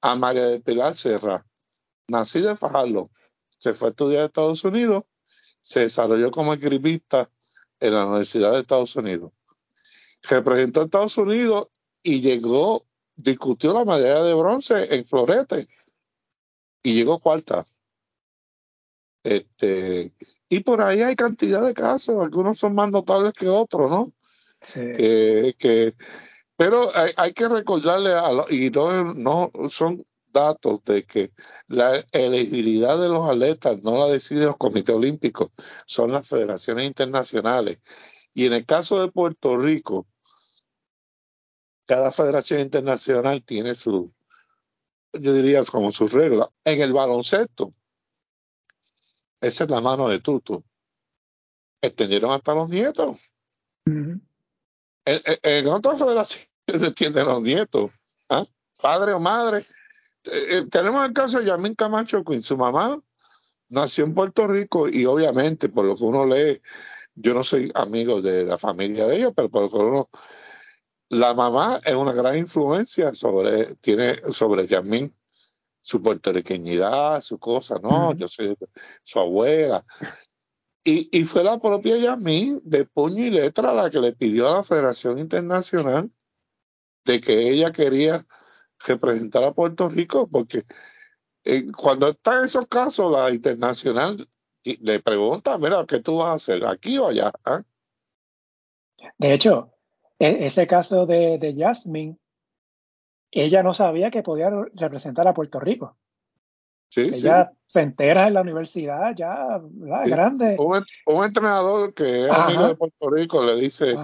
a 0.02 0.16
María 0.16 0.46
del 0.46 0.62
Pilar 0.62 0.96
Serra, 0.96 1.46
nacida 2.08 2.52
en 2.52 2.58
Fajardo. 2.58 3.10
Se 3.58 3.74
fue 3.74 3.88
a 3.88 3.92
estudiar 3.92 4.22
a 4.22 4.26
Estados 4.26 4.64
Unidos, 4.64 5.06
se 5.62 5.82
desarrolló 5.82 6.30
como 6.30 6.54
esgrimista 6.54 7.30
en 7.80 7.94
la 7.94 8.06
Universidad 8.06 8.52
de 8.52 8.60
Estados 8.60 8.96
Unidos. 8.96 9.32
Representó 10.22 10.82
a 10.82 10.86
Estados 10.86 11.18
Unidos 11.18 11.70
y 12.04 12.22
llegó, 12.22 12.86
discutió 13.16 13.74
la 13.74 13.86
medalla 13.86 14.24
de 14.24 14.34
bronce 14.34 14.96
en 14.96 15.04
Florete 15.04 15.68
y 16.84 16.94
llegó 16.94 17.20
cuarta. 17.20 17.66
Este, 19.24 20.14
y 20.50 20.62
por 20.62 20.82
ahí 20.82 21.02
hay 21.02 21.16
cantidad 21.16 21.66
de 21.66 21.74
casos, 21.74 22.22
algunos 22.22 22.58
son 22.60 22.76
más 22.76 22.92
notables 22.92 23.34
que 23.34 23.48
otros, 23.48 23.90
¿no? 23.90 24.12
Sí. 24.62 24.80
que, 25.58 25.94
pero 26.56 26.90
hay, 27.16 27.34
que 27.34 27.48
recordarle, 27.48 28.14
a 28.14 28.32
y 28.50 28.70
no, 28.72 29.14
no 29.14 29.52
son 29.70 30.04
datos 30.32 30.84
de 30.84 31.04
que 31.04 31.32
la 31.68 32.04
elegibilidad 32.12 33.00
de 33.00 33.10
los 33.10 33.30
atletas 33.30 33.82
no 33.84 33.98
la 33.98 34.08
deciden 34.08 34.48
los 34.48 34.58
comités 34.58 34.96
olímpicos, 34.96 35.50
son 35.86 36.12
las 36.12 36.28
federaciones 36.28 36.86
internacionales. 36.86 37.82
Y 38.34 38.46
en 38.46 38.54
el 38.54 38.66
caso 38.66 39.02
de 39.02 39.12
Puerto 39.12 39.58
Rico, 39.58 40.08
cada 41.86 42.12
federación 42.12 42.60
internacional 42.60 43.44
tiene 43.44 43.74
su, 43.74 44.14
yo 45.14 45.34
diría 45.34 45.64
como 45.66 45.92
sus 45.92 46.12
reglas. 46.12 46.50
En 46.66 46.82
el 46.82 46.94
baloncesto, 46.94 47.74
esa 49.42 49.64
es 49.64 49.70
la 49.70 49.82
mano 49.82 50.10
de 50.10 50.20
Tuto. 50.20 50.64
Extendieron 51.82 52.32
hasta 52.32 52.56
los 52.56 52.70
nietos. 52.70 53.18
en, 53.86 55.68
otras 55.68 56.00
federaciones 56.00 56.50
tienen 56.96 57.26
los 57.26 57.42
nietos. 57.42 57.92
¿ah? 58.30 58.46
Padre 58.82 59.14
o 59.14 59.20
madre. 59.20 59.60
Eh, 60.26 60.58
eh, 60.58 60.66
tenemos 60.70 61.06
el 61.06 61.14
caso 61.14 61.40
de 61.40 61.46
Yamín 61.46 61.76
Camacho, 61.76 62.24
con 62.24 62.42
su 62.44 62.58
mamá 62.58 63.02
nació 63.70 64.06
en 64.06 64.14
Puerto 64.14 64.48
Rico 64.48 64.88
y 64.88 65.06
obviamente 65.06 65.70
por 65.70 65.86
lo 65.86 65.96
que 65.96 66.04
uno 66.04 66.26
lee, 66.26 66.62
yo 67.16 67.34
no 67.34 67.44
soy 67.44 67.72
amigo 67.76 68.22
de 68.22 68.46
la 68.46 68.58
familia 68.58 69.08
de 69.08 69.18
ellos, 69.18 69.34
pero 69.36 69.50
por 69.50 69.64
lo 69.64 69.70
que 69.70 69.78
uno, 69.78 70.10
la 71.10 71.34
mamá 71.34 71.80
es 71.86 71.96
una 71.96 72.14
gran 72.14 72.38
influencia 72.38 73.14
sobre, 73.16 73.76
tiene 73.76 74.16
sobre 74.32 74.68
Yamín 74.68 75.14
su 75.88 76.02
puertorriqueñidad, 76.02 77.22
su 77.22 77.40
cosa, 77.40 77.80
¿no? 77.82 78.14
Yo 78.14 78.28
soy 78.28 78.58
su 79.04 79.20
abuela. 79.20 79.86
Y, 80.84 81.08
y 81.18 81.24
fue 81.24 81.46
la 81.46 81.60
propia 81.60 81.96
Yamín 81.96 82.60
de 82.66 82.84
puño 82.84 83.24
y 83.24 83.30
letra 83.30 83.72
la 83.72 83.90
que 83.90 84.02
le 84.02 84.12
pidió 84.12 84.50
a 84.50 84.56
la 84.56 84.64
Federación 84.64 85.18
Internacional 85.18 86.12
de 87.06 87.22
que 87.22 87.52
ella 87.52 87.72
quería 87.72 88.26
representar 88.86 89.46
a 89.46 89.54
Puerto 89.54 89.88
Rico, 89.88 90.28
porque 90.30 90.66
eh, 91.46 91.72
cuando 91.72 92.10
está 92.10 92.40
en 92.40 92.46
esos 92.48 92.68
casos, 92.68 93.10
la 93.10 93.32
internacional 93.32 94.18
le 94.66 95.00
pregunta, 95.00 95.58
mira, 95.58 95.86
¿qué 95.88 96.02
tú 96.02 96.18
vas 96.18 96.28
a 96.28 96.34
hacer, 96.34 96.66
aquí 96.66 96.98
o 96.98 97.08
allá? 97.08 97.32
¿Ah? 97.46 97.64
De 99.18 99.34
hecho, 99.34 99.72
e, 100.20 100.48
ese 100.48 100.68
caso 100.68 101.06
de, 101.06 101.38
de 101.38 101.56
Jasmine 101.58 102.18
ella 103.42 103.64
no 103.64 103.74
sabía 103.74 104.12
que 104.12 104.24
podía 104.24 104.50
representar 104.74 105.28
a 105.28 105.34
Puerto 105.34 105.60
Rico. 105.60 105.98
Sí, 106.90 107.12
ella 107.14 107.52
se 107.68 107.82
entera 107.82 108.28
en 108.28 108.34
la 108.34 108.42
universidad 108.42 109.14
ya 109.16 109.62
grande. 110.06 110.56
Un, 110.58 111.24
entrenador 111.26 111.94
que 111.94 112.26
es 112.26 112.32
amigo 112.32 112.68
de 112.68 112.76
Puerto 112.76 113.10
Rico 113.10 113.46
le 113.46 113.56
dice, 113.56 113.96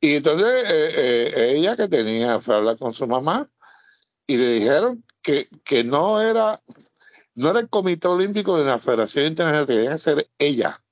y 0.00 0.16
entonces 0.16 0.70
eh, 0.70 1.32
eh, 1.34 1.54
ella 1.56 1.76
que 1.76 1.88
tenía 1.88 2.38
fue 2.38 2.54
a 2.54 2.58
hablar 2.58 2.76
con 2.76 2.92
su 2.92 3.06
mamá 3.06 3.48
y 4.26 4.36
le 4.36 4.50
dijeron 4.50 5.02
que, 5.22 5.46
que 5.64 5.84
no 5.84 6.20
era 6.20 6.60
no 7.36 7.50
era 7.50 7.60
el 7.60 7.68
Comité 7.68 8.08
Olímpico 8.08 8.58
de 8.58 8.64
la 8.64 8.78
Federación 8.78 9.26
Internacional, 9.26 9.66
tenía 9.66 9.90
que 9.90 9.98
ser 9.98 10.28
ella. 10.38 10.82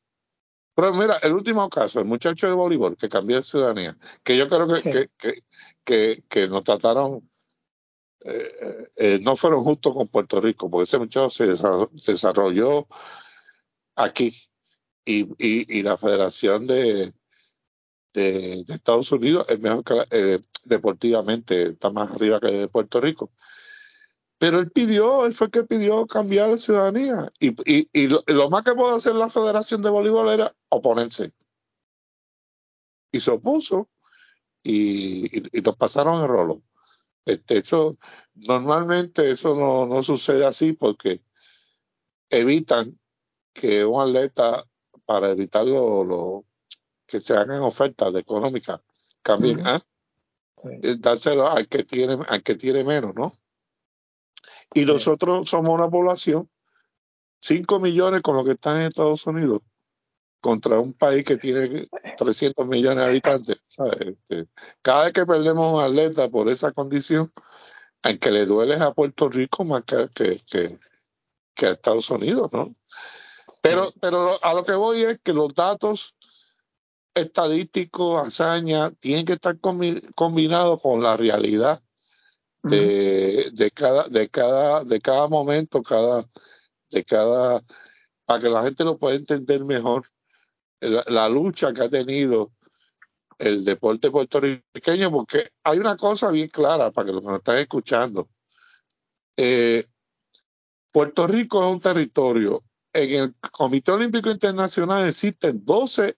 Pero 0.74 0.92
mira, 0.92 1.16
el 1.22 1.32
último 1.32 1.68
caso, 1.70 2.00
el 2.00 2.06
muchacho 2.06 2.46
de 2.46 2.52
voleibol 2.52 2.96
que 2.96 3.08
cambió 3.08 3.36
de 3.36 3.42
ciudadanía, 3.42 3.96
que 4.22 4.36
yo 4.36 4.48
creo 4.48 4.66
que, 4.66 5.08
que, 5.16 5.42
que, 5.84 6.24
que, 6.28 6.48
nos 6.48 6.62
trataron 6.62 7.28
eh, 8.24 8.90
eh, 8.96 9.18
no 9.22 9.36
fueron 9.36 9.62
justos 9.62 9.94
con 9.94 10.08
Puerto 10.08 10.40
Rico, 10.40 10.70
porque 10.70 10.84
ese 10.84 10.98
muchacho 10.98 11.30
se 11.30 11.46
desarrolló 12.12 12.86
aquí 13.96 14.32
y, 15.04 15.82
la 15.82 15.96
Federación 15.96 16.66
de, 16.66 17.12
de, 18.12 18.64
Estados 18.68 19.12
Unidos 19.12 19.46
es 19.48 19.60
mejor 19.60 19.84
que 19.84 20.04
eh, 20.10 20.40
deportivamente, 20.64 21.70
está 21.70 21.90
más 21.90 22.10
arriba 22.10 22.40
que 22.40 22.50
de 22.50 22.68
Puerto 22.68 23.00
Rico. 23.00 23.30
Pero 24.38 24.58
él 24.58 24.70
pidió, 24.70 25.26
él 25.26 25.34
fue 25.34 25.46
el 25.46 25.50
que 25.52 25.64
pidió 25.64 26.06
cambiar 26.06 26.50
la 26.50 26.56
ciudadanía. 26.56 27.30
Y, 27.38 27.54
y 27.92 28.08
lo, 28.08 28.50
más 28.50 28.64
que 28.64 28.72
pudo 28.72 28.94
hacer 28.96 29.14
la 29.14 29.28
Federación 29.28 29.82
de 29.82 29.90
Voleibol 29.90 30.28
era 30.28 30.54
oponerse. 30.68 31.32
Y 33.12 33.20
se 33.20 33.30
opuso 33.30 33.88
y, 34.62 35.42
nos 35.62 35.76
pasaron 35.76 36.22
el 36.22 36.28
rolo. 36.28 36.62
Este, 37.24 37.58
eso, 37.58 37.96
normalmente 38.34 39.30
eso 39.30 39.54
no, 39.54 39.86
no 39.86 40.02
sucede 40.02 40.44
así 40.44 40.72
porque 40.72 41.22
evitan 42.28 42.98
que 43.52 43.84
un 43.84 44.00
atleta, 44.00 44.64
para 45.06 45.30
evitar 45.30 45.64
lo, 45.64 46.44
que 47.06 47.20
se 47.20 47.36
hagan 47.36 47.62
ofertas 47.62 48.14
económicas, 48.14 48.80
cambien, 49.22 49.66
¿ah? 49.66 49.80
eh, 50.64 50.96
dárselo 50.98 51.48
al 51.48 51.68
que 51.68 51.84
tiene, 51.84 52.18
al 52.28 52.42
que 52.42 52.56
tiene 52.56 52.84
menos, 52.84 53.14
¿no? 53.14 53.32
Y 54.72 54.84
nosotros 54.84 55.48
somos 55.48 55.74
una 55.74 55.88
población, 55.88 56.50
5 57.40 57.78
millones 57.80 58.22
con 58.22 58.36
lo 58.36 58.44
que 58.44 58.52
está 58.52 58.76
en 58.76 58.82
Estados 58.88 59.26
Unidos, 59.26 59.62
contra 60.44 60.78
un 60.78 60.92
país 60.92 61.24
que 61.24 61.38
tiene 61.38 61.88
300 62.18 62.68
millones 62.68 62.98
de 62.98 63.04
habitantes. 63.04 63.56
Este, 63.98 64.46
cada 64.82 65.04
vez 65.04 65.14
que 65.14 65.24
perdemos 65.24 65.72
un 65.72 65.80
atleta 65.80 66.28
por 66.28 66.50
esa 66.50 66.70
condición, 66.70 67.32
en 68.02 68.18
que 68.18 68.30
le 68.30 68.44
duele 68.44 68.74
a 68.74 68.92
Puerto 68.92 69.30
Rico 69.30 69.64
más 69.64 69.84
que, 69.84 70.06
que, 70.14 70.78
que, 71.54 71.66
a 71.66 71.70
Estados 71.70 72.10
Unidos, 72.10 72.52
¿no? 72.52 72.74
Pero, 73.62 73.90
pero 74.02 74.38
a 74.44 74.52
lo 74.52 74.64
que 74.64 74.74
voy 74.74 75.04
es 75.04 75.18
que 75.24 75.32
los 75.32 75.54
datos 75.54 76.14
estadísticos, 77.14 78.26
hazañas, 78.26 78.92
tienen 79.00 79.24
que 79.24 79.32
estar 79.32 79.56
combinados 79.58 80.82
con 80.82 81.02
la 81.02 81.16
realidad 81.16 81.82
de, 82.62 83.50
de, 83.50 83.70
cada, 83.70 84.08
de, 84.08 84.28
cada, 84.28 84.84
de 84.84 85.00
cada 85.00 85.26
momento, 85.26 85.82
cada, 85.82 86.28
de 86.90 87.02
cada, 87.02 87.64
para 88.26 88.40
que 88.42 88.50
la 88.50 88.62
gente 88.62 88.84
lo 88.84 88.98
pueda 88.98 89.16
entender 89.16 89.64
mejor. 89.64 90.04
La, 90.84 91.28
lucha 91.28 91.72
que 91.72 91.82
ha 91.82 91.88
tenido 91.88 92.52
el 93.38 93.64
deporte 93.64 94.10
puertorriqueño, 94.10 95.10
porque 95.10 95.50
hay 95.64 95.78
una 95.78 95.96
cosa 95.96 96.30
bien 96.30 96.48
clara 96.48 96.90
para 96.90 97.06
que 97.06 97.12
los 97.12 97.22
que 97.22 97.28
nos 97.28 97.38
están 97.38 97.58
escuchando. 97.58 98.28
Eh, 99.36 99.86
Puerto 100.92 101.26
Rico 101.26 101.64
es 101.66 101.72
un 101.72 101.80
territorio. 101.80 102.62
En 102.92 103.24
el 103.24 103.34
Comité 103.50 103.90
Olímpico 103.90 104.30
Internacional 104.30 105.08
existen 105.08 105.64
12, 105.64 106.16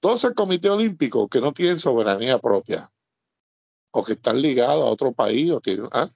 12 0.00 0.34
comités 0.34 0.70
olímpicos 0.70 1.28
que 1.28 1.40
no 1.40 1.52
tienen 1.52 1.78
soberanía 1.78 2.38
propia 2.38 2.90
o 3.90 4.02
que 4.02 4.14
están 4.14 4.40
ligados 4.40 4.82
a 4.82 4.90
otro 4.90 5.12
país. 5.12 5.50
O 5.50 5.60
¿ah? 5.92 6.08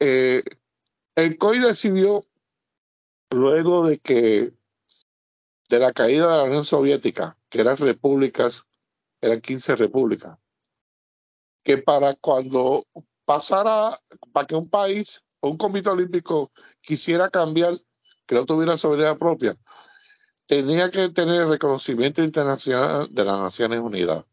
eh, 0.00 0.42
el 1.14 1.38
COI 1.38 1.60
decidió, 1.60 2.26
luego 3.30 3.86
de 3.86 3.98
que 3.98 4.52
de 5.70 5.78
la 5.78 5.92
caída 5.92 6.28
de 6.28 6.36
la 6.36 6.42
Unión 6.42 6.64
Soviética, 6.64 7.38
que 7.48 7.60
eran 7.60 7.76
repúblicas, 7.76 8.66
eran 9.20 9.40
15 9.40 9.76
repúblicas, 9.76 10.36
que 11.62 11.78
para 11.78 12.16
cuando 12.16 12.84
pasara, 13.24 14.00
para 14.32 14.48
que 14.48 14.56
un 14.56 14.68
país 14.68 15.24
o 15.38 15.48
un 15.48 15.56
comité 15.56 15.88
olímpico 15.88 16.50
quisiera 16.80 17.30
cambiar, 17.30 17.78
que 18.26 18.34
no 18.34 18.46
tuviera 18.46 18.76
soberanía 18.76 19.16
propia, 19.16 19.56
tenía 20.46 20.90
que 20.90 21.08
tener 21.10 21.42
el 21.42 21.48
reconocimiento 21.48 22.20
internacional 22.24 23.06
de 23.08 23.24
las 23.24 23.40
Naciones 23.40 23.78
Unidas. 23.78 24.24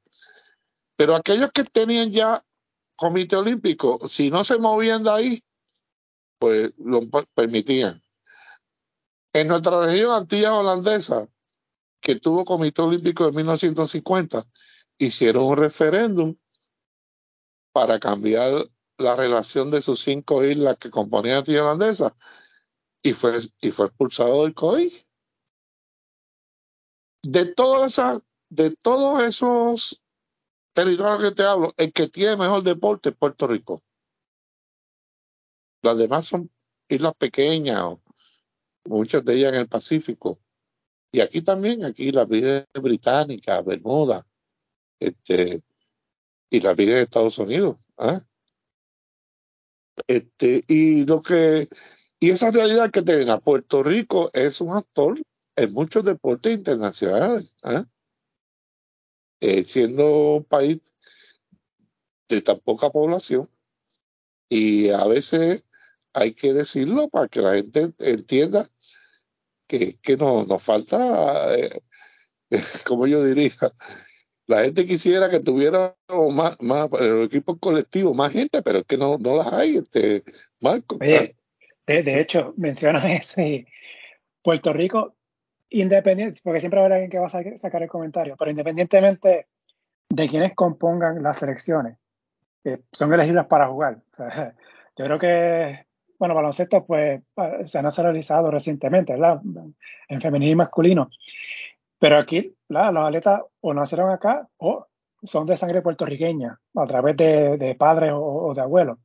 Pero 0.95 1.15
aquellos 1.15 1.51
que 1.51 1.63
tenían 1.63 2.11
ya 2.11 2.43
comité 2.95 3.35
olímpico, 3.35 3.99
si 4.09 4.31
no 4.31 4.43
se 4.43 4.57
movían 4.57 5.03
de 5.03 5.11
ahí, 5.11 5.43
pues 6.39 6.73
lo 6.79 7.01
permitían. 7.35 8.01
En 9.37 9.49
nuestra 9.49 9.85
región 9.85 10.13
antilla 10.13 10.51
holandesa, 10.55 11.29
que 12.01 12.15
tuvo 12.15 12.43
comité 12.43 12.81
olímpico 12.81 13.27
en 13.27 13.35
1950, 13.35 14.47
hicieron 14.97 15.43
un 15.43 15.57
referéndum 15.57 16.35
para 17.71 17.99
cambiar 17.99 18.67
la 18.97 19.15
relación 19.15 19.69
de 19.69 19.83
sus 19.83 19.99
cinco 19.99 20.43
islas 20.43 20.77
que 20.77 20.89
componían 20.89 21.37
Antilla 21.37 21.65
holandesa 21.65 22.17
y 23.03 23.13
fue, 23.13 23.39
y 23.61 23.69
fue 23.69 23.85
expulsado 23.85 24.41
del 24.41 24.55
COI. 24.55 25.05
De 27.21 27.45
de 28.49 28.75
todos 28.81 29.21
esos 29.21 30.01
territorio 30.73 31.29
que 31.29 31.35
te 31.35 31.43
hablo, 31.43 31.71
el 31.77 31.93
que 31.93 32.07
tiene 32.07 32.37
mejor 32.37 32.63
deporte 32.63 33.09
es 33.09 33.15
Puerto 33.15 33.45
Rico. 33.45 33.83
Las 35.83 35.99
demás 35.99 36.25
son 36.25 36.49
islas 36.89 37.13
pequeñas, 37.19 37.83
muchas 38.87 39.23
de 39.23 39.35
ellas 39.35 39.53
en 39.53 39.59
el 39.59 39.67
Pacífico. 39.67 40.39
Y 41.11 41.21
aquí 41.21 41.41
también, 41.41 41.85
aquí 41.85 42.11
las 42.11 42.29
islas 42.29 42.65
británicas, 42.73 43.65
Bermuda, 43.65 44.25
este, 44.99 45.63
y 46.49 46.59
las 46.59 46.77
islas 46.79 46.95
de 46.95 47.01
Estados 47.01 47.37
Unidos. 47.39 47.77
¿ah? 47.97 48.21
Este, 50.07 50.63
y 50.67 51.05
lo 51.05 51.21
que, 51.21 51.67
y 52.19 52.29
esa 52.31 52.51
realidad 52.51 52.91
que 52.91 53.01
tiene 53.01 53.31
a 53.31 53.39
Puerto 53.39 53.83
Rico 53.83 54.29
es 54.33 54.61
un 54.61 54.75
actor 54.75 55.19
en 55.55 55.73
muchos 55.73 56.03
deportes 56.03 56.53
internacionales. 56.53 57.55
¿ah? 57.63 57.85
Eh, 59.39 59.63
siendo 59.63 60.37
un 60.37 60.43
país 60.45 60.81
de 62.27 62.41
tan 62.41 62.59
poca 62.59 62.89
población 62.89 63.49
y 64.49 64.89
a 64.89 65.05
veces 65.05 65.65
hay 66.13 66.33
que 66.33 66.53
decirlo 66.53 67.09
para 67.09 67.27
que 67.27 67.41
la 67.41 67.53
gente 67.53 67.93
entienda 67.99 68.67
que, 69.67 69.97
que 70.01 70.17
nos 70.17 70.63
falta, 70.63 71.55
eh, 71.55 71.69
como 72.87 73.07
yo 73.07 73.23
diría, 73.23 73.51
la 74.47 74.63
gente 74.63 74.85
quisiera 74.85 75.29
que 75.29 75.39
tuviera 75.39 75.95
más, 76.31 76.57
más 76.61 76.87
el 76.99 77.23
equipo 77.23 77.57
colectivo, 77.57 78.13
más 78.13 78.31
gente, 78.31 78.61
pero 78.61 78.79
es 78.79 78.85
que 78.85 78.97
no, 78.97 79.17
no 79.17 79.37
las 79.37 79.51
hay, 79.51 79.77
este, 79.77 80.23
Marco. 80.61 80.97
de, 80.97 81.35
de, 81.85 82.19
hecho, 82.19 82.53
mencionas 82.57 83.03
eso 83.05 83.41
Puerto 84.41 84.71
Rico 84.71 85.15
independiente, 85.69 86.39
porque 86.43 86.61
siempre 86.61 86.79
habrá 86.79 86.95
alguien 86.95 87.11
que 87.11 87.19
va 87.19 87.27
a 87.27 87.57
sacar 87.57 87.83
el 87.83 87.89
comentario, 87.89 88.35
pero 88.37 88.51
independientemente 88.51 89.47
de 90.09 90.29
quienes 90.29 90.55
compongan 90.55 91.21
las 91.21 91.37
selecciones, 91.37 91.97
que 92.63 92.79
son 92.93 93.13
elegibles 93.13 93.45
para 93.45 93.67
jugar. 93.67 94.01
yo 94.97 95.05
creo 95.05 95.19
que, 95.19 95.86
bueno, 96.19 96.35
baloncesto 96.35 96.85
pues 96.85 97.21
se 97.65 97.77
han 97.77 97.85
nacionalizado 97.85 98.51
recientemente, 98.51 99.13
¿verdad? 99.13 99.41
En 100.07 100.21
femenino 100.21 100.51
y 100.51 100.55
masculino. 100.55 101.09
Pero 101.99 102.17
aquí, 102.17 102.53
los 102.69 102.97
atletas 102.97 103.41
o 103.61 103.73
nacieron 103.73 104.11
acá 104.11 104.47
o 104.57 104.87
son 105.23 105.47
de 105.47 105.57
sangre 105.57 105.81
puertorriqueña, 105.81 106.59
a 106.75 106.85
través 106.85 107.17
de, 107.17 107.75
padres 107.77 108.11
o, 108.13 108.53
de 108.53 108.61
abuelos. 108.61 108.97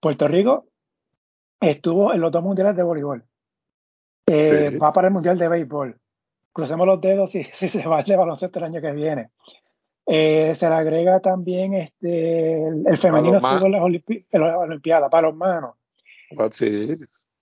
Puerto 0.00 0.28
Rico 0.28 0.66
estuvo 1.60 2.12
en 2.12 2.20
los 2.20 2.30
dos 2.30 2.42
mundiales 2.42 2.76
de 2.76 2.82
voleibol. 2.82 3.24
Eh, 4.26 4.76
va 4.82 4.92
para 4.92 5.08
el 5.08 5.14
Mundial 5.14 5.38
de 5.38 5.48
Béisbol. 5.48 5.98
Crucemos 6.52 6.86
los 6.86 7.00
dedos 7.00 7.30
si, 7.30 7.44
si 7.52 7.68
se 7.68 7.86
va 7.86 8.00
el 8.00 8.16
baloncesto 8.16 8.58
el 8.58 8.64
año 8.66 8.80
que 8.80 8.92
viene. 8.92 9.30
Eh, 10.08 10.54
se 10.54 10.68
le 10.68 10.74
agrega 10.74 11.18
también 11.18 11.74
este, 11.74 12.64
el, 12.68 12.98
femenino 12.98 13.38
en 13.38 13.42
las, 13.42 13.82
Olimpiadas, 14.32 15.10
para 15.10 15.28
los 15.28 15.36
manos. 15.36 15.74
Ah, 16.38 16.48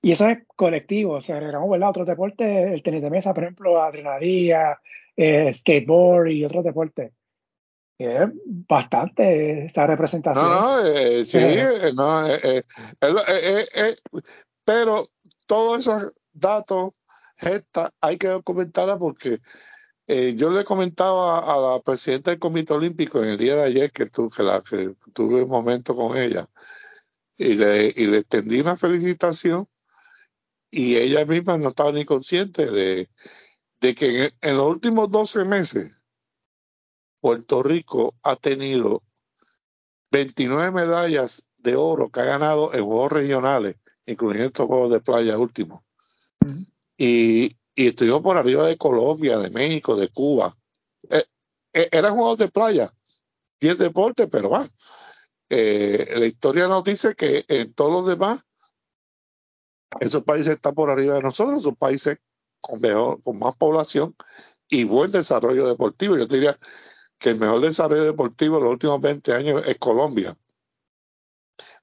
y 0.02 0.12
eso 0.12 0.28
es 0.28 0.38
colectivo, 0.54 1.22
se 1.22 1.32
agregamos 1.32 1.70
¿verdad? 1.70 1.88
otros 1.88 2.06
deportes, 2.06 2.72
el 2.72 2.82
tenis 2.82 3.00
de 3.00 3.08
mesa, 3.08 3.32
por 3.32 3.44
ejemplo, 3.44 3.82
adrenalina, 3.82 4.78
eh, 5.16 5.50
skateboard 5.54 6.28
y 6.28 6.44
otros 6.44 6.62
deportes. 6.62 7.12
Es 7.96 8.28
bastante 8.68 9.64
esa 9.66 9.86
representación. 9.86 10.44
No, 10.44 10.82
no, 10.82 11.24
sí, 11.24 11.38
no, 11.94 12.26
pero 14.64 15.06
todos 15.46 15.80
esos 15.80 16.14
datos, 16.32 17.00
gestas, 17.38 17.90
hay 18.00 18.18
que 18.18 18.28
documentarla 18.28 18.98
porque 18.98 19.38
eh, 20.06 20.34
yo 20.36 20.50
le 20.50 20.64
comentaba 20.64 21.38
a 21.38 21.76
la 21.76 21.80
presidenta 21.82 22.30
del 22.30 22.40
Comité 22.40 22.74
Olímpico 22.74 23.22
en 23.22 23.30
el 23.30 23.38
día 23.38 23.56
de 23.56 23.62
ayer 23.62 23.90
que, 23.90 24.10
que, 24.10 24.42
la, 24.42 24.60
que 24.60 24.94
tuve 25.14 25.44
un 25.44 25.48
momento 25.48 25.96
con 25.96 26.18
ella 26.18 26.46
y 27.36 27.54
le, 27.54 27.92
y 27.96 28.06
le 28.06 28.18
extendí 28.18 28.60
una 28.60 28.76
felicitación 28.76 29.68
y 30.70 30.96
ella 30.96 31.24
misma 31.24 31.56
no 31.58 31.68
estaba 31.68 31.92
ni 31.92 32.04
consciente 32.04 32.70
de, 32.70 33.08
de 33.80 33.94
que 33.94 34.24
en, 34.24 34.32
en, 34.40 34.56
los 34.56 34.68
últimos 34.68 35.10
12 35.10 35.44
meses 35.44 35.92
Puerto 37.20 37.62
Rico 37.62 38.14
ha 38.22 38.36
tenido 38.36 39.02
29 40.10 40.70
medallas 40.72 41.44
de 41.56 41.74
oro 41.74 42.10
que 42.10 42.20
ha 42.20 42.24
ganado 42.24 42.74
en 42.74 42.84
juegos 42.84 43.10
regionales, 43.10 43.76
incluyendo 44.06 44.48
estos 44.48 44.66
juegos 44.66 44.92
de 44.92 45.00
playa 45.00 45.38
últimos. 45.38 45.80
Y, 46.96 47.56
y 47.74 47.88
estuvimos 47.88 48.20
por 48.20 48.36
arriba 48.36 48.66
de 48.66 48.76
Colombia, 48.76 49.38
de 49.38 49.50
México, 49.50 49.96
de 49.96 50.08
Cuba. 50.08 50.54
Eh, 51.08 51.24
eh, 51.72 51.88
eran 51.90 52.14
juegos 52.14 52.38
de 52.38 52.48
playa, 52.48 52.94
10 53.58 53.78
deportes, 53.78 54.28
pero 54.30 54.50
va. 54.50 54.68
Eh, 55.50 56.14
la 56.16 56.26
historia 56.26 56.66
nos 56.68 56.84
dice 56.84 57.14
que 57.14 57.44
en 57.48 57.74
todos 57.74 57.92
los 57.92 58.06
demás, 58.06 58.44
esos 60.00 60.24
países 60.24 60.54
están 60.54 60.74
por 60.74 60.90
arriba 60.90 61.14
de 61.14 61.22
nosotros, 61.22 61.62
son 61.62 61.76
países 61.76 62.18
con, 62.60 62.80
mejor, 62.80 63.22
con 63.22 63.38
más 63.38 63.54
población 63.56 64.16
y 64.68 64.84
buen 64.84 65.10
desarrollo 65.10 65.66
deportivo. 65.66 66.16
Yo 66.16 66.26
diría 66.26 66.58
que 67.18 67.30
el 67.30 67.38
mejor 67.38 67.60
desarrollo 67.60 68.04
deportivo 68.04 68.56
en 68.56 68.64
los 68.64 68.72
últimos 68.72 69.00
20 69.00 69.32
años 69.34 69.62
es 69.66 69.78
Colombia, 69.78 70.36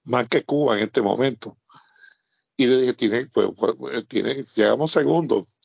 más 0.03 0.28
que 0.28 0.43
Cuba 0.43 0.76
en 0.76 0.84
este 0.84 1.01
momento. 1.01 1.57
Y 2.57 2.68
le 2.68 2.78
dije, 2.78 2.93
tiene, 2.93 3.26
pues, 3.28 3.49
pues 3.57 4.07
tiene, 4.07 4.43
llegamos 4.43 4.91
segundos 4.91 5.57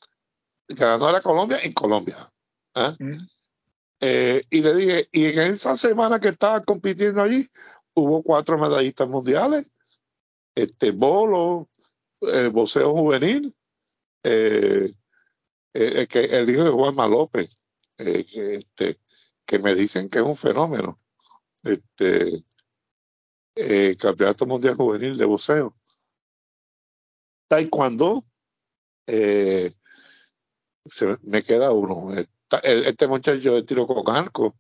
ganando 0.68 1.06
a 1.06 1.12
la 1.12 1.20
Colombia 1.20 1.58
en 1.62 1.72
Colombia. 1.72 2.32
¿ah? 2.74 2.94
Mm. 2.98 3.28
Eh, 4.00 4.42
y 4.50 4.62
le 4.62 4.74
dije, 4.74 5.08
y 5.12 5.26
en 5.26 5.38
esa 5.40 5.76
semana 5.76 6.20
que 6.20 6.28
estaba 6.28 6.62
compitiendo 6.62 7.22
allí, 7.22 7.48
hubo 7.96 8.22
cuatro 8.22 8.58
medallistas 8.58 9.08
mundiales, 9.08 9.72
este 10.54 10.92
bolo, 10.92 11.68
el 12.20 12.50
boceo 12.50 12.92
juvenil, 12.92 13.54
eh, 14.22 14.92
eh, 15.74 16.06
el, 16.12 16.50
hijo 16.50 16.64
de 16.64 16.70
Juanma 16.70 17.08
López, 17.08 17.58
eh, 17.98 18.24
que, 18.24 18.54
este, 18.56 19.00
que 19.44 19.58
me 19.58 19.74
dicen 19.74 20.08
que 20.08 20.18
es 20.18 20.24
un 20.24 20.36
fenómeno. 20.36 20.96
Este, 21.62 22.44
eh, 23.56 23.96
Campeonato 23.98 24.46
Mundial 24.46 24.76
Juvenil 24.76 25.16
de 25.16 25.24
Buceo. 25.24 25.74
Taekwondo, 27.48 28.24
eh, 29.06 29.72
se, 30.84 31.16
me 31.22 31.42
queda 31.42 31.72
uno. 31.72 32.12
Este 32.62 33.06
muchacho 33.06 33.54
de 33.54 33.62
tiro 33.62 33.86
con 33.86 34.14
arco. 34.14 34.54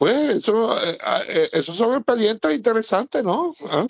Pues 0.00 0.30
eso, 0.30 0.82
eh, 0.82 0.96
eh, 1.28 1.48
esos 1.52 1.76
son 1.76 1.94
expedientes 1.94 2.54
interesantes, 2.54 3.22
¿no? 3.22 3.52
¿Ah? 3.70 3.86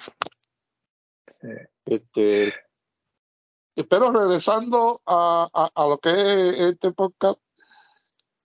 Sí. 1.28 1.48
Este, 1.84 2.52
pero 3.88 4.10
regresando 4.10 5.00
a, 5.06 5.70
a, 5.72 5.86
lo 5.86 5.98
que 5.98 6.10
es 6.10 6.60
este 6.62 6.90
podcast, 6.90 7.38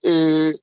eh, 0.00 0.54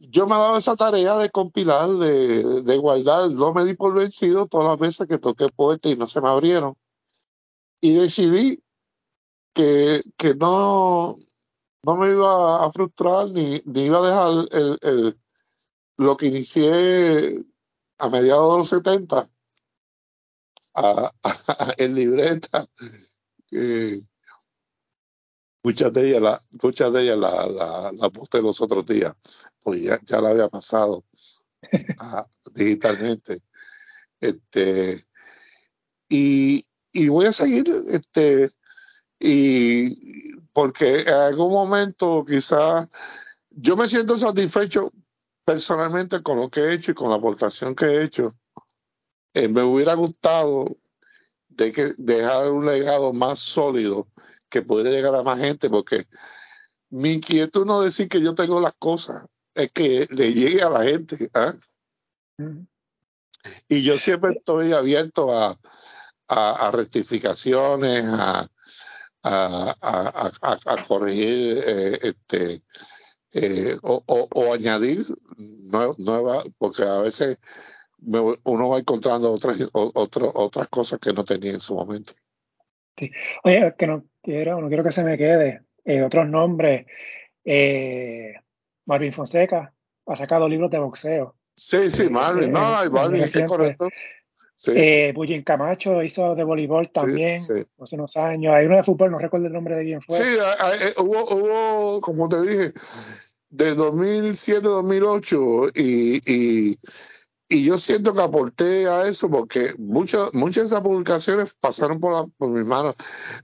yo 0.00 0.26
me 0.26 0.34
he 0.34 0.38
dado 0.38 0.58
esa 0.58 0.76
tarea 0.76 1.16
de 1.16 1.30
compilar, 1.30 1.88
de, 1.88 2.60
de, 2.60 2.76
guardar, 2.76 3.30
no 3.30 3.54
me 3.54 3.64
di 3.64 3.72
por 3.72 3.94
vencido 3.94 4.46
todas 4.46 4.68
las 4.68 4.78
veces 4.78 5.08
que 5.08 5.16
toqué 5.16 5.46
puertas 5.48 5.90
y 5.90 5.96
no 5.96 6.06
se 6.06 6.20
me 6.20 6.28
abrieron. 6.28 6.76
Y 7.80 7.94
decidí 7.94 8.62
que, 9.54 10.02
que 10.18 10.34
no, 10.34 11.16
no 11.84 11.96
me 11.96 12.10
iba 12.10 12.66
a 12.66 12.70
frustrar 12.70 13.30
ni, 13.30 13.62
ni 13.64 13.84
iba 13.84 14.00
a 14.00 14.06
dejar 14.06 14.48
el, 14.52 14.78
el, 14.82 15.20
lo 16.00 16.16
que 16.16 16.26
inicié 16.26 17.38
a 17.98 18.08
mediados 18.08 18.52
de 18.52 18.58
los 18.58 18.68
70 18.70 19.30
a, 20.74 21.12
en 21.76 21.94
libreta. 21.94 22.66
muchas 25.62 25.92
de 25.92 26.08
ellas, 26.08 26.22
la, 26.22 26.42
muchas 26.62 26.92
de 26.94 27.02
ellas 27.02 27.18
la, 27.18 27.92
la, 27.92 28.10
posté 28.10 28.40
los 28.40 28.62
otros 28.62 28.86
días, 28.86 29.14
pues 29.62 29.82
ya, 29.82 30.00
ya 30.02 30.22
la 30.22 30.30
había 30.30 30.48
pasado 30.48 31.04
digitalmente. 32.54 33.42
Este, 34.20 35.06
y, 36.08 36.66
y 36.92 37.08
voy 37.08 37.26
a 37.26 37.32
seguir, 37.32 37.66
este, 37.88 38.50
y 39.18 40.34
porque 40.54 41.02
en 41.02 41.08
algún 41.08 41.52
momento 41.52 42.24
quizás 42.26 42.88
yo 43.50 43.76
me 43.76 43.86
siento 43.86 44.16
satisfecho 44.16 44.90
personalmente 45.44 46.22
con 46.22 46.38
lo 46.38 46.50
que 46.50 46.60
he 46.60 46.74
hecho 46.74 46.92
y 46.92 46.94
con 46.94 47.10
la 47.10 47.16
aportación 47.16 47.74
que 47.74 47.86
he 47.86 48.04
hecho. 48.04 48.34
Eh, 49.34 49.48
me 49.48 49.62
hubiera 49.62 49.94
gustado 49.94 50.76
de 51.48 51.72
que 51.72 51.92
dejar 51.98 52.50
un 52.50 52.66
legado 52.66 53.12
más 53.12 53.38
sólido 53.38 54.08
que 54.48 54.62
pudiera 54.62 54.90
llegar 54.90 55.14
a 55.14 55.22
más 55.22 55.38
gente, 55.38 55.70
porque 55.70 56.06
mi 56.90 57.12
inquietud 57.12 57.64
no 57.64 57.82
es 57.82 57.96
decir 57.96 58.08
que 58.08 58.20
yo 58.20 58.34
tengo 58.34 58.60
las 58.60 58.74
cosas, 58.78 59.24
es 59.54 59.70
que 59.72 60.08
le 60.10 60.32
llegue 60.32 60.62
a 60.62 60.70
la 60.70 60.82
gente. 60.82 61.30
¿ah? 61.34 61.54
Y 63.68 63.82
yo 63.82 63.96
siempre 63.98 64.32
estoy 64.32 64.72
abierto 64.72 65.36
a, 65.36 65.58
a, 66.28 66.70
rectificaciones, 66.72 68.04
a, 68.06 68.48
a, 69.22 70.82
corregir 70.86 71.62
eh, 71.66 71.98
este, 72.02 72.62
eh, 73.32 73.76
o, 73.82 74.02
o, 74.06 74.52
añadir 74.52 75.04
nuevas, 75.98 76.50
porque 76.58 76.82
a 76.82 77.00
veces 77.00 77.38
uno 78.02 78.68
va 78.68 78.78
encontrando 78.78 79.32
otras, 79.32 79.58
otras 79.72 80.68
cosas 80.68 80.98
que 80.98 81.12
no 81.12 81.24
tenía 81.24 81.52
en 81.52 81.60
su 81.60 81.74
momento. 81.74 82.12
Sí. 82.96 83.10
Oye, 83.44 83.74
que 83.78 83.86
no 83.86 84.04
quiero, 84.22 84.60
no 84.60 84.68
quiero 84.68 84.84
que 84.84 84.92
se 84.92 85.04
me 85.04 85.16
quede. 85.16 85.62
Eh, 85.84 86.02
otros 86.02 86.28
nombres. 86.28 86.86
Eh, 87.44 88.34
Marvin 88.86 89.12
Fonseca 89.12 89.72
ha 90.06 90.16
sacado 90.16 90.48
libros 90.48 90.70
de 90.70 90.78
boxeo. 90.78 91.36
Sí, 91.54 91.90
sí, 91.90 92.08
Marvin, 92.08 92.52
no, 92.52 92.90
Marvin, 92.90 93.22
es 93.22 93.48
correcto. 93.48 93.88
Sí. 94.60 94.72
Eh, 94.74 95.42
Camacho 95.42 96.02
hizo 96.02 96.34
de 96.34 96.44
voleibol 96.44 96.90
también 96.92 97.36
hace 97.36 97.66
unos 97.92 98.14
años. 98.18 98.52
Hay 98.54 98.66
uno 98.66 98.76
de 98.76 98.84
fútbol, 98.84 99.10
no 99.10 99.18
recuerdo 99.18 99.46
el 99.46 99.54
nombre 99.54 99.74
de 99.74 99.84
quién 99.84 100.02
fue. 100.02 100.18
Sí, 100.18 100.22
hubo, 100.98 101.24
hubo, 101.34 102.00
como 102.02 102.28
te 102.28 102.42
dije, 102.42 102.72
de 103.48 103.74
2007 103.74 104.60
2008 104.60 105.68
y, 105.76 106.20
y, 106.30 106.78
y, 107.48 107.64
yo 107.64 107.78
siento 107.78 108.12
que 108.12 108.20
aporté 108.20 108.86
a 108.86 109.08
eso 109.08 109.30
porque 109.30 109.72
muchas 109.78 110.34
muchas 110.34 110.64
de 110.64 110.66
esas 110.66 110.82
publicaciones 110.82 111.54
pasaron 111.58 111.98
por, 111.98 112.12
la, 112.12 112.30
por 112.36 112.50
mis 112.50 112.66
manos. 112.66 112.96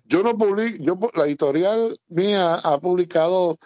Yo 0.04 0.22
no 0.22 0.36
publico, 0.36 0.76
yo 0.84 0.98
la 1.14 1.24
editorial 1.24 1.96
mía 2.08 2.56
ha 2.56 2.78
publicado 2.78 3.56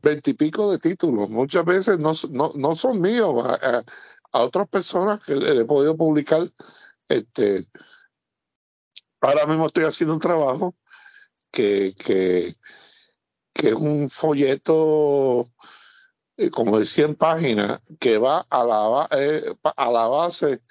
veintipico 0.00 0.70
de 0.70 0.78
títulos, 0.78 1.28
muchas 1.28 1.64
veces 1.64 1.98
no, 1.98 2.12
no, 2.30 2.52
no 2.54 2.76
son 2.76 3.00
míos, 3.00 3.34
a, 4.32 4.40
otras 4.40 4.68
personas 4.68 5.24
que 5.24 5.34
le 5.34 5.62
he 5.62 5.64
podido 5.64 5.96
publicar. 5.96 6.48
Este, 7.08 7.66
ahora 9.20 9.46
mismo 9.46 9.66
estoy 9.66 9.84
haciendo 9.84 10.14
un 10.14 10.20
trabajo 10.20 10.76
que, 11.50 11.94
que 11.96 12.54
es 13.54 13.74
un 13.74 14.08
folleto 14.08 15.46
eh, 16.40 16.50
como 16.50 16.78
de 16.78 16.86
100 16.86 17.16
páginas 17.16 17.82
que 17.98 18.16
va 18.16 18.46
a 18.48 18.64
la, 18.64 19.08
eh, 19.10 19.54
a 19.76 19.90
la 19.90 20.06
base 20.06 20.62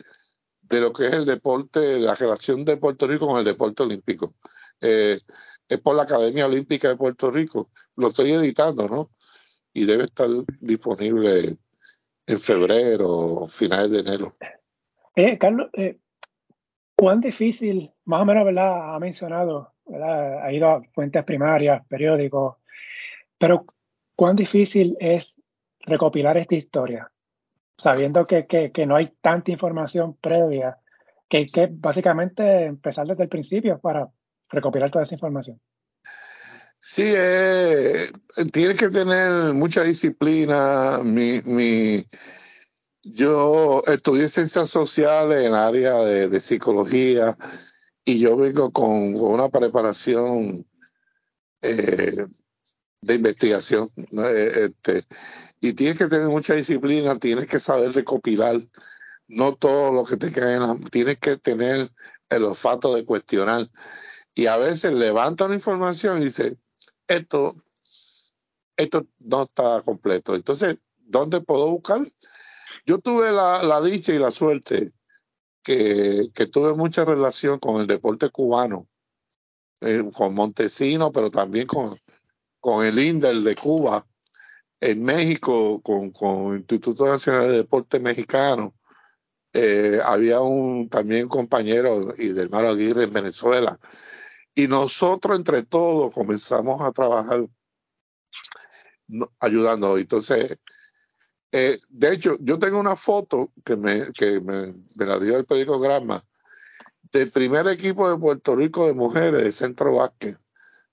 de 0.61 0.81
lo 0.81 0.91
que 0.91 1.05
es 1.05 1.13
el 1.13 1.25
deporte, 1.25 1.99
la 1.99 2.15
relación 2.15 2.65
de 2.65 2.77
Puerto 2.77 3.05
Rico 3.05 3.27
con 3.27 3.37
el 3.37 3.45
deporte 3.45 3.83
olímpico. 3.83 4.33
Eh, 4.81 5.19
es 5.67 5.79
por 5.79 5.95
la 5.95 6.03
Academia 6.03 6.47
Olímpica 6.47 6.89
de 6.89 6.95
Puerto 6.95 7.29
Rico. 7.29 7.69
Lo 7.95 8.07
estoy 8.07 8.31
editando, 8.31 8.87
¿no? 8.87 9.11
Y 9.71 9.85
debe 9.85 10.05
estar 10.05 10.27
disponible 10.59 11.59
en 12.29 12.37
febrero, 12.37 13.45
finales 13.47 13.91
de 13.91 13.99
enero. 13.99 14.33
Carlos, 15.39 15.69
¿cuán 16.95 17.19
difícil, 17.19 17.91
más 18.05 18.21
o 18.21 18.25
menos, 18.25 18.45
¿verdad? 18.45 18.95
Ha 18.95 18.99
mencionado, 18.99 19.73
¿verdad? 19.85 20.45
Ha 20.45 20.53
ido 20.53 20.69
a 20.69 20.81
fuentes 20.93 21.23
primarias, 21.25 21.85
periódicos, 21.87 22.59
pero, 23.39 23.65
¿cuán 24.15 24.35
difícil 24.35 24.97
es 24.99 25.33
recopilar 25.79 26.37
esta 26.37 26.55
historia? 26.55 27.09
Sabiendo 27.77 28.25
que, 28.25 28.45
que, 28.45 28.85
no 28.85 28.97
hay 28.97 29.13
tanta 29.21 29.51
información 29.51 30.17
previa, 30.17 30.77
que 31.29 31.37
hay 31.37 31.45
que 31.45 31.69
básicamente 31.71 32.65
empezar 32.65 33.07
desde 33.07 33.23
el 33.23 33.29
principio 33.29 33.79
para 33.79 34.09
recopilar 34.49 34.91
toda 34.91 35.05
esa 35.05 35.15
información. 35.15 35.59
Sí, 36.91 37.03
eh, 37.05 38.11
tiene 38.51 38.75
que 38.75 38.89
tener 38.89 39.53
mucha 39.53 39.83
disciplina. 39.83 40.97
Mi, 41.03 41.39
mi, 41.45 42.03
yo 43.03 43.83
estudié 43.85 44.27
ciencias 44.27 44.71
sociales 44.71 45.41
en 45.41 45.47
el 45.49 45.53
área 45.53 45.97
de, 45.97 46.39
psicología 46.39 47.37
y 48.03 48.17
yo 48.19 48.35
vengo 48.37 48.71
con, 48.71 49.13
una 49.15 49.49
preparación 49.49 50.65
eh, 51.61 52.25
de 53.01 53.13
investigación. 53.13 53.87
Eh, 53.95 54.69
este, 54.71 55.03
y 55.61 55.73
tienes 55.73 55.99
que 55.99 56.07
tener 56.07 56.27
mucha 56.27 56.55
disciplina, 56.55 57.15
tienes 57.17 57.45
que 57.45 57.59
saber 57.59 57.91
recopilar, 57.91 58.57
no 59.27 59.53
todo 59.53 59.91
lo 59.91 60.05
que 60.05 60.17
te 60.17 60.31
cae 60.31 60.55
en 60.55 60.61
la, 60.61 60.75
tienes 60.91 61.19
que 61.19 61.37
tener 61.37 61.91
el 62.29 62.43
olfato 62.45 62.95
de 62.95 63.05
cuestionar. 63.05 63.69
Y 64.33 64.47
a 64.47 64.57
veces 64.57 64.93
levanta 64.93 65.45
una 65.45 65.53
información 65.55 66.19
y 66.19 66.25
dice, 66.25 66.57
esto, 67.09 67.53
esto 68.77 69.05
no 69.19 69.43
está 69.43 69.81
completo. 69.83 70.35
Entonces, 70.35 70.79
¿dónde 70.97 71.41
puedo 71.41 71.69
buscar? 71.69 72.01
Yo 72.85 72.99
tuve 72.99 73.31
la, 73.31 73.81
dicha 73.81 74.13
y 74.13 74.19
la 74.19 74.31
suerte 74.31 74.93
que, 75.63 76.29
que, 76.33 76.45
tuve 76.45 76.73
mucha 76.73 77.03
relación 77.03 77.59
con 77.59 77.81
el 77.81 77.87
deporte 77.87 78.29
cubano, 78.29 78.87
eh, 79.81 80.03
con 80.15 80.33
Montesino, 80.33 81.11
pero 81.11 81.29
también 81.29 81.67
con, 81.67 81.97
con 82.59 82.85
el 82.85 82.97
INDER 82.97 83.41
de 83.41 83.55
Cuba, 83.55 84.07
en 84.79 85.03
México, 85.03 85.81
con, 85.81 86.11
con 86.11 86.53
el 86.53 86.59
Instituto 86.59 87.05
Nacional 87.05 87.51
de 87.51 87.57
Deporte 87.57 87.99
Mexicano, 87.99 88.73
eh, 89.53 89.99
había 90.03 90.41
un 90.41 90.89
también 90.89 91.27
compañero 91.27 92.13
y 92.17 92.29
del 92.29 92.49
Maro 92.49 92.69
Aguirre 92.69 93.03
en 93.03 93.13
Venezuela. 93.13 93.79
Y 94.59 94.67
nosotros 94.67 95.37
entre 95.37 95.63
todos 95.63 96.11
comenzamos 96.11 96.81
a 96.81 96.91
trabajar 96.91 97.47
ayudando. 99.39 99.97
Entonces, 99.97 100.59
eh, 101.53 101.79
de 101.87 102.13
hecho, 102.13 102.35
yo 102.41 102.59
tengo 102.59 102.77
una 102.77 102.97
foto 102.97 103.53
que 103.63 103.77
me, 103.77 104.11
que 104.11 104.41
me, 104.41 104.75
la 104.97 105.17
dio 105.17 105.37
el 105.37 105.45
periódico 105.45 105.79
Gramma 105.79 106.25
del 107.09 107.31
primer 107.31 107.69
equipo 107.69 108.09
de 108.09 108.17
Puerto 108.17 108.53
Rico 108.57 108.87
de 108.87 108.93
mujeres 108.95 109.45
de 109.45 109.51
Centro 109.53 109.95
Vázquez 109.95 110.37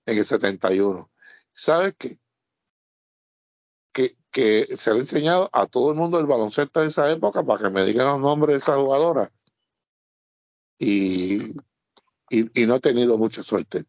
en 0.04 0.16
el 0.16 0.24
71. 0.24 1.10
¿Sabes 1.52 1.96
qué? 1.98 2.16
Que, 3.92 4.16
que 4.30 4.76
se 4.76 4.92
le 4.92 4.98
ha 4.98 5.00
enseñado 5.00 5.50
a 5.52 5.66
todo 5.66 5.90
el 5.90 5.96
mundo 5.96 6.20
el 6.20 6.26
baloncesto 6.26 6.82
de 6.82 6.86
esa 6.86 7.10
época 7.10 7.42
para 7.42 7.64
que 7.64 7.70
me 7.70 7.84
digan 7.84 8.06
los 8.06 8.20
nombres 8.20 8.54
de 8.54 8.58
esa 8.58 8.76
jugadora. 8.76 9.32
Y, 10.78 11.52
y, 12.30 12.66
no 12.66 12.76
he 12.76 12.80
tenido 12.80 13.18
mucha 13.18 13.42
suerte. 13.42 13.84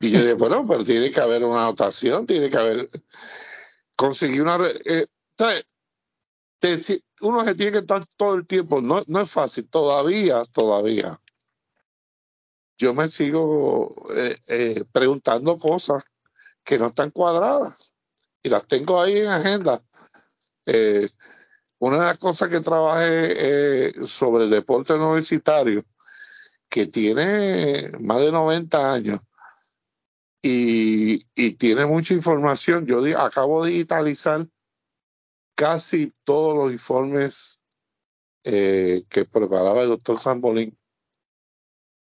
Y 0.00 0.10
yo 0.10 0.18
dije, 0.20 0.34
bueno, 0.34 0.66
pero 0.66 0.84
tiene 0.84 1.10
que 1.10 1.20
haber 1.20 1.44
una 1.44 1.62
anotación, 1.62 2.26
tiene 2.26 2.50
que 2.50 2.56
haber. 2.56 2.88
conseguí 3.96 4.40
una... 4.40 4.58
Eh, 4.84 5.06
uno 7.22 7.44
se 7.44 7.54
tiene 7.54 7.72
que 7.72 7.78
estar 7.78 8.04
todo 8.16 8.34
el 8.34 8.46
tiempo, 8.46 8.80
no, 8.80 9.02
no 9.06 9.20
es 9.20 9.30
fácil, 9.30 9.68
todavía, 9.68 10.42
todavía. 10.52 11.20
Yo 12.78 12.94
me 12.94 13.08
sigo 13.08 13.94
eh, 14.16 14.36
eh, 14.48 14.84
preguntando 14.90 15.56
cosas 15.58 16.04
que 16.64 16.78
no 16.78 16.88
están 16.88 17.10
cuadradas 17.10 17.94
y 18.42 18.48
las 18.48 18.66
tengo 18.66 19.00
ahí 19.00 19.18
en 19.18 19.28
agenda. 19.28 19.82
Eh, 20.66 21.08
una 21.78 21.98
de 21.98 22.06
las 22.06 22.18
cosas 22.18 22.48
que 22.48 22.60
trabajé 22.60 23.92
sobre 24.04 24.44
el 24.44 24.50
deporte 24.50 24.94
universitario, 24.94 25.84
que 26.72 26.86
tiene 26.86 27.90
más 28.00 28.18
de 28.20 28.32
90 28.32 28.94
años 28.94 29.20
y, 30.40 31.26
y 31.34 31.52
tiene 31.52 31.84
mucha 31.84 32.14
información, 32.14 32.86
yo 32.86 33.02
acabo 33.20 33.62
de 33.62 33.72
digitalizar 33.72 34.48
casi 35.54 36.10
todos 36.24 36.56
los 36.56 36.72
informes 36.72 37.62
eh, 38.44 39.04
que 39.10 39.26
preparaba 39.26 39.82
el 39.82 39.90
doctor 39.90 40.18
Sambolín. 40.18 40.78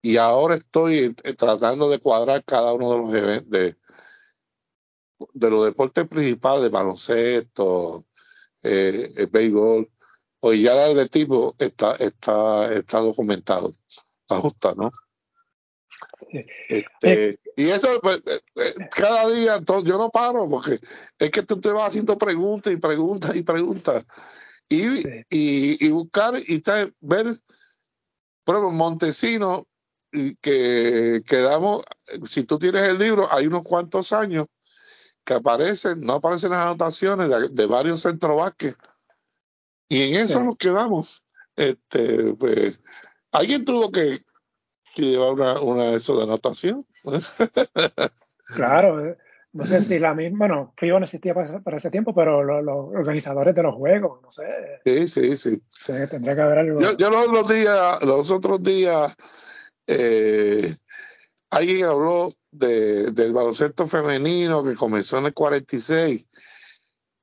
Y 0.01 0.15
ahora 0.15 0.55
estoy 0.55 1.13
tratando 1.37 1.89
de 1.89 1.99
cuadrar 1.99 2.45
cada 2.45 2.71
uno 2.71 2.91
de 2.91 2.97
los 2.97 3.13
eventos, 3.13 3.49
de, 3.49 3.75
de 5.33 5.49
los 5.49 5.65
deportes 5.65 6.07
principales, 6.07 6.71
baloncesto, 6.71 8.05
eh, 8.63 9.11
el 9.17 9.27
béisbol, 9.27 9.91
o 10.39 10.53
ya 10.53 10.87
el 10.87 11.09
tipo 11.09 11.55
está, 11.59 11.93
está, 11.95 12.73
está 12.73 13.01
documentado. 13.01 13.73
Ajusta, 14.37 14.73
¿no? 14.75 14.91
Este, 16.69 17.39
y 17.55 17.69
eso, 17.69 17.99
pues, 18.01 18.17
eh, 18.17 18.41
eh, 18.55 18.87
cada 18.95 19.29
día, 19.29 19.61
yo 19.83 19.97
no 19.97 20.09
paro, 20.09 20.47
porque 20.47 20.79
es 21.19 21.31
que 21.31 21.43
tú 21.43 21.59
te 21.59 21.69
vas 21.69 21.87
haciendo 21.87 22.17
preguntas 22.17 22.73
y 22.73 22.77
preguntas 22.77 23.35
y 23.35 23.43
preguntas. 23.43 24.05
Y, 24.69 24.85
y, 25.29 25.89
buscar 25.89 26.33
y 26.47 26.61
ver, 27.01 27.41
por 28.45 28.55
ejemplo, 28.55 28.71
Montesino, 28.71 29.67
que 30.41 31.21
quedamos, 31.27 31.83
si 32.23 32.43
tú 32.43 32.57
tienes 32.57 32.83
el 32.83 32.97
libro, 32.97 33.27
hay 33.31 33.47
unos 33.47 33.63
cuantos 33.63 34.13
años 34.13 34.47
que 35.25 35.33
aparecen, 35.33 35.99
no 35.99 36.13
aparecen 36.13 36.51
las 36.51 36.65
anotaciones 36.65 37.29
de, 37.51 37.65
varios 37.65 38.03
centrovasques. 38.03 38.75
Y 39.89 40.03
en 40.03 40.23
eso 40.23 40.41
nos 40.41 40.55
quedamos. 40.55 41.25
Este, 41.57 42.33
pues, 42.35 42.79
alguien 43.31 43.65
tuvo 43.65 43.91
que, 43.91 44.17
que 44.95 45.01
llevar 45.03 45.33
una, 45.33 45.59
una 45.61 45.83
de 45.85 45.97
eso 45.97 46.17
de 46.17 46.23
anotación. 46.23 46.85
claro, 48.55 49.05
eh, 49.05 49.17
no 49.53 49.65
sé 49.65 49.81
si 49.81 49.99
la 49.99 50.13
misma, 50.13 50.47
bueno, 50.47 50.73
FIBO 50.77 50.99
no 50.99 51.05
existía 51.05 51.33
para, 51.33 51.77
ese 51.77 51.91
tiempo, 51.91 52.13
pero 52.15 52.41
los, 52.61 52.77
organizadores 52.95 53.53
de 53.53 53.63
los 53.63 53.75
juegos, 53.75 54.21
no 54.21 54.31
sé. 54.31 54.43
Sí, 54.85 55.07
sí, 55.07 55.35
sí. 55.35 55.61
tendría 56.09 56.35
que 56.35 56.41
haber 56.41 56.59
algo. 56.59 56.79
Yo, 56.97 57.09
los 57.09 57.27
otros 57.27 57.49
días, 57.49 58.01
los 58.03 58.31
otros 58.31 58.63
días, 58.63 59.13
eh, 59.87 60.73
alguien 61.49 61.85
habló 61.85 62.31
de, 62.51 63.11
del 63.11 63.33
baloncesto 63.33 63.87
femenino 63.87 64.63
que 64.63 64.75
comenzó 64.75 65.17
en 65.17 65.25
el 65.25 65.33
46 65.33 66.27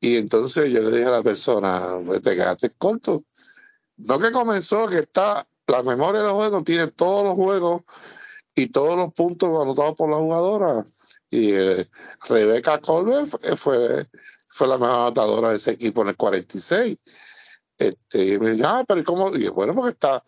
y 0.01 0.17
entonces 0.17 0.71
yo 0.71 0.83
le 0.83 0.91
dije 0.91 1.09
a 1.09 1.13
la 1.13 1.23
persona, 1.23 1.99
pues 2.05 2.21
te 2.21 2.35
quedaste 2.35 2.71
corto. 2.77 3.23
No 3.97 4.19
que 4.19 4.31
comenzó, 4.31 4.87
que 4.87 4.99
está 4.99 5.47
la 5.69 5.83
memoria 5.83 6.23
de 6.23 6.27
los 6.29 6.35
juegos 6.35 6.64
tiene 6.64 6.89
todos 6.89 7.25
los 7.25 7.35
juegos 7.35 7.83
y 8.55 8.69
todos 8.69 8.97
los 8.97 9.12
puntos 9.12 9.51
anotados 9.51 9.95
por 9.95 10.11
la 10.11 10.16
jugadora. 10.16 10.87
Y 11.31 11.53
eh, 11.53 11.89
Rebeca 12.29 12.81
Colbert 12.81 13.29
fue, 13.57 14.07
fue 14.49 14.66
la 14.66 14.79
mejor 14.79 15.01
anotadora 15.01 15.51
de 15.51 15.57
ese 15.57 15.73
equipo 15.73 16.03
en 16.03 16.09
el 16.09 16.16
46. 16.16 16.97
Este, 17.77 18.25
y 18.25 18.39
me 18.39 18.53
dice, 18.53 18.64
ah, 18.66 18.83
pero 18.89 19.05
¿cómo? 19.05 19.37
Y 19.37 19.49
bueno, 19.49 19.75
porque 19.75 19.91
está, 19.91 20.25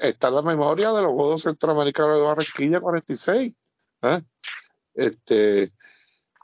está 0.00 0.28
en 0.28 0.34
la 0.36 0.42
memoria 0.42 0.92
de 0.92 1.02
los 1.02 1.12
Juegos 1.12 1.42
Centroamericanos 1.42 2.16
de 2.16 2.22
Barranquilla 2.22 2.80
46. 2.80 3.54
¿eh? 4.02 4.22
Este, 4.94 5.72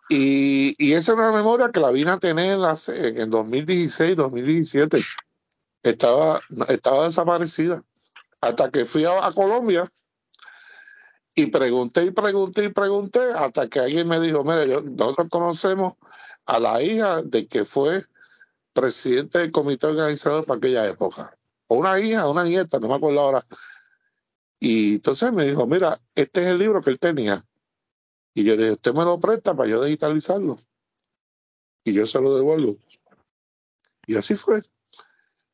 y, 0.08 0.74
y, 0.78 0.92
esa 0.94 1.12
es 1.12 1.18
una 1.18 1.32
memoria 1.32 1.70
que 1.70 1.80
la 1.80 1.90
vine 1.90 2.10
a 2.10 2.18
tener 2.18 2.58
en, 2.58 3.20
en 3.20 3.30
2016, 3.30 4.16
2017. 4.16 4.98
Estaba, 5.82 6.40
estaba 6.68 7.04
desaparecida 7.04 7.84
hasta 8.40 8.70
que 8.70 8.84
fui 8.84 9.04
a, 9.04 9.30
Colombia 9.32 9.90
y 11.34 11.46
pregunté 11.46 12.04
y 12.04 12.10
pregunté 12.10 12.64
y 12.64 12.68
pregunté 12.70 13.20
hasta 13.34 13.68
que 13.68 13.80
alguien 13.80 14.08
me 14.08 14.20
dijo, 14.20 14.44
mire, 14.44 14.66
nosotros 14.66 15.28
conocemos 15.28 15.94
a 16.46 16.58
la 16.58 16.82
hija 16.82 17.22
de 17.22 17.46
que 17.46 17.64
fue 17.64 18.04
presidente 18.72 19.38
del 19.38 19.52
comité 19.52 19.86
organizador 19.86 20.44
para 20.46 20.58
aquella 20.58 20.86
época. 20.86 21.36
O 21.66 21.76
una 21.76 22.00
hija, 22.00 22.28
una 22.28 22.44
nieta, 22.44 22.78
no 22.78 22.88
me 22.88 22.94
acuerdo 22.94 23.20
ahora. 23.20 23.46
Y 24.60 24.94
entonces 24.94 25.32
me 25.32 25.44
dijo, 25.44 25.66
mira, 25.66 26.00
este 26.14 26.42
es 26.42 26.46
el 26.48 26.58
libro 26.58 26.80
que 26.80 26.90
él 26.90 26.98
tenía. 26.98 27.44
Y 28.34 28.44
yo 28.44 28.56
le 28.56 28.62
dije, 28.62 28.72
usted 28.72 28.94
me 28.94 29.04
lo 29.04 29.18
presta 29.18 29.54
para 29.54 29.68
yo 29.68 29.84
digitalizarlo. 29.84 30.56
Y 31.84 31.92
yo 31.92 32.06
se 32.06 32.20
lo 32.20 32.34
devuelvo. 32.34 32.76
Y 34.06 34.16
así 34.16 34.34
fue. 34.36 34.62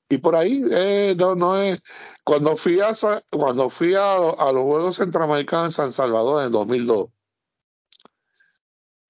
Y 0.09 0.19
por 0.19 0.37
ahí 0.37 0.63
eh, 0.71 1.17
no, 1.19 1.35
no 1.35 1.57
es. 1.57 1.83
Cuando 2.25 2.57
fui 2.57 2.81
a, 2.81 2.93
cuando 3.31 3.69
fui 3.69 3.95
a, 3.95 4.17
los 4.19 4.63
Juegos 4.63 4.97
Centroamericanos 4.97 5.67
en 5.67 5.73
San 5.73 5.93
Salvador 5.93 6.41
en 6.41 6.47
el 6.47 6.53
2002, 6.53 7.09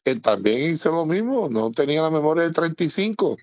eh, 0.05 0.21
también 0.21 0.73
hice 0.73 0.91
lo 0.91 1.07
mismo, 1.07 1.49
no 1.49 1.71
tenía 1.71 2.03
la 2.03 2.11
memoria 2.11 2.45
del 2.45 2.53
35. 2.53 3.37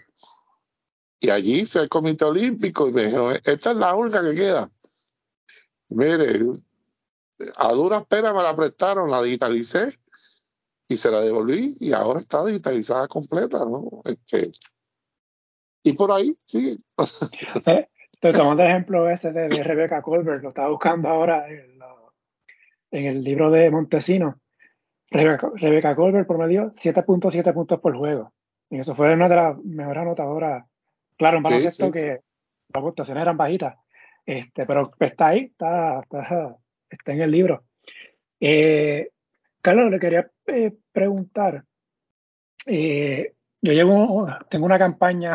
Y 1.20 1.30
allí 1.30 1.66
fui 1.66 1.82
al 1.82 1.89
Comité 1.89 2.26
Olímpico 2.26 2.88
y 2.88 2.93
me 2.93 3.06
dijeron, 3.06 3.38
esta 3.43 3.72
es 3.72 3.78
la 3.78 3.95
única 3.95 4.24
que 4.24 4.36
queda. 4.36 4.72
Mire, 5.89 6.39
a 7.58 7.74
duras 7.74 8.06
penas 8.08 8.34
me 8.34 8.43
la 8.43 8.56
prestaron, 8.56 9.12
la 9.12 9.22
digitalicé 9.22 9.99
y 10.88 10.97
se 10.97 11.12
la 11.12 11.22
devolví 11.22 11.76
y 11.80 11.93
ahora 11.93 12.20
está 12.20 12.45
digitalizada 12.45 13.08
completa, 13.08 13.60
¿no? 13.60 14.02
Este, 14.06 14.52
y 15.84 15.93
por 15.93 16.11
ahí 16.11 16.36
sigue. 16.45 16.77
Eh, 17.65 17.88
te 18.19 18.34
tomando 18.34 18.61
el 18.61 18.69
ejemplo 18.69 19.09
este 19.09 19.32
de, 19.32 19.49
Rebecca 19.49 20.01
Colbert, 20.01 20.43
lo 20.43 20.49
estaba 20.49 20.69
buscando 20.69 21.09
ahora 21.09 21.47
en, 21.49 23.05
el 23.05 23.23
libro 23.23 23.49
de 23.49 23.71
Montesino. 23.71 24.39
Rebecca, 25.09 25.95
Colbert 25.95 26.27
promedió 26.27 26.73
7.7 26.75 27.53
puntos 27.53 27.79
por 27.79 27.97
juego. 27.97 28.32
Y 28.69 28.79
eso 28.79 28.95
fue 28.95 29.13
una 29.13 29.27
de 29.27 29.36
las 29.36 29.57
mejores 29.57 30.01
anotadoras. 30.03 30.65
Claro, 31.17 31.38
en 31.38 31.43
baloncesto 31.43 31.91
que 31.91 32.19
las 32.73 32.84
puntuaciones 32.84 33.21
eran 33.23 33.38
bajitas. 33.38 33.75
Este, 34.25 34.65
pero 34.65 34.91
está 34.99 35.27
ahí, 35.27 35.45
está, 35.45 36.01
está, 36.01 36.57
está 36.89 37.11
en 37.11 37.21
el 37.21 37.32
libro. 37.32 37.63
Eh, 38.39 39.09
Carlos, 39.61 39.91
le 39.91 39.99
quería 39.99 40.29
eh, 40.47 40.73
preguntar. 40.91 41.63
Eh, 42.65 43.34
yo 43.61 43.73
llevo, 43.73 44.27
tengo 44.49 44.65
una 44.65 44.79
campaña 44.79 45.34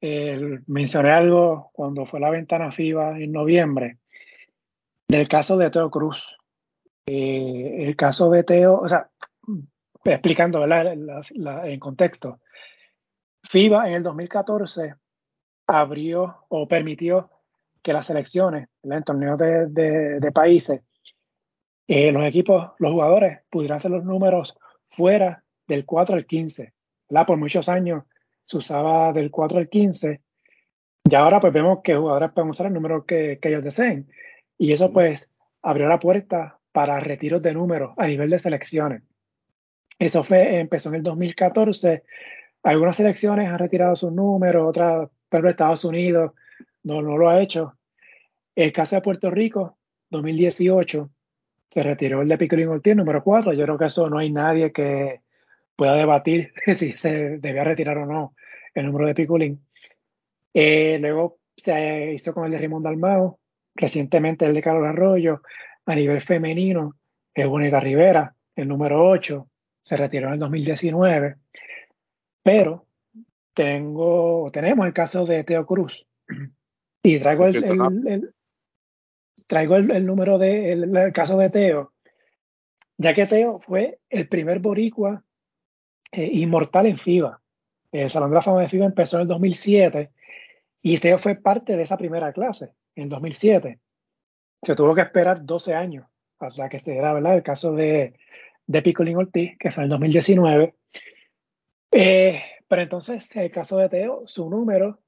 mencioné 0.00 1.10
algo 1.10 1.70
cuando 1.72 2.06
fue 2.06 2.20
la 2.20 2.30
ventana 2.30 2.70
FIBA 2.70 3.18
en 3.18 3.32
noviembre 3.32 3.98
del 5.08 5.28
caso 5.28 5.56
de 5.56 5.70
Teo 5.70 5.90
Cruz. 5.90 6.24
Eh, 7.06 7.86
el 7.86 7.96
caso 7.96 8.30
de 8.30 8.44
Teo, 8.44 8.78
o 8.80 8.88
sea, 8.88 9.08
explicando 10.04 10.60
¿verdad? 10.60 10.92
en 11.64 11.80
contexto, 11.80 12.40
FIBA 13.48 13.88
en 13.88 13.94
el 13.94 14.02
2014 14.02 14.94
abrió 15.66 16.44
o 16.48 16.68
permitió 16.68 17.30
que 17.82 17.92
las 17.92 18.06
selecciones 18.06 18.68
en 18.82 19.02
torneos 19.02 19.38
de, 19.38 20.30
países, 20.34 20.82
eh, 21.86 22.12
los 22.12 22.24
equipos, 22.24 22.72
los 22.78 22.92
jugadores 22.92 23.40
pudieran 23.48 23.78
hacer 23.78 23.90
los 23.90 24.04
números 24.04 24.56
fuera 24.90 25.42
del 25.66 25.86
4 25.86 26.16
al 26.16 26.26
15. 26.26 26.74
¿verdad? 27.08 27.26
Por 27.26 27.38
muchos 27.38 27.68
años 27.68 28.04
se 28.48 28.56
usaba 28.56 29.12
del 29.12 29.30
4 29.30 29.58
al 29.58 29.68
15 29.68 30.22
y 31.10 31.14
ahora 31.14 31.40
pues 31.40 31.52
vemos 31.52 31.80
que 31.82 31.96
jugadores 31.96 32.32
pueden 32.32 32.50
usar 32.50 32.66
el 32.66 32.72
número 32.74 33.06
que, 33.06 33.38
ellos 33.42 33.64
deseen. 33.64 34.08
Y 34.58 34.72
eso 34.72 34.92
pues 34.92 35.30
abrió 35.62 35.88
la 35.88 35.98
puerta 35.98 36.58
para 36.72 37.00
retiros 37.00 37.42
de 37.42 37.54
números 37.54 37.94
a 37.96 38.06
nivel 38.06 38.30
de 38.30 38.38
selecciones. 38.38 39.02
Eso 39.98 40.22
fue, 40.22 40.60
empezó 40.60 40.90
en 40.90 40.96
el 40.96 41.02
2014. 41.02 42.02
Algunas 42.62 42.96
selecciones 42.96 43.48
han 43.48 43.58
retirado 43.58 43.96
sus 43.96 44.12
números, 44.12 44.68
otras, 44.68 45.08
pero 45.28 45.48
Estados 45.48 45.84
Unidos 45.84 46.32
no, 46.82 47.00
no 47.02 47.16
lo 47.16 47.28
ha 47.28 47.40
hecho. 47.40 47.74
El 48.54 48.72
caso 48.72 48.96
de 48.96 49.02
Puerto 49.02 49.30
Rico, 49.30 49.78
2018, 50.10 51.10
se 51.70 51.82
retiró 51.82 52.22
el 52.22 52.28
de 52.28 52.38
Pickering 52.38 52.68
Ortiz, 52.68 52.96
número 52.96 53.22
4. 53.22 53.52
Yo 53.52 53.64
creo 53.64 53.78
que 53.78 53.86
eso 53.86 54.10
no 54.10 54.18
hay 54.18 54.30
nadie 54.30 54.72
que 54.72 55.22
pueda 55.78 55.94
debatir 55.94 56.52
si 56.74 56.96
se 56.96 57.38
debía 57.38 57.62
retirar 57.62 57.98
o 57.98 58.06
no 58.06 58.34
el 58.74 58.86
número 58.86 59.06
de 59.06 59.14
Piculín. 59.14 59.64
Eh, 60.52 60.98
luego 61.00 61.38
se 61.56 62.12
hizo 62.14 62.34
con 62.34 62.44
el 62.44 62.50
de 62.50 62.58
Raymond 62.58 62.84
Dalmao, 62.84 63.38
recientemente 63.74 64.44
el 64.44 64.54
de 64.54 64.62
Carlos 64.62 64.86
Arroyo, 64.86 65.42
a 65.86 65.94
nivel 65.94 66.20
femenino, 66.20 66.96
es 67.32 67.46
Bonita 67.46 67.78
Rivera, 67.78 68.34
el 68.56 68.66
número 68.66 69.08
8, 69.08 69.48
se 69.80 69.96
retiró 69.96 70.26
en 70.26 70.34
el 70.34 70.40
2019. 70.40 71.36
Pero 72.42 72.86
tengo, 73.54 74.50
tenemos 74.52 74.86
el 74.86 74.92
caso 74.92 75.24
de 75.24 75.44
Teo 75.44 75.64
Cruz. 75.64 76.06
Y 77.00 77.20
traigo 77.20 77.46
el, 77.46 78.34
traigo 79.46 79.76
el, 79.76 80.04
número 80.04 80.36
de 80.36 80.72
el, 80.72 81.12
caso 81.12 81.38
de 81.38 81.48
Teo, 81.48 81.92
ya 82.98 83.14
que 83.14 83.26
Teo 83.26 83.60
fue 83.60 84.00
el 84.10 84.28
primer 84.28 84.58
boricua 84.58 85.22
eh, 86.12 86.30
inmortal 86.32 86.86
en 86.86 86.98
FIBA. 86.98 87.40
El 87.92 88.10
Salón 88.10 88.30
de 88.30 88.36
la 88.36 88.42
Fama 88.42 88.60
de 88.60 88.68
FIBA 88.68 88.86
empezó 88.86 89.16
en 89.16 89.22
el 89.22 89.28
2007 89.28 90.10
y 90.82 90.98
Teo 91.00 91.18
fue 91.18 91.34
parte 91.34 91.76
de 91.76 91.82
esa 91.82 91.96
primera 91.96 92.32
clase 92.32 92.72
en 92.94 93.08
2007. 93.08 93.78
Se 94.62 94.74
tuvo 94.74 94.94
que 94.94 95.02
esperar 95.02 95.44
12 95.44 95.74
años 95.74 96.06
hasta 96.38 96.68
que 96.68 96.78
se 96.78 96.92
diera 96.92 97.12
¿verdad? 97.12 97.36
el 97.36 97.42
caso 97.42 97.72
de, 97.72 98.14
de 98.66 98.82
Picolín 98.82 99.16
Ortiz, 99.16 99.56
que 99.58 99.70
fue 99.70 99.82
en 99.82 99.84
el 99.84 99.90
2019. 99.90 100.74
Eh, 101.92 102.42
pero 102.68 102.82
entonces, 102.82 103.28
el 103.34 103.50
caso 103.50 103.78
de 103.78 103.88
Teo, 103.88 104.22
su 104.26 104.48
número, 104.48 105.00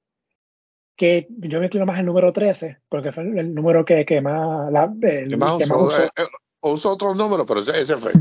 que 0.97 1.27
yo 1.31 1.61
me 1.61 1.67
inclino 1.67 1.87
más 1.87 1.99
el 1.99 2.07
número 2.07 2.33
13, 2.33 2.79
porque 2.89 3.13
fue 3.13 3.23
el 3.23 3.55
número 3.55 3.85
que, 3.85 4.05
que 4.05 4.21
más, 4.21 4.73
la, 4.73 4.93
el, 5.03 5.37
más, 5.37 5.63
usó, 5.63 5.99
eh, 5.99 6.11
eh, 6.17 6.23
usó. 6.63 6.93
otro 6.93 7.15
número, 7.15 7.47
pero 7.47 7.61
ese, 7.61 7.97
fue. 7.97 8.13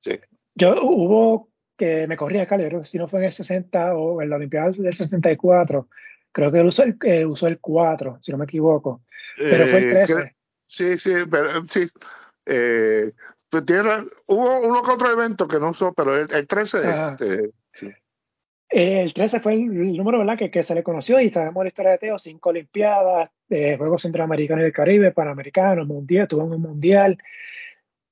Sí. 0.00 0.12
Yo 0.54 0.80
hubo 0.82 1.47
que 1.78 2.06
me 2.08 2.16
corría 2.16 2.42
acá, 2.42 2.58
si 2.84 2.98
no 2.98 3.08
fue 3.08 3.20
en 3.20 3.26
el 3.26 3.32
60 3.32 3.94
o 3.94 4.20
en 4.20 4.28
la 4.28 4.36
Olimpiada 4.36 4.72
del 4.72 4.94
64, 4.94 5.88
creo 6.32 6.52
que 6.52 6.58
él 6.58 6.66
usó 6.66 6.82
el, 6.82 7.26
usó 7.26 7.46
el 7.46 7.60
4, 7.60 8.18
si 8.20 8.32
no 8.32 8.38
me 8.38 8.44
equivoco. 8.44 9.02
Pero 9.36 9.66
fue 9.68 9.78
el 9.78 10.06
13. 10.06 10.36
sí, 10.66 10.98
sí, 10.98 11.12
pero 11.30 11.50
sí. 11.68 11.86
Eh, 12.44 13.12
pues 13.48 13.64
hubo 14.26 14.60
uno 14.60 14.82
que 14.82 14.90
otro 14.90 15.10
evento 15.10 15.46
que 15.46 15.60
no 15.60 15.70
usó, 15.70 15.94
pero 15.94 16.16
el, 16.18 16.46
13, 16.46 16.78
este, 17.10 17.50
sí. 17.72 17.86
Eh, 18.70 19.02
el 19.02 19.14
13 19.14 19.40
fue 19.40 19.54
el, 19.54 19.96
número 19.96 20.18
¿verdad? 20.18 20.36
Que, 20.36 20.50
que, 20.50 20.62
se 20.62 20.74
le 20.74 20.82
conoció 20.82 21.20
y 21.20 21.30
sabemos 21.30 21.64
la 21.64 21.68
historia 21.68 21.92
de 21.92 21.98
Teo, 21.98 22.18
cinco 22.18 22.50
Olimpiadas, 22.50 23.30
eh, 23.48 23.76
Juegos 23.78 24.02
Centroamericanos 24.02 24.62
y 24.62 24.64
del 24.64 24.72
Caribe, 24.72 25.12
Panamericanos, 25.12 25.86
Mundial, 25.86 26.26
tuvo 26.26 26.44
un 26.44 26.60
Mundial 26.60 27.16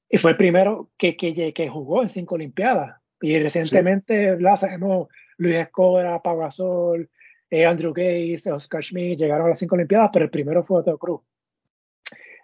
y 0.08 0.18
fue 0.18 0.30
el 0.30 0.36
primero 0.36 0.88
que, 0.96 1.16
que, 1.16 1.52
que 1.52 1.68
jugó 1.68 2.02
en 2.02 2.08
cinco 2.08 2.36
Olimpiadas. 2.36 3.00
Y 3.20 3.38
recientemente, 3.38 4.36
sí. 4.36 4.44
sabemos, 4.58 5.08
Luis 5.38 5.56
Escobar, 5.56 6.20
Pau 6.22 6.38
Gasol, 6.38 7.08
eh, 7.50 7.64
Andrew 7.64 7.92
Gates, 7.92 8.46
Oscar 8.46 8.82
Schmidt 8.82 9.18
llegaron 9.18 9.46
a 9.46 9.50
las 9.50 9.58
cinco 9.58 9.74
Olimpiadas, 9.74 10.10
pero 10.12 10.24
el 10.24 10.30
primero 10.30 10.64
fue 10.64 10.82
Teo 10.82 10.98
Cruz. 10.98 11.20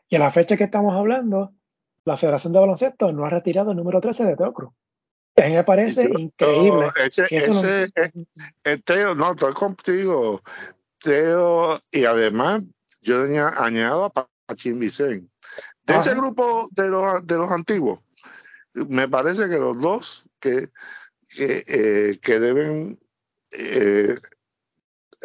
Y 0.09 0.17
a 0.17 0.19
la 0.19 0.31
fecha 0.31 0.57
que 0.57 0.65
estamos 0.65 0.95
hablando, 0.95 1.53
la 2.05 2.17
Federación 2.17 2.53
de 2.53 2.61
Baloncesto 2.61 3.13
no 3.13 3.25
ha 3.25 3.31
retirado 3.31 3.71
el 3.71 3.77
número 3.77 4.01
13 4.01 4.25
de 4.25 4.37
Teo 4.37 4.53
Cruz. 4.53 4.73
A 5.37 5.43
mí 5.47 5.55
me 5.55 5.65
parece 5.65 6.05
increíble. 6.05 6.89
ese, 6.97 7.27
ese, 7.31 7.85
eh, 7.85 8.13
eh, 8.65 8.79
Teo, 8.85 9.15
no, 9.15 9.33
estoy 9.33 9.55
contigo. 9.55 10.43
Teo, 11.03 11.79
y 11.91 12.05
además 12.05 12.63
yo 13.01 13.23
añado 13.57 14.05
a 14.05 14.29
Pachín 14.47 14.79
Vicente. 14.79 15.29
De 15.85 15.97
ese 15.97 16.15
grupo 16.15 16.69
de 16.71 16.89
los, 16.89 17.27
de 17.27 17.37
los 17.37 17.51
antiguos, 17.51 18.01
me 18.75 19.09
parece 19.09 19.49
que 19.49 19.59
los 19.59 19.79
dos 19.81 20.25
que, 20.41 20.71
que, 21.29 21.65
eh, 21.67 22.39
deben 22.41 22.99
eh, 23.51 24.17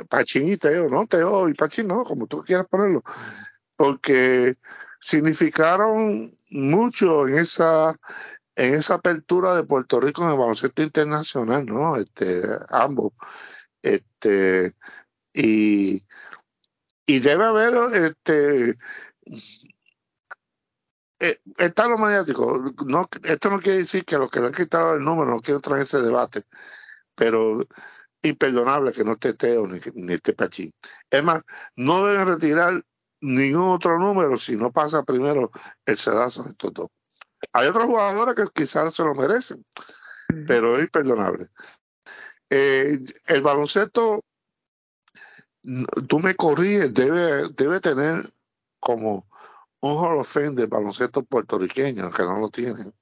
Pachín 0.09 0.47
y 0.49 0.57
Teo, 0.57 0.89
¿no? 0.89 1.07
Teo 1.07 1.49
y 1.49 1.53
Pachín, 1.53 1.87
no, 1.87 2.03
como 2.03 2.27
tú 2.27 2.43
quieras 2.43 2.67
ponerlo, 2.67 3.03
porque 3.75 4.55
significaron 4.99 6.31
mucho 6.49 7.27
en 7.27 7.37
esa 7.37 7.95
en 8.55 8.73
esa 8.73 8.95
apertura 8.95 9.55
de 9.55 9.63
Puerto 9.63 9.99
Rico 9.99 10.23
en 10.23 10.31
el 10.31 10.37
baloncesto 10.37 10.81
internacional, 10.81 11.65
¿no? 11.65 11.95
Este, 11.95 12.41
ambos. 12.69 13.13
Este, 13.83 14.73
y, 15.31 16.03
y 17.05 17.19
debe 17.19 17.45
haber, 17.45 17.75
este, 17.93 18.75
eh, 21.19 21.39
está 21.57 21.87
lo 21.87 21.97
mediático. 21.97 22.73
No, 22.85 23.09
esto 23.23 23.49
no 23.49 23.59
quiere 23.59 23.79
decir 23.79 24.05
que 24.05 24.17
los 24.17 24.29
que 24.29 24.39
le 24.39 24.47
han 24.47 24.53
quitado 24.53 24.95
el 24.95 25.03
número 25.03 25.31
no 25.31 25.39
quieren 25.39 25.61
traer 25.61 25.83
ese 25.83 26.01
debate, 26.01 26.43
pero 27.15 27.59
imperdonable 28.21 28.91
que 28.91 29.03
no 29.03 29.13
esté 29.13 29.33
Teo 29.33 29.67
ni, 29.67 29.79
ni 29.95 30.13
esté 30.13 30.33
Pachín. 30.33 30.73
Es 31.09 31.23
más, 31.23 31.43
no 31.75 32.05
deben 32.05 32.27
retirar 32.27 32.83
ningún 33.21 33.69
otro 33.69 33.97
número 33.99 34.37
si 34.37 34.55
no 34.55 34.71
pasa 34.71 35.03
primero 35.03 35.51
el 35.85 35.97
sedazo 35.97 36.43
de 36.43 36.51
estos 36.51 36.73
dos. 36.73 36.89
Hay 37.53 37.67
otros 37.67 37.85
jugadores 37.85 38.35
que 38.35 38.45
quizás 38.53 38.93
se 38.93 39.03
lo 39.03 39.13
merecen, 39.15 39.65
pero 40.47 40.75
es 40.77 40.83
imperdonable. 40.83 41.49
Eh, 42.49 42.99
el 43.25 43.41
baloncesto, 43.41 44.23
tú 46.07 46.19
me 46.19 46.35
corríes, 46.35 46.93
debe, 46.93 47.49
debe 47.49 47.79
tener 47.79 48.31
como 48.79 49.26
un 49.81 49.97
Hall 49.97 50.19
of 50.19 50.27
Fame 50.31 50.51
de 50.51 50.65
baloncesto 50.65 51.23
puertorriqueño, 51.23 52.11
que 52.11 52.23
no 52.23 52.39
lo 52.39 52.49
tienen. 52.49 52.93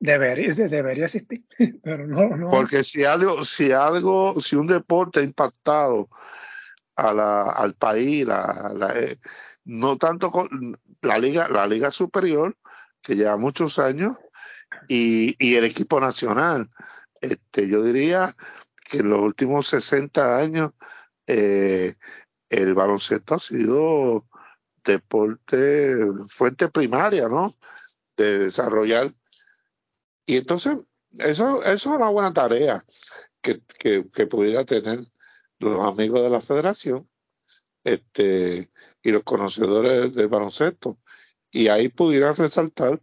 Debería, 0.00 0.54
debería 0.54 1.06
existir, 1.06 1.44
pero 1.82 2.06
no, 2.06 2.36
no. 2.36 2.48
Porque 2.50 2.84
si 2.84 3.04
algo, 3.04 3.44
si 3.44 3.72
algo, 3.72 4.40
si 4.40 4.56
un 4.56 4.66
deporte 4.66 5.20
ha 5.20 5.24
impactado 5.24 6.08
a 6.96 7.12
la, 7.12 7.50
al 7.50 7.74
país, 7.74 8.26
la, 8.26 8.72
la, 8.76 8.98
eh, 8.98 9.18
no 9.64 9.96
tanto 9.98 10.30
con 10.30 10.78
la 11.02 11.18
liga, 11.18 11.48
la 11.48 11.66
liga 11.66 11.90
superior, 11.90 12.56
que 13.02 13.16
lleva 13.16 13.36
muchos 13.36 13.78
años, 13.78 14.18
y, 14.88 15.36
y 15.38 15.56
el 15.56 15.64
equipo 15.64 16.00
nacional. 16.00 16.68
Este, 17.20 17.68
yo 17.68 17.82
diría 17.82 18.32
que 18.84 18.98
en 18.98 19.10
los 19.10 19.20
últimos 19.20 19.68
60 19.68 20.38
años 20.38 20.72
eh, 21.26 21.94
el 22.48 22.74
baloncesto 22.74 23.34
ha 23.34 23.38
sido 23.38 24.27
deporte, 24.88 25.96
fuente 26.28 26.68
primaria, 26.68 27.28
¿no? 27.28 27.54
De 28.16 28.38
desarrollar. 28.38 29.12
Y 30.26 30.36
entonces, 30.38 30.78
eso, 31.18 31.62
eso 31.62 31.72
es 31.72 31.86
una 31.86 32.08
buena 32.08 32.32
tarea 32.32 32.84
que, 33.40 33.62
que, 33.78 34.26
pudiera 34.26 34.64
tener 34.64 35.06
los 35.60 35.80
amigos 35.80 36.22
de 36.22 36.30
la 36.30 36.40
federación 36.40 37.08
este, 37.84 38.70
y 39.02 39.10
los 39.10 39.22
conocedores 39.22 40.14
del 40.14 40.28
baloncesto 40.28 40.98
y 41.50 41.68
ahí 41.68 41.88
pudieran 41.88 42.36
resaltar 42.36 43.00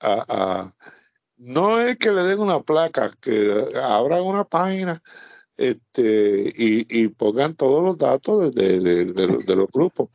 a, 0.00 0.74
no 1.36 1.80
es 1.80 1.96
que 1.96 2.12
le 2.12 2.22
den 2.22 2.40
una 2.40 2.60
placa, 2.60 3.10
que 3.20 3.50
abran 3.82 4.20
una 4.22 4.44
página 4.44 5.02
este, 5.56 6.52
y, 6.56 7.08
pongan 7.08 7.54
todos 7.54 7.82
los 7.82 7.96
datos 7.96 8.54
de, 8.54 9.06
los 9.56 9.68
grupos. 9.72 10.10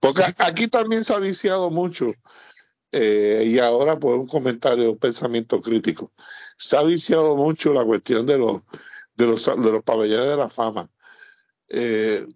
Porque 0.00 0.22
aquí 0.38 0.68
también 0.68 1.04
se 1.04 1.14
ha 1.14 1.18
viciado 1.18 1.70
mucho, 1.70 2.14
eh, 2.90 3.44
y 3.46 3.58
ahora 3.58 3.98
por 3.98 4.18
un 4.18 4.26
comentario, 4.26 4.92
un 4.92 4.98
pensamiento 4.98 5.60
crítico, 5.60 6.12
se 6.56 6.76
ha 6.76 6.82
viciado 6.82 7.36
mucho 7.36 7.72
la 7.72 7.84
cuestión 7.84 8.26
de 8.26 8.38
los, 8.38 8.62
de 9.14 9.26
los, 9.26 9.46
los 9.46 9.82
pabellones 9.82 10.26
de 10.26 10.36
la 10.36 10.48
fama. 10.48 10.90
Eh, 11.68 12.26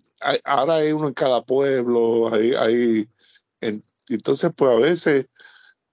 ahora 0.45 0.77
hay 0.77 0.93
uno 0.93 1.09
en 1.09 1.15
cada 1.15 1.45
pueblo, 1.45 2.33
hay, 2.33 2.55
hay 2.55 3.09
en, 3.61 3.83
entonces, 4.09 4.53
pues 4.57 4.71
a 4.73 4.77
veces 4.77 5.27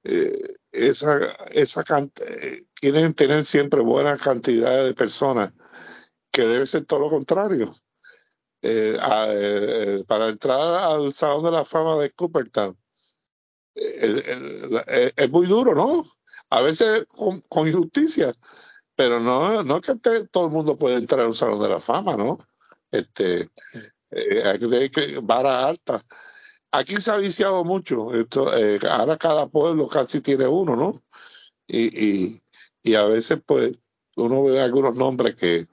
eh, 0.03 0.55
esa, 0.71 1.19
esa 1.51 1.83
eh, 2.27 2.63
quieren 2.73 3.13
tener 3.13 3.45
siempre 3.45 3.81
buena 3.81 4.17
cantidad 4.17 4.85
de 4.85 4.93
personas, 4.93 5.53
que 6.33 6.41
debe 6.41 6.65
ser 6.65 6.85
todo 6.85 6.99
lo 6.99 7.09
contrario. 7.09 7.73
Eh, 8.61 8.97
eh, 8.99 10.03
para 10.07 10.29
entrar 10.29 10.59
al 10.59 11.13
Salón 11.13 11.43
de 11.45 11.51
la 11.51 11.65
Fama 11.65 11.97
de 11.97 12.11
Cooperstown, 12.11 12.77
es 13.75 15.29
muy 15.29 15.47
duro, 15.47 15.75
¿no? 15.75 16.05
A 16.49 16.61
veces 16.61 17.05
con, 17.49 17.67
injusticia, 17.67 18.33
pero 18.95 19.19
no, 19.19 19.63
no 19.63 19.77
es 19.77 19.81
que 19.81 19.95
todo 20.31 20.45
el 20.45 20.51
mundo 20.51 20.77
puede 20.77 20.95
entrar 20.95 21.21
al 21.21 21.35
Salón 21.35 21.61
de 21.61 21.69
la 21.69 21.79
Fama, 21.79 22.15
¿no? 22.17 22.37
Este, 22.91 23.49
hay 24.11 24.89
que 24.89 25.19
vara 25.21 25.65
alta 25.67 26.05
aquí 26.73 26.97
se 26.97 27.11
ha 27.11 27.17
viciado 27.17 27.63
mucho. 27.63 28.13
Esto, 28.13 28.55
eh, 28.57 28.79
ahora 28.89 29.17
cada 29.17 29.47
pueblo 29.47 29.87
casi 29.87 30.19
tiene 30.21 30.47
uno, 30.47 30.75
¿no? 30.75 31.01
Y, 31.67 32.41
y, 32.83 32.95
a 32.95 33.05
veces, 33.05 33.41
pues, 33.45 33.71
uno 34.17 34.43
ve 34.43 34.59
algunos 34.59 34.97
nombres 34.97 35.35
que, 35.35 35.67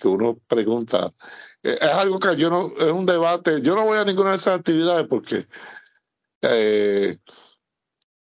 que 0.00 0.08
uno 0.08 0.38
pregunta. 0.46 1.12
Eh, 1.62 1.78
es 1.80 1.90
algo 1.90 2.18
que 2.18 2.36
yo 2.36 2.50
no, 2.50 2.66
es 2.66 2.92
un 2.92 3.06
debate. 3.06 3.60
Yo 3.62 3.74
no 3.74 3.84
voy 3.84 3.98
a 3.98 4.04
ninguna 4.04 4.30
de 4.30 4.36
esas 4.36 4.58
actividades 4.58 5.06
porque 5.06 5.44
eh, 6.42 7.18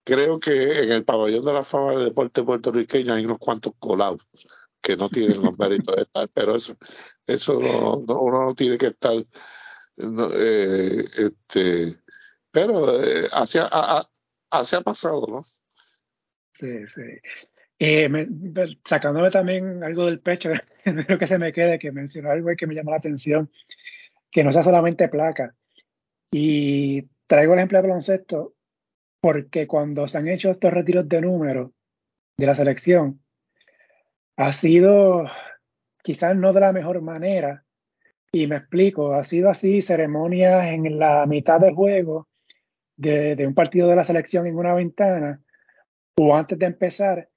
creo 0.04 0.40
que 0.40 0.84
en 0.84 0.92
el 0.92 1.06
pabellón 1.06 1.46
de 1.46 1.54
la 1.54 1.64
fama 1.64 1.92
del 1.92 2.06
deporte 2.06 2.44
puertorriqueño 2.44 3.14
hay 3.14 3.26
unos 3.26 3.38
cuantos 3.38 3.74
colados 3.80 4.26
que 4.82 4.96
no 4.96 5.10
tienen 5.10 5.42
los 5.42 5.58
méritos 5.58 5.96
de 5.96 6.04
estar, 6.04 6.30
pero 6.34 6.56
eso, 6.56 6.76
eso 7.28 7.60
no, 7.60 7.96
uno 7.96 8.46
no 8.46 8.56
tiene 8.56 8.78
que 8.78 8.88
estar 8.88 9.14
no, 10.00 10.30
eh, 10.34 11.06
este, 11.18 12.02
pero 12.52 13.04
eh, 13.04 13.28
así, 13.34 13.60
ha 13.60 14.82
pasado, 14.82 15.28
¿no? 15.28 15.44
Sí, 16.54 16.88
sí. 16.88 17.02
Eh, 17.80 18.10
sacándome 18.84 19.30
también 19.30 19.82
algo 19.84 20.06
del 20.06 20.20
pecho, 20.20 20.50
creo 20.84 21.18
que 21.18 21.28
se 21.28 21.40
me 21.40 21.54
quede, 21.54 21.80
que 21.80 21.92
mencionó 21.92 22.32
algo 22.32 22.50
que 22.58 22.68
me 22.68 22.76
llamó 22.76 22.92
la 22.92 22.98
atención, 22.98 23.50
que 24.30 24.44
no 24.44 24.52
sea 24.52 24.64
solamente 24.64 25.08
placa. 25.08 25.56
Y 26.32 27.04
traigo 27.26 27.54
el 27.54 27.60
ejemplo 27.60 27.78
de 27.78 27.88
baloncesto 27.88 28.54
porque 29.22 29.68
cuando 29.68 30.08
se 30.08 30.18
han 30.18 30.28
hecho 30.28 30.52
estos 30.52 30.72
retiros 30.72 31.08
de 31.08 31.22
número 31.22 31.74
de 32.38 32.46
la 32.46 32.56
selección, 32.56 33.22
ha 34.38 34.54
sido 34.54 35.26
quizás 36.04 36.36
no 36.36 36.54
de 36.54 36.62
la 36.62 36.72
mejor 36.72 37.02
manera, 37.02 37.66
y 38.32 38.48
me 38.48 38.58
explico, 38.58 39.14
ha 39.14 39.24
sido 39.24 39.50
así 39.50 39.82
ceremonias 39.82 40.68
en 40.68 41.00
la 41.00 41.26
mitad 41.26 41.60
del 41.60 41.74
juego 41.74 42.28
de, 42.96 43.36
de 43.36 43.48
un 43.48 43.54
partido 43.54 43.88
de 43.88 43.96
la 43.96 44.04
selección 44.04 44.46
en 44.48 44.56
una 44.56 44.74
ventana, 44.74 45.42
o 46.18 46.36
antes 46.36 46.58
de 46.60 46.66
empezar, 46.66 47.30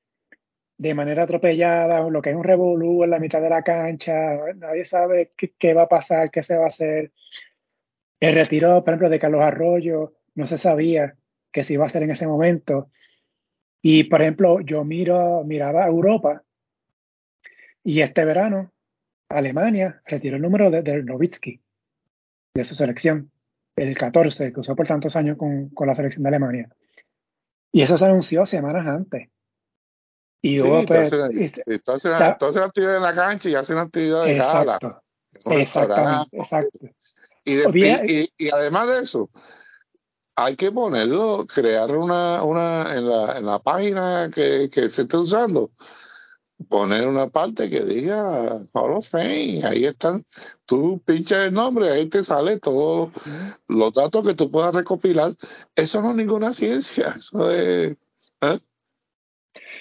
de 0.82 0.94
manera 0.94 1.22
atropellada, 1.22 2.10
lo 2.10 2.20
que 2.20 2.30
es 2.30 2.36
un 2.36 2.42
revolú 2.42 3.04
en 3.04 3.10
la 3.10 3.20
mitad 3.20 3.40
de 3.40 3.48
la 3.48 3.62
cancha, 3.62 4.36
nadie 4.56 4.84
sabe 4.84 5.30
qué, 5.36 5.74
va 5.74 5.82
a 5.82 5.88
pasar, 5.88 6.28
qué 6.32 6.42
se 6.42 6.56
va 6.56 6.64
a 6.64 6.68
hacer. 6.68 7.12
El 8.18 8.34
retiro, 8.34 8.82
por 8.82 8.94
ejemplo, 8.94 9.08
de 9.08 9.20
Carlos 9.20 9.42
Arroyo, 9.42 10.14
no 10.34 10.44
se 10.44 10.58
sabía 10.58 11.14
que 11.52 11.62
se 11.62 11.74
iba 11.74 11.84
a 11.84 11.86
hacer 11.86 12.02
en 12.02 12.10
ese 12.10 12.26
momento. 12.26 12.90
Y, 13.80 14.04
por 14.04 14.22
ejemplo, 14.22 14.60
yo 14.60 14.82
miro, 14.82 15.44
miraba 15.44 15.84
a 15.84 15.88
Europa 15.88 16.42
y 17.84 18.00
este 18.00 18.24
verano 18.24 18.72
Alemania 19.28 20.02
retiró 20.04 20.34
el 20.34 20.42
número 20.42 20.68
de, 20.68 20.82
de 20.82 21.04
Nowitzki, 21.04 21.60
de 22.54 22.64
su 22.64 22.74
selección, 22.74 23.30
el 23.76 23.96
14, 23.96 24.52
que 24.52 24.60
usó 24.60 24.74
por 24.74 24.88
tantos 24.88 25.14
años 25.14 25.36
con, 25.36 25.68
con 25.68 25.86
la 25.86 25.94
selección 25.94 26.24
de 26.24 26.28
Alemania. 26.30 26.68
Y 27.70 27.82
eso 27.82 27.96
se 27.96 28.04
anunció 28.04 28.46
semanas 28.46 28.84
antes. 28.84 29.28
Y 30.42 30.58
luego, 30.58 30.84
pues, 30.86 31.12
entonces, 31.12 32.12
entonces, 32.20 32.62
actividad 32.62 32.96
en 32.96 33.02
la 33.02 33.14
cancha 33.14 33.48
y 33.48 33.54
hacen 33.54 33.78
actividad 33.78 34.24
de 34.24 34.36
exacto, 34.36 35.02
Exactamente, 35.46 36.36
exacto. 36.36 36.78
Y, 37.44 37.54
y, 37.54 38.28
y, 38.36 38.50
además 38.50 38.88
de 38.88 38.98
eso, 39.00 39.30
hay 40.34 40.56
que 40.56 40.72
ponerlo, 40.72 41.46
crear 41.46 41.96
una, 41.96 42.42
una 42.42 42.92
en, 42.94 43.08
la, 43.08 43.38
en 43.38 43.46
la 43.46 43.58
página 43.60 44.30
que, 44.34 44.68
que 44.68 44.88
se 44.88 45.02
esté 45.02 45.16
usando, 45.16 45.70
poner 46.68 47.06
una 47.06 47.28
parte 47.28 47.70
que 47.70 47.84
diga 47.84 48.58
Hall 48.72 48.92
of 48.92 49.08
Fame, 49.08 49.62
ahí 49.64 49.84
están, 49.84 50.24
tú 50.66 51.00
pinchas 51.04 51.46
el 51.46 51.52
nombre, 51.52 51.90
ahí 51.90 52.06
te 52.06 52.22
sale 52.22 52.58
todos 52.58 53.10
los 53.68 53.94
datos 53.94 54.26
que 54.26 54.34
tú 54.34 54.50
puedas 54.50 54.74
recopilar. 54.74 55.34
Eso 55.76 56.02
no 56.02 56.10
es 56.10 56.16
ninguna 56.16 56.52
ciencia, 56.52 57.14
eso 57.16 57.50
es... 57.50 57.96
¿eh? 58.40 58.58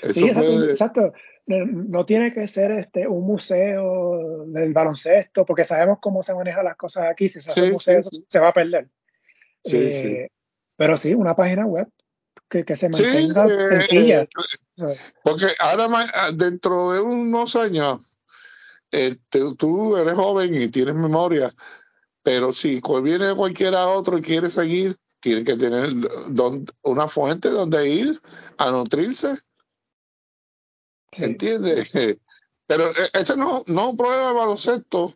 Sí, 0.01 0.29
exacto, 0.29 1.13
No, 1.47 2.05
tiene 2.05 2.33
que 2.33 2.47
ser 2.47 2.71
este 2.71 3.07
un 3.07 3.25
museo 3.25 4.45
del 4.47 4.73
baloncesto, 4.73 5.45
porque 5.45 5.65
sabemos 5.65 5.99
cómo 6.01 6.23
se 6.23 6.33
manejan 6.33 6.65
las 6.65 6.77
cosas 6.77 7.05
aquí. 7.09 7.29
Si 7.29 7.41
se 7.41 7.49
hace 7.49 7.71
museo, 7.71 8.01
se 8.27 8.39
va 8.39 8.49
a 8.49 8.53
perder. 8.53 8.89
Eh, 9.71 10.29
pero 10.75 10.97
sí, 10.97 11.13
una 11.13 11.35
página 11.35 11.65
web 11.65 11.87
que, 12.49 12.65
que 12.65 12.75
se 12.75 12.89
mantenga 12.89 13.45
eh, 13.45 13.81
sencilla. 13.81 14.21
Eh, 14.21 14.97
porque 15.23 15.47
ahora, 15.59 15.87
ah, 16.13 16.31
dentro 16.33 16.93
de 16.93 16.99
unos 16.99 17.55
años, 17.55 18.17
tú 19.57 19.97
eres 19.97 20.13
joven 20.13 20.55
y 20.55 20.67
tienes 20.67 20.95
memoria, 20.95 21.51
pero 22.23 22.53
si 22.53 22.81
viene 23.03 23.35
cualquiera 23.35 23.87
otro 23.87 24.17
y 24.17 24.21
quiere 24.21 24.49
seguir, 24.49 24.95
tiene 25.21 25.43
que 25.43 25.55
tener 25.55 25.91
una 26.81 27.07
fuente 27.07 27.49
donde 27.49 27.87
ir 27.87 28.19
a 28.57 28.71
nutrirse 28.71 29.35
¿Entiendes? 31.17 31.91
Pero 32.67 32.89
eh, 32.91 33.09
ese 33.13 33.35
no, 33.35 33.63
no 33.67 33.81
es 33.81 33.89
un 33.89 33.97
problema 33.97 34.27
de 34.27 34.33
baloncesto. 34.33 35.13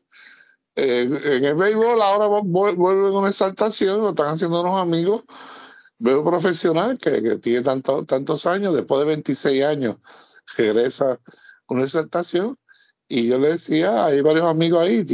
Eh, 0.75 1.07
en 1.23 1.45
el 1.45 1.55
béisbol 1.55 2.01
ahora 2.01 2.27
vuelven 2.27 3.15
una 3.15 3.29
exaltación, 3.29 4.01
lo 4.01 4.09
están 4.09 4.35
haciendo 4.35 4.61
unos 4.61 4.81
amigos. 4.81 5.23
Veo 5.97 6.25
profesional 6.25 6.99
que, 6.99 7.21
que 7.21 7.37
tiene 7.37 7.61
tanto, 7.61 8.03
tantos 8.03 8.45
años, 8.45 8.73
después 8.73 8.99
de 8.99 9.05
26 9.05 9.63
años, 9.63 9.95
regresa 10.57 11.19
una 11.67 11.83
exaltación. 11.83 12.57
Y 13.07 13.27
yo 13.27 13.37
le 13.37 13.49
decía, 13.49 14.05
hay 14.05 14.21
varios 14.21 14.47
amigos 14.47 14.83
ahí, 14.83 15.05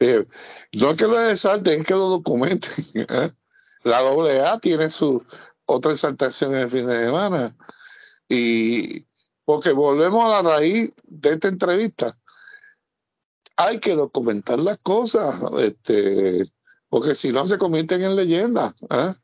eh, 0.00 0.26
no 0.72 0.90
es 0.90 0.96
que 0.96 1.06
lo 1.06 1.20
exalten, 1.28 1.80
es 1.80 1.86
que 1.86 1.94
lo 1.94 2.08
documenten. 2.08 2.72
La 3.84 3.98
AA 3.98 4.58
tiene 4.58 4.88
su 4.88 5.22
otra 5.66 5.92
exaltación 5.92 6.54
en 6.54 6.62
el 6.62 6.68
fin 6.68 6.86
de 6.86 7.04
semana. 7.04 7.56
Y, 8.28 9.06
porque 9.46 9.70
volvemos 9.70 10.24
a 10.24 10.42
la 10.42 10.56
raíz 10.56 10.92
de 11.04 11.30
esta 11.30 11.48
entrevista. 11.48 12.12
Hay 13.56 13.78
que 13.78 13.94
documentar 13.94 14.58
las 14.58 14.76
cosas, 14.78 15.40
este, 15.60 16.44
porque 16.88 17.14
si 17.14 17.32
no 17.32 17.46
se 17.46 17.56
convierten 17.56 18.02
en 18.02 18.16
leyendas. 18.16 18.74
¿eh? 18.90 19.14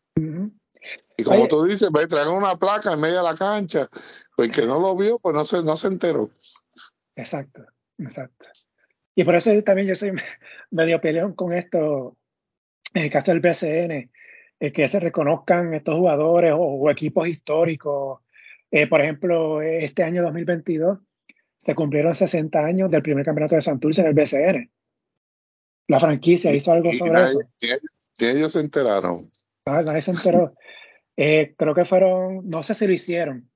Y 1.19 1.25
como 1.25 1.49
tú 1.49 1.65
dices, 1.65 1.91
va 1.95 2.03
a 2.03 2.09
traer 2.09 2.29
una 2.29 2.57
placa 2.57 2.93
en 2.93 3.01
medio 3.01 3.17
de 3.17 3.23
la 3.25 3.35
cancha, 3.35 3.89
pues 4.37 4.51
que 4.53 4.65
no 4.65 4.79
lo 4.79 4.97
vio, 4.97 5.19
pues 5.19 5.35
no 5.35 5.45
se, 5.45 5.63
no 5.63 5.77
se 5.77 5.89
enteró. 5.89 6.31
Exacto, 7.17 7.67
exacto. 7.99 8.47
Y 9.17 9.25
por 9.25 9.35
eso 9.35 9.51
también 9.65 9.89
yo 9.89 9.97
soy 9.97 10.13
medio 10.71 11.01
peleón 11.01 11.35
con 11.35 11.53
esto, 11.53 12.17
en 12.95 13.03
el 13.03 13.11
caso 13.11 13.33
del 13.33 13.41
BCN, 13.41 14.11
el 14.61 14.73
que 14.73 14.87
se 14.87 15.01
reconozcan 15.01 15.75
estos 15.75 15.97
jugadores 15.97 16.55
o 16.57 16.89
equipos 16.91 17.27
históricos 17.27 18.21
eh, 18.73 18.87
por 18.87 19.03
ejemplo, 19.03 19.61
este 19.63 20.03
año 20.03 20.23
2022 20.23 20.99
se 21.59 21.75
cumplieron 21.75 22.15
60 22.15 22.59
años 22.59 22.91
del 22.91 23.03
primer 23.03 23.25
campeonato 23.25 23.55
de 23.55 23.63
Santurce 23.63 24.01
en 24.01 24.09
el 24.09 24.15
BCN. 24.15 24.71
La 25.89 26.01
franquicia 26.01 26.53
hizo 26.55 26.73
algo 26.73 26.93
sobre 26.93 27.23
eso. 27.23 27.41
Y 28.19 28.25
ellos 28.25 28.53
se 28.53 28.61
enteraron. 28.61 29.31
Ah, 29.67 29.83
nadie 29.85 30.03
se 30.03 30.11
enteró. 30.11 30.55
Eh, 31.15 31.55
creo 31.59 31.75
que 31.75 31.85
fueron, 31.85 32.49
no 32.49 32.63
sé 32.63 32.75
si 32.75 32.87
lo 32.87 32.93
hicieron, 32.95 33.51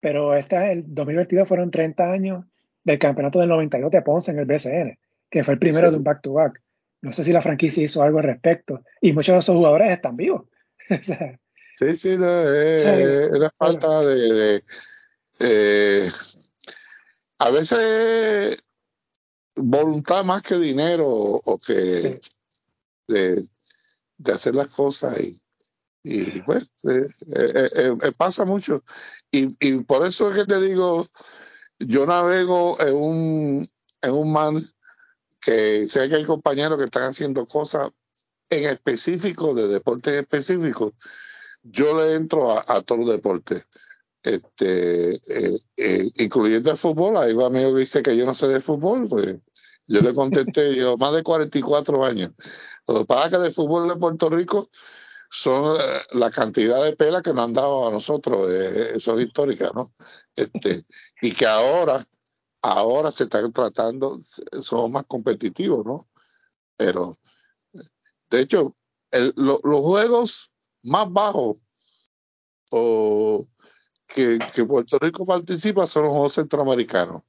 pero 0.00 0.34
este, 0.34 0.72
el 0.72 0.84
2022 0.86 1.46
fueron 1.46 1.70
30 1.70 2.10
años 2.10 2.46
del 2.82 2.98
campeonato 2.98 3.38
del 3.38 3.50
92 3.50 3.90
de 3.90 4.00
Ponce 4.00 4.30
en 4.30 4.38
el 4.38 4.46
BCN, 4.46 4.98
que 5.30 5.44
fue 5.44 5.52
el 5.52 5.60
primero 5.60 5.90
de 5.90 5.98
un 5.98 6.02
back-to-back. 6.02 6.62
No 7.02 7.12
sé 7.12 7.24
si 7.24 7.32
la 7.32 7.42
franquicia 7.42 7.84
hizo 7.84 8.02
algo 8.02 8.18
al 8.18 8.24
respecto. 8.24 8.80
Y 9.02 9.12
muchos 9.12 9.34
de 9.34 9.38
esos 9.40 9.56
jugadores 9.56 9.92
están 9.92 10.16
vivos. 10.16 10.46
Sí, 11.78 11.94
sí, 11.94 12.16
no, 12.16 12.26
eh, 12.26 13.30
era 13.32 13.52
falta 13.52 14.00
de, 14.00 14.64
eh, 15.38 16.10
a 17.38 17.50
veces 17.50 18.66
voluntad 19.54 20.24
más 20.24 20.42
que 20.42 20.58
dinero 20.58 21.06
o 21.06 21.56
que 21.56 22.20
de, 23.06 23.48
hacer 24.24 24.56
las 24.56 24.74
cosas 24.74 25.20
y, 25.20 25.40
y 26.02 26.40
pues 26.40 26.68
eh, 26.82 28.12
pasa 28.16 28.44
mucho. 28.44 28.82
Y, 29.30 29.56
y, 29.64 29.84
por 29.84 30.04
eso 30.04 30.32
es 30.32 30.36
que 30.36 30.46
te 30.46 30.60
digo 30.60 31.06
yo 31.78 32.06
navego 32.06 32.76
en 32.80 32.94
un 32.96 33.68
en 34.02 34.10
un 34.10 34.32
man 34.32 34.68
que 35.40 35.86
sé 35.86 36.08
que 36.08 36.16
hay 36.16 36.24
compañeros 36.24 36.76
que 36.76 36.86
están 36.86 37.04
haciendo 37.04 37.46
cosas 37.46 37.92
en 38.50 38.68
específico 38.68 39.54
de 39.54 39.68
deporte 39.68 40.10
en 40.10 40.20
específico 40.20 40.92
yo 41.70 41.96
le 41.98 42.14
entro 42.14 42.52
a, 42.52 42.64
a 42.66 42.82
todos 42.82 43.04
los 43.04 43.10
deportes, 43.10 43.64
este, 44.22 45.14
eh, 45.14 45.58
eh, 45.76 46.10
incluyendo 46.18 46.70
el 46.70 46.76
fútbol. 46.76 47.16
Hay 47.16 47.32
un 47.32 47.44
amigo 47.44 47.72
que 47.74 47.80
dice 47.80 48.02
que 48.02 48.16
yo 48.16 48.26
no 48.26 48.34
sé 48.34 48.48
de 48.48 48.60
fútbol, 48.60 49.08
pues 49.08 49.36
yo 49.86 50.00
le 50.00 50.12
contesté, 50.12 50.74
yo 50.74 50.96
más 50.98 51.14
de 51.14 51.22
44 51.22 52.04
años. 52.04 52.32
Lo 52.86 53.00
es 53.02 53.30
que 53.30 53.38
del 53.38 53.52
fútbol 53.52 53.88
de 53.88 53.96
Puerto 53.96 54.30
Rico 54.30 54.68
son 55.30 55.76
eh, 55.76 55.84
la 56.14 56.30
cantidad 56.30 56.82
de 56.82 56.96
pelas 56.96 57.22
que 57.22 57.32
nos 57.32 57.44
han 57.44 57.52
dado 57.52 57.88
a 57.88 57.90
nosotros, 57.90 58.50
eso 58.50 59.18
es 59.18 59.26
histórica, 59.26 59.70
¿no? 59.74 59.92
Este, 60.34 60.84
y 61.20 61.32
que 61.32 61.46
ahora, 61.46 62.06
ahora 62.62 63.12
se 63.12 63.24
están 63.24 63.52
tratando, 63.52 64.18
somos 64.60 64.90
más 64.90 65.04
competitivos, 65.06 65.84
¿no? 65.84 66.00
Pero, 66.76 67.18
de 68.30 68.40
hecho, 68.40 68.74
los 69.10 69.80
juegos 69.80 70.52
más 70.82 71.12
bajos 71.12 71.58
o 72.70 73.46
que, 74.06 74.38
Puerto 74.66 74.98
Rico 74.98 75.26
participa 75.26 75.86
son 75.86 76.04
los 76.04 76.12
Juegos 76.12 76.34
Centroamericanos. 76.34 77.22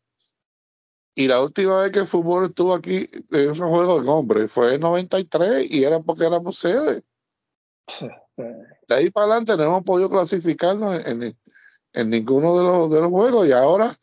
Y 1.15 1.27
la 1.27 1.41
última 1.41 1.81
vez 1.81 1.91
que 1.91 1.99
el 1.99 2.07
fútbol 2.07 2.45
estuvo 2.45 2.73
aquí 2.73 3.09
en 3.31 3.49
esos 3.49 3.67
juegos 3.67 4.05
de 4.05 4.09
hombres 4.09 4.51
fue 4.51 4.76
en 4.76 4.81
93 4.81 5.69
y 5.69 5.84
era 5.84 5.99
porque 5.99 6.26
éramos 6.26 6.57
sede. 6.57 7.03
De 8.38 8.95
ahí 8.95 9.09
para 9.09 9.26
adelante 9.26 9.57
no 9.57 9.63
hemos 9.63 9.84
podido 9.84 10.09
clasificarnos 10.09 11.05
en, 11.05 11.38
en, 11.93 12.09
ninguno 12.09 12.57
de 12.57 12.63
los, 12.63 12.89
de 12.89 13.01
los 13.01 13.09
juegos 13.09 13.47
y 13.47 13.51
ahora 13.51 13.93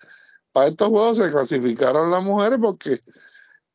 para 0.52 0.68
estos 0.68 0.88
juegos 0.88 1.16
se 1.16 1.30
clasificaron 1.30 2.10
las 2.10 2.22
mujeres 2.22 2.58
porque 2.60 3.02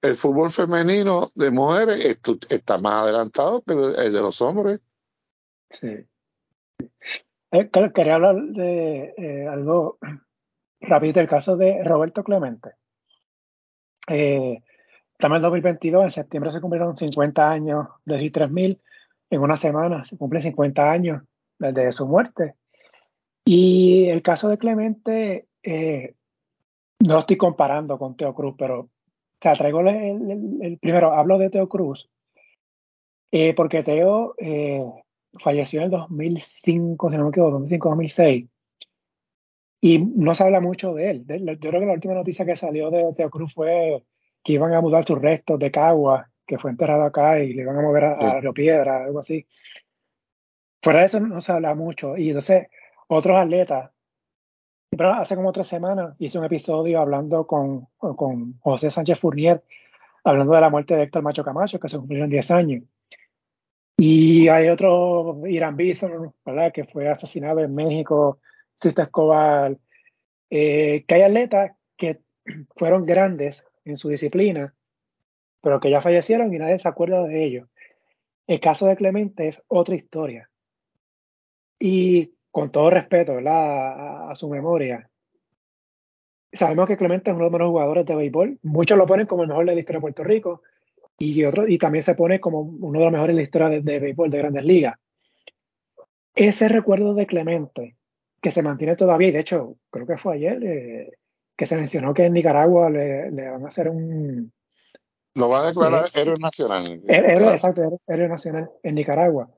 el 0.02 0.16
fútbol 0.16 0.52
femenino 0.52 1.30
de 1.36 1.52
mujeres 1.52 2.18
está 2.50 2.78
más 2.78 3.04
adelantado 3.04 3.62
que 3.64 3.74
el 3.74 4.14
de 4.14 4.22
los 4.22 4.42
hombres. 4.42 4.82
Sí. 5.72 6.06
Eh, 7.52 7.70
quería 7.94 8.16
hablar 8.16 8.36
de 8.36 9.14
eh, 9.18 9.48
algo 9.48 9.98
rapidito 10.82 11.20
el 11.20 11.28
caso 11.28 11.58
de 11.58 11.84
Roberto 11.84 12.24
Clemente. 12.24 12.72
Eh, 14.08 14.62
estamos 15.14 15.38
en 15.38 15.42
2022, 15.44 16.04
en 16.04 16.12
septiembre 16.12 16.52
se 16.52 16.62
cumplieron 16.62 16.98
50 16.98 17.50
años 17.50 17.88
de 18.06 18.20
G3000, 18.20 18.80
en 19.30 19.42
una 19.42 19.58
semana 19.58 20.04
se 20.04 20.18
cumplen 20.18 20.44
50 20.44 20.92
años 20.92 21.24
desde 21.58 21.92
su 21.92 22.06
muerte. 22.06 22.56
Y 23.46 24.08
el 24.10 24.22
caso 24.22 24.50
de 24.50 24.58
Clemente, 24.58 25.48
eh, 25.64 26.16
no 27.00 27.20
estoy 27.20 27.38
comparando 27.38 27.98
con 27.98 28.16
Teo 28.16 28.34
Cruz, 28.34 28.56
pero 28.58 28.80
o 28.82 28.90
sea, 29.44 29.54
traigo 29.54 29.82
el, 29.82 30.78
primero, 30.80 31.14
hablo 31.14 31.40
de 31.40 31.50
Teo 31.50 31.68
Cruz, 31.68 32.10
eh, 33.32 33.56
porque 33.56 33.82
Teo 33.82 34.36
eh, 34.38 34.86
falleció 35.40 35.80
en 35.80 35.86
el 35.86 35.92
2005, 35.92 37.10
si 37.10 37.18
no 37.18 37.24
me 37.24 37.30
equivoco, 37.30 37.52
2005, 37.52 37.90
2006, 37.90 38.50
y 39.82 40.00
no 40.00 40.36
se 40.36 40.44
habla 40.44 40.62
mucho 40.62 40.94
de 40.94 41.12
él. 41.12 41.26
yo 41.28 41.70
creo 41.70 41.80
que 41.80 41.88
la 41.88 41.94
última 41.94 42.14
noticia 42.14 42.46
que 42.46 42.56
salió 42.56 42.90
de 42.92 43.12
Teo 43.16 43.30
Cruz 43.30 43.54
fue 43.54 44.04
que 44.44 44.54
iban 44.54 44.74
a 44.74 44.82
mudar 44.82 45.06
sus 45.06 45.20
restos 45.20 45.60
de 45.60 45.72
Cagua, 45.72 46.30
que 46.46 46.58
fue 46.58 46.72
enterrado 46.72 47.04
acá, 47.04 47.40
y 47.40 47.54
le 47.54 47.64
iban 47.64 47.78
a 47.78 47.82
mover 47.82 48.04
a, 48.06 48.40
Río 48.42 48.54
Piedra, 48.54 49.06
algo 49.06 49.20
así. 49.20 49.48
Fuera 50.82 51.00
de 51.00 51.06
eso 51.06 51.20
no 51.20 51.42
se 51.42 51.52
habla 51.52 51.76
mucho. 51.76 52.18
Y 52.18 52.30
entonces, 52.30 52.68
otros 53.08 53.40
atletas 53.40 53.92
pero 54.98 55.14
hace 55.14 55.36
como 55.36 55.54
tres 55.54 55.70
semanas 55.70 56.16
hice 56.20 56.38
un 56.38 56.44
episodio 56.44 57.00
hablando 57.00 57.48
con, 57.48 57.88
con 57.98 58.60
José 58.60 58.92
Sánchez 58.92 59.20
Fournier, 59.20 59.64
hablando 60.24 60.54
de 60.54 60.62
la 60.62 60.70
muerte 60.70 60.96
de 60.96 61.04
Héctor 61.04 61.24
Macho 61.24 61.46
Camacho, 61.46 61.80
que 61.80 61.88
se 61.88 61.98
cumplieron 61.98 62.30
10 62.30 62.52
años. 62.52 62.84
Y 64.04 64.48
hay 64.48 64.68
otro, 64.68 65.46
Irán 65.46 65.78
Bison, 65.78 66.34
¿verdad? 66.44 66.72
que 66.74 66.86
fue 66.86 67.08
asesinado 67.08 67.60
en 67.60 67.76
México, 67.76 68.40
Sista 68.74 69.04
Escobar, 69.04 69.78
eh, 70.50 71.06
que 71.08 71.14
hay 71.14 71.22
atletas 71.22 71.74
que 71.96 72.20
fueron 72.76 73.06
grandes 73.06 73.64
en 73.86 73.98
su 73.98 74.10
disciplina, 74.10 74.74
pero 75.62 75.80
que 75.80 75.92
ya 75.92 76.02
fallecieron 76.02 76.52
y 76.52 76.58
nadie 76.58 76.80
se 76.80 76.88
acuerda 76.88 77.22
de 77.22 77.46
ellos. 77.46 77.70
El 78.48 78.60
caso 78.60 78.88
de 78.88 78.96
Clemente 78.96 79.48
es 79.48 79.62
otra 79.68 79.94
historia. 79.94 80.50
Y 81.78 82.34
con 82.50 82.72
todo 82.72 82.90
respeto 82.90 83.38
A, 83.46 84.34
su 84.36 84.50
memoria, 84.50 85.12
sabemos 86.52 86.88
que 86.88 86.98
Clemente 86.98 87.30
es 87.30 87.36
uno 87.36 87.46
de 87.46 87.52
los 87.52 87.52
mejores 87.52 87.70
jugadores 87.70 88.06
de 88.08 88.16
béisbol. 88.16 88.60
Muchos 88.64 88.98
lo 88.98 89.06
ponen 89.06 89.28
como 89.28 89.44
el 89.44 89.50
mejor 89.50 89.68
de 89.68 89.76
la 89.76 89.80
historia 89.80 90.00
de 90.00 90.02
Puerto 90.02 90.24
Rico 90.24 90.64
y, 91.22 91.46
otro, 91.46 91.68
y 91.68 91.78
también 91.78 92.04
se 92.04 92.16
pone 92.16 92.40
como 92.40 92.62
uno 92.62 93.00
de 93.00 93.06
los 93.06 93.14
mejores 93.14 93.36
de 93.36 93.42
la 93.42 93.44
historia 93.44 93.70
de, 93.70 94.00
béisbol 94.00 94.30
de 94.30 94.38
grandes 94.38 94.66
ligas. 94.66 94.96
Ese 96.34 96.68
recuerdo 96.68 97.14
de 97.14 97.28
Clemente, 97.28 97.98
que 98.42 98.52
se 98.52 98.62
mantiene 98.64 98.96
todavía, 98.96 99.28
y 99.28 99.32
de 99.32 99.40
hecho, 99.40 99.76
creo 99.92 100.08
que 100.08 100.18
fue 100.18 100.36
ayer, 100.36 100.64
eh, 100.64 101.12
que 101.56 101.66
se 101.68 101.76
mencionó 101.76 102.14
que 102.14 102.26
en 102.26 102.34
Nicaragua 102.34 102.90
le, 102.90 103.30
van 103.30 103.66
a 103.66 103.68
hacer 103.68 103.90
un... 103.90 104.52
Lo 105.36 105.48
van 105.48 105.66
a 105.66 105.68
declarar 105.68 106.10
héroe 106.14 106.36
nacional. 106.42 107.02
Héroe, 107.08 107.52
exacto, 107.52 108.00
héroe 108.08 108.28
nacional 108.28 108.70
en 108.82 108.96
Nicaragua. 108.96 109.50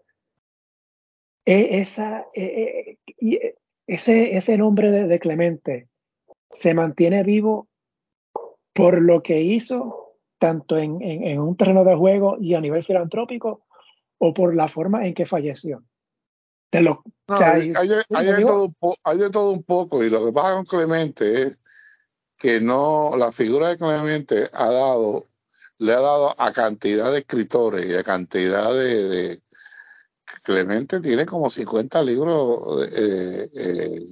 E, 1.46 1.80
esa, 1.80 2.28
e, 2.34 2.98
e, 3.08 3.56
ese, 3.88 4.38
ese 4.38 4.58
nombre 4.58 4.92
de, 4.92 5.20
Clemente 5.20 5.88
se 6.52 6.74
mantiene 6.74 7.24
vivo 7.24 7.68
por 8.74 9.02
lo 9.02 9.24
que 9.24 9.42
hizo 9.42 10.03
tanto 10.44 10.78
en, 10.78 11.02
en, 11.02 11.40
un 11.40 11.56
terreno 11.56 11.86
de 11.86 11.96
juego 11.96 12.36
y 12.38 12.54
a 12.54 12.60
nivel 12.60 12.84
filantrópico 12.84 13.66
o 14.18 14.34
por 14.34 14.54
la 14.54 14.68
forma 14.68 15.08
en 15.08 15.14
que 15.14 15.26
falleció. 15.26 15.86
lo, 16.74 17.02
hay, 17.30 17.72
hay, 17.74 17.88
de 17.88 18.42
todo, 18.42 18.74
hay, 19.06 19.18
de 19.20 19.30
todo, 19.30 19.52
un 19.52 19.64
poco 19.64 20.04
y 20.04 20.10
lo 20.10 20.26
que 20.26 20.34
pasa 20.34 20.56
con 20.56 20.66
Clemente 20.66 21.44
es 21.44 21.62
que 22.38 22.60
no, 22.60 23.16
la 23.18 23.32
figura 23.32 23.70
de 23.70 23.78
Clemente 23.78 24.50
ha 24.52 24.70
dado, 24.70 25.24
le 25.80 25.94
ha 25.94 26.02
dado 26.02 26.36
a 26.38 26.52
cantidad 26.52 27.10
de 27.10 27.20
escritores 27.20 27.86
y 27.86 27.94
a 27.94 28.04
cantidad 28.04 28.74
de, 28.74 29.40
Clemente 30.44 31.00
tiene 31.00 31.26
como 31.26 31.50
50 31.50 32.04
libros 32.04 32.86
eh, 32.98 33.50
eh, 33.56 34.06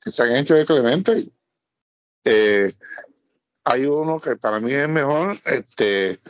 que 0.00 0.10
se 0.10 0.22
han 0.24 0.32
hecho 0.32 0.54
de 0.54 0.64
Clemente. 0.64 1.30
Eh, 2.24 2.72
hay 3.68 3.84
uno 3.84 4.20
que 4.20 4.36
para 4.36 4.60
mí 4.60 4.72
es 4.72 4.88
mejor, 4.88 5.36
este, 5.44 6.20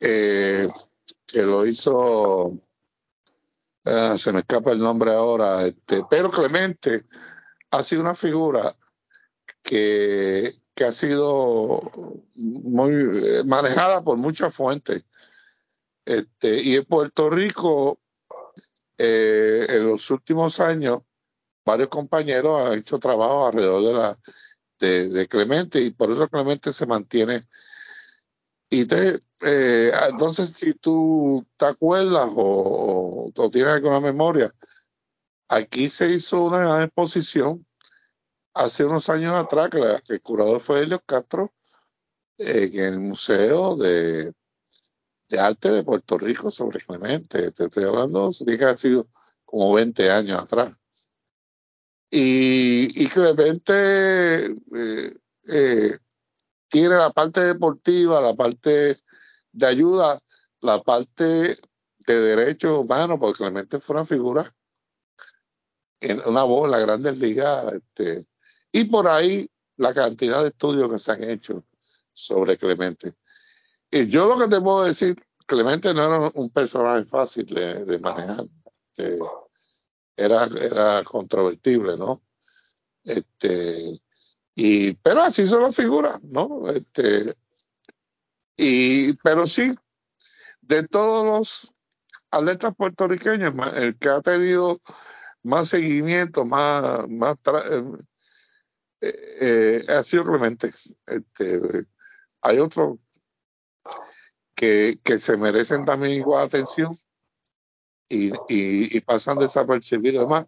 que 0.00 1.42
lo 1.42 1.64
hizo, 1.64 2.58
ah, 3.84 4.16
se 4.18 4.32
me 4.32 4.40
escapa 4.40 4.72
el 4.72 4.80
nombre 4.80 5.12
ahora, 5.12 5.64
este, 5.64 6.02
pero 6.10 6.28
Clemente 6.28 7.04
ha 7.70 7.84
sido 7.84 8.02
una 8.02 8.16
figura 8.16 8.74
que, 9.62 10.52
que 10.74 10.84
ha 10.84 10.90
sido 10.90 11.80
muy 12.34 13.44
manejada 13.46 14.02
por 14.02 14.16
muchas 14.16 14.52
fuentes. 14.52 15.04
Este, 16.04 16.62
y 16.62 16.74
en 16.74 16.84
Puerto 16.84 17.30
Rico 17.30 18.00
eh, 18.98 19.66
en 19.68 19.86
los 19.86 20.10
últimos 20.10 20.58
años, 20.58 21.02
varios 21.64 21.90
compañeros 21.90 22.60
han 22.60 22.80
hecho 22.80 22.98
trabajo 22.98 23.46
alrededor 23.46 23.84
de, 23.84 23.92
la, 23.92 24.18
de, 24.86 25.28
Clemente 25.28 25.80
y 25.80 25.90
por 25.90 26.10
eso 26.10 26.28
Clemente 26.28 26.72
se 26.72 26.86
mantiene. 26.86 27.46
Y 28.70 28.86
te, 28.86 29.18
eh, 29.42 29.92
entonces, 30.08 30.50
si 30.50 30.74
tú 30.74 31.46
te 31.56 31.66
acuerdas 31.66 32.30
o, 32.34 33.30
tienes 33.52 33.74
alguna 33.74 34.00
memoria, 34.00 34.54
aquí 35.48 35.88
se 35.88 36.10
hizo 36.10 36.44
una 36.44 36.82
exposición 36.82 37.66
hace 38.54 38.84
unos 38.84 39.08
años 39.10 39.34
atrás, 39.34 39.70
que, 39.70 40.14
el 40.14 40.20
curador 40.22 40.60
fue 40.60 40.80
Helio 40.80 41.02
Castro, 41.04 41.52
en 42.38 42.80
el 42.80 42.98
Museo 42.98 43.76
de, 43.76 44.32
arte 45.38 45.70
de 45.70 45.84
Puerto 45.84 46.18
Rico 46.18 46.50
sobre 46.50 46.80
Clemente. 46.80 47.50
Te 47.52 47.64
estoy 47.64 47.84
hablando, 47.84 48.30
tiene 48.30 48.58
que 48.58 48.64
ha 48.64 48.76
sido 48.76 49.06
como 49.44 49.72
20 49.74 50.10
años 50.10 50.40
atrás. 50.40 50.81
Y, 52.14 53.02
y 53.02 53.06
Clemente 53.08 54.44
eh, 54.44 55.16
eh, 55.48 55.98
tiene 56.68 56.96
la 56.96 57.10
parte 57.10 57.40
deportiva, 57.40 58.20
la 58.20 58.34
parte 58.34 58.98
de 59.50 59.66
ayuda, 59.66 60.20
la 60.60 60.82
parte 60.82 61.56
de 62.06 62.20
derechos 62.20 62.80
humanos, 62.80 63.16
porque 63.18 63.38
Clemente 63.38 63.80
fue 63.80 63.96
una 63.96 64.04
figura 64.04 64.54
en 66.00 66.20
una 66.26 66.42
voz 66.42 66.66
en 66.66 66.72
las 66.72 66.82
grandes 66.82 67.18
ligas. 67.18 67.72
Este, 67.72 68.26
y 68.72 68.84
por 68.84 69.08
ahí 69.08 69.48
la 69.78 69.94
cantidad 69.94 70.42
de 70.42 70.48
estudios 70.48 70.92
que 70.92 70.98
se 70.98 71.12
han 71.12 71.24
hecho 71.24 71.64
sobre 72.12 72.58
Clemente. 72.58 73.14
Y 73.90 74.06
yo 74.06 74.26
lo 74.26 74.38
que 74.38 74.48
te 74.48 74.60
puedo 74.60 74.84
decir, 74.84 75.16
Clemente 75.46 75.94
no 75.94 76.04
era 76.04 76.30
un 76.34 76.50
personaje 76.50 77.04
fácil 77.04 77.46
de, 77.46 77.98
manejar. 78.00 78.44
Era, 80.16 80.44
era 80.60 81.02
controvertible, 81.04 81.96
¿no? 81.96 82.20
Este, 83.04 84.00
y, 84.54 84.94
pero 84.94 85.22
así 85.22 85.46
son 85.46 85.62
las 85.62 85.74
figuras, 85.74 86.22
¿no? 86.22 86.68
Este, 86.70 87.34
y, 88.56 89.14
pero 89.14 89.46
sí, 89.46 89.74
de 90.60 90.86
todos 90.86 91.24
los 91.24 91.72
atletas 92.30 92.74
puertorriqueños, 92.76 93.54
el 93.76 93.98
que 93.98 94.08
ha 94.08 94.20
tenido 94.20 94.80
más 95.42 95.68
seguimiento, 95.68 96.44
más, 96.44 97.08
más 97.08 97.36
eh, 99.00 99.12
eh, 99.40 99.82
ha 99.88 100.02
sido 100.02 100.24
Clemente. 100.24 100.70
Este, 101.06 101.60
hay 102.40 102.58
otro 102.58 102.98
que, 104.54 105.00
que 105.02 105.18
se 105.18 105.36
merecen 105.36 105.84
también 105.84 106.12
igual 106.12 106.44
atención 106.46 106.96
y, 108.12 108.32
y, 108.96 109.00
pasan 109.00 109.38
desapercibidos. 109.38 110.20
Además, 110.20 110.46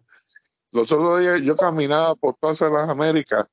los 0.71 0.91
otros 0.91 1.19
días 1.19 1.41
yo 1.41 1.55
caminaba 1.55 2.15
por 2.15 2.35
todas 2.35 2.61
las 2.61 2.89
Américas 2.89 3.47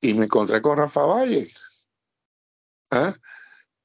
y 0.00 0.14
me 0.14 0.24
encontré 0.24 0.62
con 0.62 0.78
Rafa 0.78 1.04
Valle. 1.04 1.46
¿eh? 2.92 3.12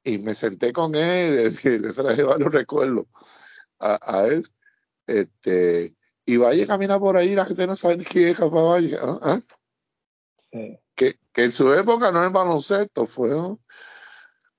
Y 0.03 0.17
me 0.19 0.33
senté 0.33 0.71
con 0.71 0.95
él 0.95 1.53
y 1.63 1.69
le 1.77 1.93
traje 1.93 2.23
varios 2.23 2.53
recuerdos 2.53 3.05
a, 3.79 3.99
a, 4.01 4.27
él. 4.27 4.49
Este, 5.07 5.95
y 6.25 6.37
Valle 6.37 6.65
camina 6.65 6.99
por 6.99 7.17
ahí, 7.17 7.35
la 7.35 7.45
gente 7.45 7.67
no 7.67 7.75
sabe 7.75 7.97
ni 7.97 8.05
quién 8.05 8.29
es 8.29 8.39
Rafa 8.39 8.61
Valle. 8.61 8.95
¿eh? 8.95 9.41
Sí. 10.51 10.79
Que, 10.95 11.19
que, 11.33 11.43
en 11.45 11.51
su 11.51 11.73
época 11.73 12.11
no 12.11 12.23
es 12.23 12.31
baloncesto, 12.31 13.05
fue 13.05 13.35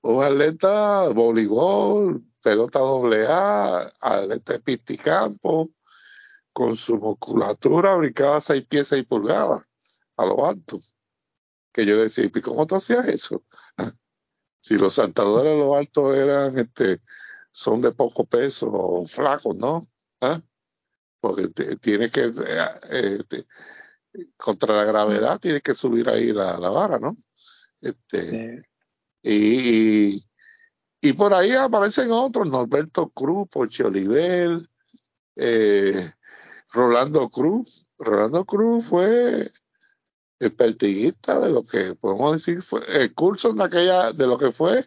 un 0.03 0.25
atleta 0.25 1.09
voleibol, 1.11 2.25
pelota 2.43 2.81
doble 2.81 3.27
A, 3.29 3.91
atleta 4.01 4.59
pisticampo, 4.59 5.71
con 6.53 6.77
su 6.77 6.97
musculatura 6.99 7.97
ubicada 7.97 8.37
a 8.37 8.41
seis 8.41 8.67
pies, 8.67 8.89
seis 8.89 9.05
pulgadas, 9.05 9.63
a 10.17 10.25
lo 10.25 10.47
alto. 10.47 10.79
Que 11.73 11.87
yo 11.87 11.97
decía, 11.97 12.25
¿y 12.25 12.41
cómo 12.41 12.67
tú 12.67 12.77
hacías 12.77 13.07
eso? 13.09 13.45
si 14.61 14.77
los 14.77 14.95
saltadores 14.95 15.53
a 15.53 15.57
lo 15.57 15.77
alto 15.77 16.15
eran, 16.15 16.59
este, 16.59 17.01
son 17.51 17.81
de 17.81 17.93
poco 17.93 18.25
peso 18.25 18.71
o 18.71 19.07
flacos, 19.07 19.57
¿no? 19.57 19.83
¿Ah? 20.21 20.41
Porque 21.21 21.49
tiene 21.81 22.11
que, 22.11 22.31
eh, 22.91 23.25
contra 24.37 24.75
la 24.77 24.85
gravedad 24.85 25.39
tiene 25.41 25.61
que 25.61 25.75
subir 25.75 26.09
ahí 26.09 26.33
la, 26.33 26.59
la 26.59 26.71
vara, 26.71 26.99
¿no? 26.99 27.17
Este, 27.81 28.63
y, 29.23 30.15
y, 30.15 30.27
por 31.15 31.35
ahí 31.35 31.51
aparecen 31.51 32.13
otros, 32.13 32.49
Norberto 32.49 33.09
Cruz, 33.09 33.49
Poche 33.49 33.83
Oliver, 33.83 34.69
eh, 35.35 36.13
Rolando 36.73 37.29
Cruz. 37.29 37.87
Rolando 37.99 38.45
Cruz 38.45 38.87
fue 38.87 39.51
el 40.39 40.53
pertiguista 40.55 41.41
de 41.41 41.51
lo 41.51 41.63
que 41.63 41.95
podemos 41.95 42.33
decir 42.33 42.63
fue 42.63 42.81
el 42.89 43.15
curso 43.15 43.53
de 43.53 43.65
aquella, 43.65 44.13
de 44.13 44.27
lo 44.27 44.39
que 44.39 44.51
fue, 44.51 44.85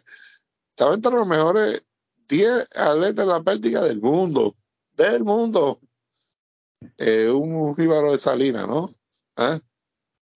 estaba 0.70 0.94
entre 0.94 1.12
los 1.12 1.26
mejores 1.26 1.86
10 2.28 2.76
atletas 2.76 3.26
de 3.26 3.32
la 3.32 3.42
pértiga 3.42 3.82
del 3.82 4.00
mundo, 4.00 4.54
del 4.92 5.24
mundo. 5.24 5.80
Eh, 6.98 7.30
un 7.30 7.74
jíbaro 7.74 8.12
de 8.12 8.18
Salina, 8.18 8.66
¿no? 8.66 8.90
¿Ah? 9.36 9.58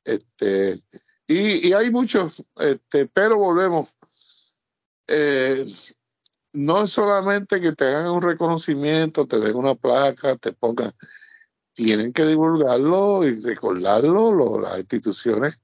Este, 0.05 0.83
y, 1.27 1.69
y, 1.69 1.73
hay 1.75 1.91
muchos, 1.91 2.43
este, 2.57 3.07
pero 3.07 3.37
volvemos. 3.37 3.95
Eh, 5.13 5.65
no 6.53 6.85
es 6.85 6.93
solamente 6.93 7.61
que 7.61 7.73
te 7.73 7.85
hagan 7.85 8.13
un 8.13 8.23
reconocimiento, 8.23 9.27
te 9.27 9.41
den 9.41 9.57
una 9.57 9.75
placa, 9.75 10.37
te 10.37 10.53
pongan, 10.53 10.93
tienen 11.73 12.13
que 12.13 12.25
divulgarlo 12.25 13.27
y 13.27 13.41
recordarlo 13.41 14.61
las 14.61 14.79
instituciones. 14.79 15.59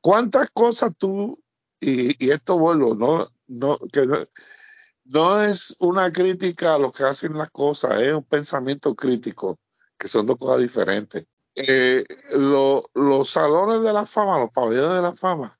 ¿Cuántas 0.00 0.50
cosas 0.50 0.96
tú, 0.98 1.40
y, 1.80 2.30
esto 2.30 2.58
vuelvo, 2.58 2.96
no, 2.96 3.28
no, 3.46 3.78
que 3.92 4.06
no, 5.04 5.42
es 5.42 5.76
una 5.78 6.10
crítica 6.10 6.74
a 6.74 6.78
los 6.78 6.92
que 6.92 7.04
hacen 7.04 7.34
las 7.34 7.52
cosas, 7.52 8.00
es 8.00 8.14
un 8.14 8.24
pensamiento 8.24 8.96
crítico, 8.96 9.60
que 9.96 10.08
son 10.08 10.26
dos 10.26 10.38
cosas 10.38 10.60
diferentes. 10.60 11.24
Eh, 11.54 12.04
lo, 12.32 12.82
los 12.94 13.30
salones 13.30 13.82
de 13.82 13.92
la 13.92 14.04
fama, 14.04 14.40
los 14.40 14.50
pabellones 14.50 14.96
de 14.96 15.02
la 15.02 15.14
fama, 15.14 15.56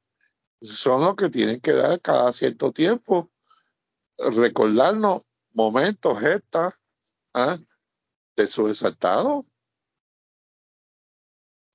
son 0.60 1.02
los 1.02 1.16
que 1.16 1.30
tienen 1.30 1.60
que 1.60 1.72
dar 1.72 2.00
cada 2.00 2.32
cierto 2.32 2.72
tiempo, 2.72 3.30
recordarnos 4.18 5.22
momentos, 5.52 6.18
gestas 6.20 6.80
¿ah? 7.34 7.58
de 8.36 8.46
su 8.46 8.68
exaltado. 8.68 9.44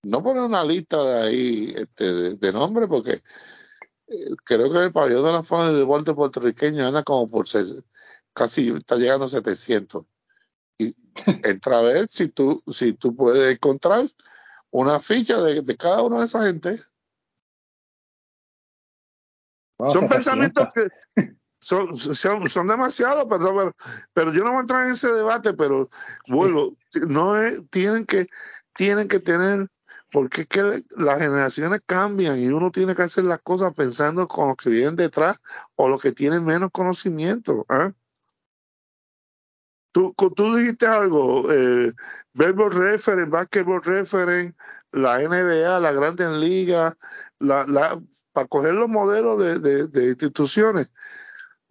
No 0.04 0.24
poner 0.24 0.44
una 0.44 0.64
lista 0.64 1.04
de 1.04 1.22
ahí 1.22 1.74
este, 1.78 2.12
de, 2.12 2.36
de 2.36 2.52
nombres, 2.52 2.88
porque 2.90 3.22
eh, 4.08 4.36
creo 4.44 4.72
que 4.72 4.80
el 4.80 4.92
pabellón 4.92 5.24
de 5.24 5.32
la 5.32 5.44
fama 5.44 5.70
de 5.72 5.80
deporte 5.80 6.14
puertorriqueño 6.14 6.86
anda 6.86 7.04
como 7.04 7.30
por 7.30 7.46
casi 8.34 8.70
está 8.70 8.96
llegando 8.98 9.26
a 9.26 9.30
700 9.30 10.06
y 10.78 10.96
entra 11.48 11.80
a 11.80 11.82
ver 11.82 12.08
si 12.10 12.30
tú, 12.30 12.62
si 12.68 12.94
tú 12.94 13.16
puedes 13.16 13.56
encontrar 13.56 14.10
una 14.72 15.00
ficha 15.00 15.42
de, 15.42 15.62
de 15.62 15.78
cada 15.78 16.02
una 16.02 16.20
de 16.20 16.26
esas 16.26 16.46
gente. 16.46 16.80
Son 19.90 20.08
pensamientos 20.08 20.68
que 20.74 20.90
son, 21.62 21.96
son, 21.98 22.50
son 22.50 22.68
demasiados, 22.68 23.28
pero, 23.30 23.74
pero, 24.14 24.34
yo 24.34 24.44
no 24.44 24.50
voy 24.52 24.58
a 24.58 24.62
entrar 24.62 24.84
en 24.86 24.92
ese 24.92 25.12
debate, 25.12 25.54
pero 25.54 25.90
vuelvo, 26.28 26.76
no 27.08 27.38
es, 27.38 27.62
tienen 27.70 28.06
que, 28.06 28.28
tienen 28.74 29.08
que 29.08 29.20
tener, 29.20 29.68
porque 30.12 30.42
es 30.42 30.48
que 30.48 30.84
las 30.98 31.20
generaciones 31.20 31.82
cambian 31.86 32.40
y 32.40 32.48
uno 32.48 32.72
tiene 32.72 32.96
que 32.96 33.04
hacer 33.04 33.26
las 33.26 33.42
cosas 33.42 33.74
pensando 33.76 34.28
con 34.28 34.48
los 34.50 34.58
que 34.58 34.72
vienen 34.72 34.96
detrás 34.96 35.40
o 35.76 35.88
los 35.88 36.02
que 36.02 36.12
tienen 36.12 36.44
menos 36.44 36.72
conocimiento. 36.72 37.66
¿eh? 37.70 37.94
Tú, 39.92 40.16
tú 40.36 40.56
dijiste 40.56 40.88
algo, 40.88 41.52
eh, 41.52 41.92
Baseball 42.34 42.72
Reference, 42.72 43.30
Basketball 43.30 43.84
Reference, 43.84 44.56
la 44.92 45.20
NBA, 45.20 45.80
la 45.80 45.92
Grandes 45.92 46.30
Ligas, 46.40 46.96
la, 47.40 47.66
la, 47.68 48.02
para 48.32 48.48
coger 48.48 48.74
los 48.74 48.90
modelos 48.90 49.40
de, 49.40 49.88
de, 49.88 50.08
instituciones, 50.10 50.92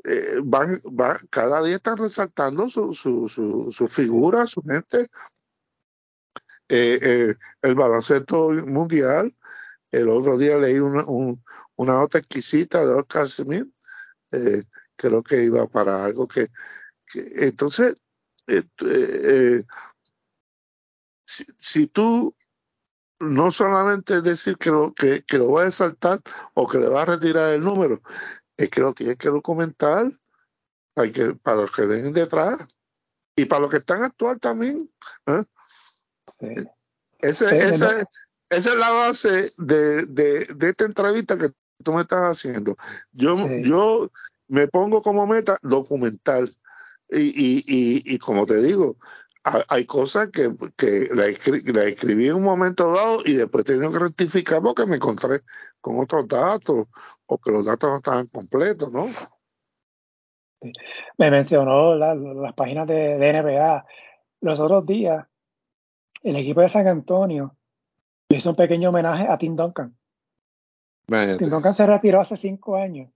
eh, 0.04 0.40
van, 0.44 0.80
van, 0.92 1.16
cada 1.30 1.62
día 1.62 1.76
están 1.76 1.96
resaltando 1.96 2.68
su, 2.68 2.92
su, 2.92 3.28
su, 3.28 3.70
su 3.72 3.88
figura, 3.88 4.46
su 4.46 4.62
gente. 4.62 5.08
Eh, 6.68 6.98
eh, 7.02 7.34
el 7.62 7.74
baloncesto 7.74 8.50
mundial, 8.50 9.36
el 9.90 10.08
otro 10.08 10.38
día 10.38 10.56
leí 10.56 10.78
una, 10.78 11.04
un, 11.06 11.42
una 11.76 11.94
nota 11.94 12.18
exquisita 12.18 12.86
de 12.86 12.94
Oscar 12.94 13.28
Smith, 13.28 13.66
creo 14.96 15.22
que 15.22 15.42
iba 15.42 15.66
para 15.66 16.04
algo 16.04 16.28
que, 16.28 16.48
que 17.06 17.46
entonces 17.46 17.96
si, 21.24 21.44
si, 21.58 21.86
tú 21.86 22.34
no 23.20 23.50
solamente 23.50 24.22
decir 24.22 24.56
que 24.56 24.70
lo, 24.70 24.92
que, 24.92 25.22
que 25.24 25.38
lo 25.38 25.52
va 25.52 25.64
a 25.64 25.70
saltar 25.70 26.20
o 26.54 26.66
que 26.66 26.78
le 26.78 26.88
va 26.88 27.02
a 27.02 27.06
retirar 27.06 27.52
el 27.52 27.60
número, 27.60 28.02
es 28.56 28.70
que 28.70 28.80
lo 28.80 28.92
tienes 28.92 29.16
que 29.16 29.28
documentar 29.28 30.10
hay 30.96 31.12
que, 31.12 31.34
para 31.34 31.62
los 31.62 31.70
que 31.70 31.86
ven 31.86 32.12
detrás 32.12 32.76
y 33.36 33.44
para 33.46 33.62
los 33.62 33.70
que 33.70 33.78
están 33.78 34.02
actual 34.02 34.40
también. 34.40 34.90
¿eh? 35.26 35.42
Sí. 36.38 36.46
Ese, 37.20 37.48
sí, 37.48 37.54
esa, 37.54 37.92
no. 37.92 38.08
esa 38.50 38.72
es 38.72 38.78
la 38.78 38.90
base 38.90 39.52
de, 39.58 40.06
de, 40.06 40.46
de, 40.46 40.68
esta 40.68 40.84
entrevista 40.84 41.38
que 41.38 41.50
tú 41.82 41.92
me 41.92 42.02
estás 42.02 42.22
haciendo. 42.22 42.76
Yo, 43.12 43.36
sí. 43.36 43.62
yo 43.64 44.10
me 44.48 44.68
pongo 44.68 45.02
como 45.02 45.26
meta 45.26 45.58
documentar 45.62 46.48
y, 47.10 47.20
y, 47.20 47.64
y, 47.66 48.14
y 48.14 48.18
como 48.18 48.46
te 48.46 48.56
digo, 48.60 48.96
hay 49.42 49.86
cosas 49.86 50.28
que, 50.28 50.54
que 50.76 51.08
la, 51.14 51.26
escri 51.26 51.60
la, 51.72 51.84
escribí 51.84 52.28
en 52.28 52.36
un 52.36 52.44
momento 52.44 52.92
dado 52.92 53.20
y 53.24 53.34
después 53.34 53.62
he 53.62 53.72
tenido 53.72 53.90
que 53.90 53.98
rectificar 53.98 54.60
porque 54.62 54.86
me 54.86 54.96
encontré 54.96 55.40
con 55.80 55.98
otros 55.98 56.28
datos 56.28 56.88
o 57.26 57.38
que 57.38 57.50
los 57.50 57.64
datos 57.64 57.90
no 57.90 57.96
estaban 57.96 58.26
completos, 58.26 58.92
¿no? 58.92 59.06
Me 61.16 61.30
mencionó 61.30 61.94
la, 61.94 62.14
las 62.14 62.52
páginas 62.52 62.86
de, 62.86 63.16
de, 63.16 63.42
NBA. 63.42 63.86
Los 64.42 64.60
otros 64.60 64.84
días, 64.84 65.26
el 66.22 66.36
equipo 66.36 66.60
de 66.60 66.68
San 66.68 66.86
Antonio 66.86 67.56
hizo 68.28 68.50
un 68.50 68.56
pequeño 68.56 68.90
homenaje 68.90 69.26
a 69.26 69.38
Tim 69.38 69.56
Duncan. 69.56 69.96
Imagínate. 71.08 71.38
Tim 71.38 71.48
Duncan 71.48 71.74
se 71.74 71.86
retiró 71.86 72.20
hace 72.20 72.36
cinco 72.36 72.76
años 72.76 73.10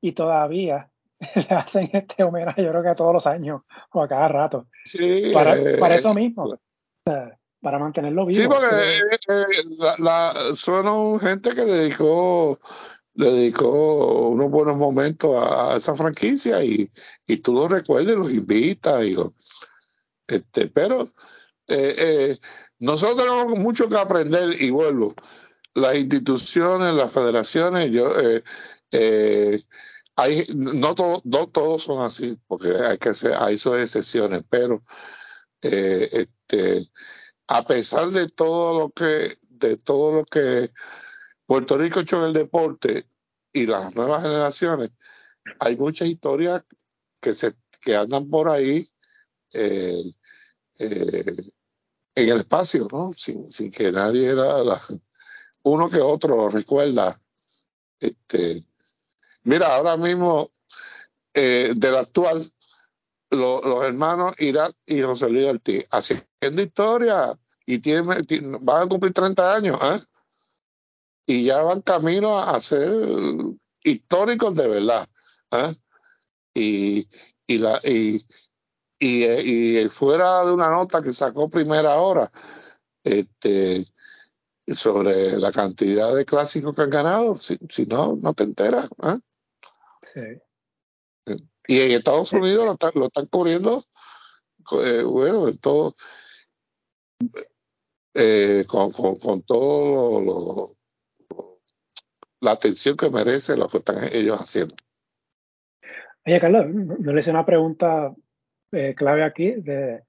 y 0.00 0.12
todavía 0.12 0.90
le 1.34 1.56
hacen 1.56 1.90
este 1.92 2.22
homenaje, 2.22 2.62
yo 2.62 2.70
creo 2.70 2.82
que 2.82 2.88
a 2.88 2.94
todos 2.94 3.12
los 3.12 3.26
años 3.26 3.62
o 3.92 4.02
a 4.02 4.08
cada 4.08 4.28
rato. 4.28 4.66
Sí, 4.84 5.30
para, 5.32 5.56
para 5.78 5.96
eso 5.96 6.14
mismo. 6.14 6.44
O 6.44 6.58
sea, 7.04 7.38
para 7.60 7.78
mantenerlo 7.78 8.26
vivo. 8.26 8.40
Sí, 8.40 8.46
porque 8.46 8.66
eh, 8.66 9.18
eh, 9.28 9.64
la, 9.78 9.94
la, 9.98 10.54
son 10.54 11.18
gente 11.20 11.54
que 11.54 11.64
dedicó 11.64 12.58
dedicó 13.14 14.28
unos 14.28 14.48
buenos 14.48 14.76
momentos 14.76 15.34
a, 15.36 15.76
esa 15.76 15.94
franquicia 15.96 16.62
y, 16.62 16.88
y 17.26 17.38
tú 17.38 17.52
lo 17.52 17.66
recuerdes, 17.66 18.16
los 18.16 18.32
invitas 18.32 19.04
y 19.04 19.14
lo, 19.14 19.34
este, 20.28 20.68
pero 20.68 21.02
eh, 21.66 21.94
eh, 21.98 22.38
nosotros 22.78 23.16
tenemos 23.16 23.58
mucho 23.58 23.88
que 23.88 23.96
aprender 23.96 24.62
y 24.62 24.70
vuelvo 24.70 25.14
las 25.74 25.96
instituciones, 25.96 26.94
las 26.94 27.12
federaciones, 27.12 27.92
yo 27.92 28.18
eh, 28.20 28.42
eh, 28.92 29.60
hay, 30.18 30.44
no, 30.56 30.96
todo, 30.96 31.22
no 31.24 31.48
todos 31.48 31.84
son 31.84 32.04
así, 32.04 32.36
porque 32.48 32.70
hay 32.72 32.98
que 32.98 33.10
hacer, 33.10 33.34
hay 33.38 33.56
sus 33.56 33.76
excepciones, 33.76 34.42
pero 34.50 34.82
eh, 35.62 36.08
este, 36.10 36.90
a 37.46 37.64
pesar 37.64 38.10
de 38.10 38.26
todo 38.26 38.80
lo 38.80 38.90
que, 38.90 39.38
de 39.42 39.76
todo 39.76 40.12
lo 40.12 40.24
que 40.24 40.72
Puerto 41.46 41.78
Rico 41.78 42.00
ha 42.00 42.02
hecho 42.02 42.18
en 42.18 42.24
el 42.24 42.32
deporte 42.32 43.06
y 43.52 43.66
las 43.66 43.94
nuevas 43.94 44.22
generaciones, 44.24 44.90
hay 45.60 45.76
muchas 45.76 46.08
historias 46.08 46.64
que 47.20 47.32
se, 47.32 47.54
que 47.80 47.94
andan 47.94 48.28
por 48.28 48.48
ahí 48.48 48.88
eh, 49.54 50.02
eh, 50.80 51.24
en 52.16 52.28
el 52.28 52.38
espacio, 52.38 52.88
¿no? 52.90 53.12
Sin, 53.12 53.70
que 53.70 53.92
nadie 53.92 54.26
era 54.26 54.64
la, 54.64 54.82
uno 55.62 55.88
que 55.88 56.00
otro 56.00 56.48
recuerda. 56.48 57.22
Este, 58.00 58.67
Mira, 59.44 59.74
ahora 59.74 59.96
mismo, 59.96 60.50
eh, 61.34 61.72
del 61.76 61.96
actual, 61.96 62.52
lo, 63.30 63.60
los 63.62 63.84
hermanos 63.84 64.34
Irak 64.38 64.74
y 64.86 65.00
José 65.02 65.30
Luis 65.30 65.46
Ortiz, 65.46 65.84
haciendo 65.90 66.62
historia 66.62 67.38
y 67.66 67.78
tiene, 67.78 68.22
tiene, 68.22 68.58
van 68.60 68.84
a 68.84 68.88
cumplir 68.88 69.12
30 69.12 69.54
años, 69.54 69.78
¿eh? 69.82 70.00
Y 71.26 71.44
ya 71.44 71.60
van 71.62 71.82
camino 71.82 72.38
a, 72.38 72.58
ser 72.60 72.90
históricos 73.84 74.54
de 74.54 74.66
verdad. 74.66 75.06
¿eh? 75.52 75.74
Y, 76.54 77.08
y, 77.46 77.58
la, 77.58 77.78
y, 77.84 78.24
y, 78.98 79.24
y, 79.26 79.88
fuera 79.90 80.46
de 80.46 80.52
una 80.52 80.70
nota 80.70 81.02
que 81.02 81.12
sacó 81.12 81.50
primera 81.50 81.96
hora, 81.96 82.32
este, 83.04 83.84
sobre 84.66 85.38
la 85.38 85.52
cantidad 85.52 86.14
de 86.14 86.24
clásicos 86.24 86.74
que 86.74 86.82
han 86.82 86.90
ganado, 86.90 87.36
si, 87.36 87.58
si 87.68 87.84
no, 87.84 88.16
no 88.16 88.32
te 88.32 88.44
enteras. 88.44 88.88
¿eh? 89.02 89.18
Sí. 90.02 90.20
Y 91.66 91.80
en 91.80 91.90
Estados 91.92 92.32
Unidos 92.32 92.64
lo 92.64 92.72
están, 92.72 92.92
lo 92.94 93.06
están 93.06 93.26
cubriendo, 93.26 93.82
eh, 94.82 95.02
bueno, 95.02 95.50
todo. 95.60 95.94
eh, 98.14 98.64
con, 98.66 98.90
con, 98.90 99.42
todo 99.42 100.74
la 102.40 102.52
atención 102.52 102.96
que 102.96 103.10
merece 103.10 103.56
lo 103.56 103.68
que 103.68 103.78
están 103.78 103.96
ellos 104.12 104.38
haciendo. 104.38 104.74
Oye, 106.24 106.40
Carlos, 106.40 106.66
yo 107.00 107.12
le 107.12 107.20
hice 107.20 107.30
una 107.30 107.46
pregunta 107.46 108.14
eh, 108.72 108.94
clave 108.94 109.24
aquí 109.24 109.52
de 109.52 110.02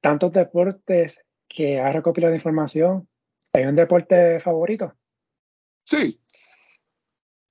tantos 0.00 0.32
deportes 0.32 1.18
que 1.48 1.80
ha 1.80 1.92
recopilado 1.92 2.34
información. 2.34 3.08
¿Hay 3.52 3.64
un 3.64 3.76
deporte 3.76 4.40
favorito? 4.40 4.94
Sí, 5.84 6.20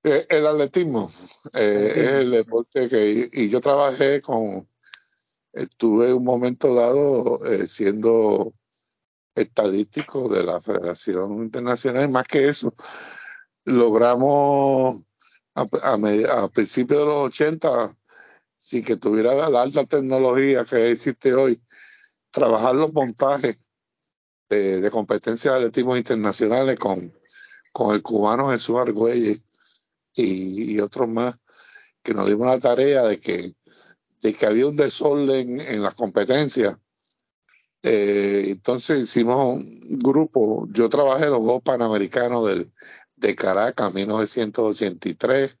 el 0.02 0.46
atletismo 0.46 1.10
es 1.52 2.08
el 2.08 2.30
deporte 2.30 2.88
que 2.88 3.28
y 3.32 3.48
yo 3.48 3.60
trabajé 3.60 4.20
con 4.20 4.68
estuve 5.52 6.12
un 6.14 6.24
momento 6.24 6.74
dado 6.74 7.40
siendo 7.66 8.54
estadístico 9.34 10.28
de 10.28 10.44
la 10.44 10.60
Federación 10.60 11.42
Internacional. 11.42 12.08
Más 12.10 12.26
que 12.26 12.48
eso, 12.48 12.74
logramos 13.64 15.04
a, 15.54 15.62
a, 15.62 16.48
principios 16.48 17.00
de 17.00 17.06
los 17.06 17.26
80, 17.26 17.96
sin 18.56 18.84
que 18.84 18.96
tuviera 18.96 19.48
la 19.48 19.62
alta 19.62 19.84
tecnología 19.84 20.64
que 20.64 20.90
existe 20.90 21.34
hoy, 21.34 21.62
trabajar 22.30 22.74
los 22.74 22.92
montajes 22.92 23.66
de, 24.48 24.88
competencias 24.90 25.54
de 25.54 25.60
atletismo 25.60 25.96
internacionales 25.96 26.78
con, 26.78 27.12
con 27.72 27.94
el 27.94 28.02
cubano 28.02 28.50
Jesús 28.50 28.78
Argüelles 28.78 29.42
y, 30.14 30.78
otros 30.80 31.08
más, 31.08 31.36
que 32.02 32.14
nos 32.14 32.26
dimos 32.26 32.46
la 32.46 32.58
tarea 32.58 33.02
de 33.02 33.18
que, 33.18 33.54
de 34.22 34.32
que 34.32 34.46
había 34.46 34.66
un 34.66 34.76
desorden 34.76 35.60
en 35.60 35.82
las 35.82 35.94
competencias. 35.94 36.76
Eh, 37.82 38.46
entonces 38.48 39.00
hicimos 39.00 39.56
un 39.56 39.98
grupo, 39.98 40.66
yo 40.70 40.88
trabajé 40.88 41.24
en 41.24 41.30
los 41.30 41.40
Juegos 41.40 41.62
Panamericanos 41.62 42.46
del, 42.46 42.70
de 43.16 43.34
Caracas, 43.34 43.92
1983, 43.94 45.56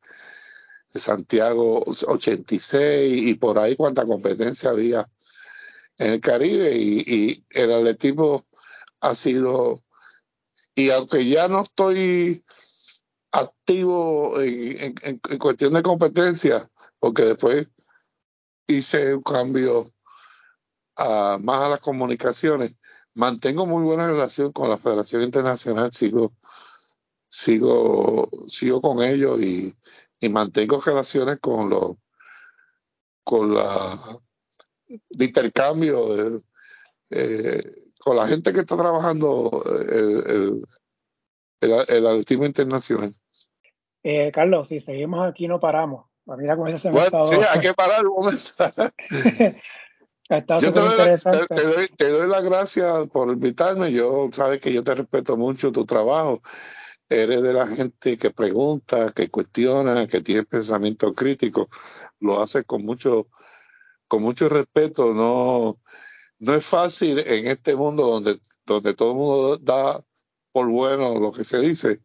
Santiago 0.94 1.84
86 1.84 3.28
y 3.28 3.34
por 3.34 3.58
ahí 3.58 3.76
cuánta 3.76 4.04
competencia 4.04 4.70
había 4.70 5.08
en 5.98 6.12
el 6.12 6.20
Caribe 6.20 6.74
y, 6.74 7.44
el 7.50 7.72
atletismo 7.72 8.44
ha 9.00 9.14
sido, 9.14 9.80
y 10.74 10.90
aunque 10.90 11.26
ya 11.26 11.46
no 11.46 11.62
estoy 11.62 12.42
activo 13.32 14.40
en, 14.40 14.94
en 15.02 15.38
cuestión 15.38 15.72
de 15.72 15.82
competencia, 15.82 16.68
porque 16.98 17.24
después 17.24 17.70
hice 18.66 19.14
un 19.14 19.22
cambio 19.22 19.92
más 20.98 21.62
a 21.62 21.68
las 21.68 21.80
comunicaciones. 21.80 22.74
Mantengo 23.14 23.66
muy 23.66 23.82
buena 23.82 24.06
relación 24.06 24.52
con 24.52 24.68
la 24.68 24.76
Federación 24.76 25.22
Internacional, 25.22 25.92
sigo, 25.92 26.32
sigo, 27.28 28.28
sigo 28.46 28.80
con 28.80 29.02
ellos 29.02 29.40
y, 29.40 29.74
mantengo 30.28 30.78
relaciones 30.78 31.38
con 31.40 31.70
los 31.70 31.96
con 33.24 33.54
la 33.54 33.98
de 34.86 35.24
intercambio 35.24 36.42
eh, 37.08 37.92
con 37.98 38.16
la 38.16 38.28
gente 38.28 38.52
que 38.52 38.60
está 38.60 38.76
trabajando 38.76 39.64
el, 39.80 40.66
el, 41.60 42.06
atletismo 42.06 42.46
internacional. 42.46 43.12
Eh, 44.02 44.30
Carlos, 44.32 44.68
si 44.68 44.80
seguimos 44.80 45.28
aquí 45.28 45.46
no 45.46 45.60
paramos. 45.60 46.06
Mira 46.26 46.56
cómo 46.56 46.78
se 46.78 46.90
bueno, 46.90 47.24
sí, 47.24 47.34
hay 47.34 47.60
que 47.60 47.74
parar 47.74 48.06
un 48.06 48.12
momento. 48.12 48.40
yo 50.60 50.72
te 50.72 50.80
doy, 51.62 51.88
te, 51.96 52.08
doy, 52.08 52.28
las 52.28 52.44
gracias 52.44 53.08
por 53.08 53.32
invitarme. 53.32 53.90
Yo 53.90 54.28
sabes 54.30 54.60
que 54.60 54.72
yo 54.72 54.84
te 54.84 54.94
respeto 54.94 55.36
mucho 55.36 55.72
tu 55.72 55.84
trabajo. 55.84 56.40
Eres 57.08 57.42
de 57.42 57.52
la 57.52 57.66
gente 57.66 58.16
que 58.16 58.30
pregunta, 58.30 59.10
que 59.12 59.28
cuestiona, 59.28 60.06
que 60.06 60.20
tiene 60.20 60.44
pensamiento 60.44 61.12
crítico. 61.12 61.68
Lo 62.20 62.40
haces 62.40 62.62
con 62.64 62.84
mucho, 62.84 63.26
con 64.06 64.22
mucho 64.22 64.48
respeto. 64.48 65.12
No, 65.12 65.80
no 66.38 66.54
es 66.54 66.64
fácil 66.64 67.18
en 67.18 67.48
este 67.48 67.74
mundo 67.74 68.06
donde, 68.06 68.38
donde 68.64 68.94
todo 68.94 69.10
el 69.10 69.16
mundo 69.16 69.56
da 69.58 70.00
por 70.52 70.68
bueno 70.68 71.18
lo 71.20 71.32
que 71.32 71.44
se 71.44 71.58
dice, 71.58 72.00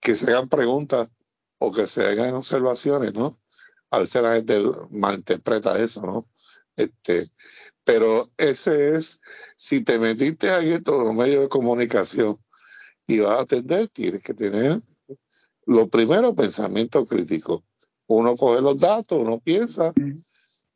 que 0.00 0.14
se 0.14 0.30
hagan 0.30 0.48
preguntas 0.48 1.12
o 1.58 1.72
que 1.72 1.86
se 1.86 2.06
hagan 2.06 2.34
observaciones, 2.34 3.14
¿no? 3.14 3.36
A 3.90 4.00
veces 4.00 4.22
la 4.22 4.34
gente 4.34 4.60
malinterpreta 4.90 5.78
eso, 5.78 6.02
¿no? 6.02 6.24
Este, 6.76 7.30
pero 7.84 8.30
ese 8.36 8.96
es, 8.96 9.20
si 9.56 9.82
te 9.82 9.98
metiste 9.98 10.50
ahí 10.50 10.72
en 10.72 10.82
todos 10.82 11.04
los 11.04 11.14
medios 11.14 11.42
de 11.42 11.48
comunicación 11.48 12.38
y 13.06 13.20
vas 13.20 13.38
a 13.38 13.42
atender, 13.42 13.88
tienes 13.88 14.22
que 14.22 14.34
tener 14.34 14.80
lo 15.64 15.88
primero, 15.88 16.34
pensamiento 16.34 17.04
crítico. 17.04 17.64
Uno 18.06 18.36
coge 18.36 18.60
los 18.60 18.78
datos, 18.78 19.18
uno 19.18 19.40
piensa, 19.40 19.92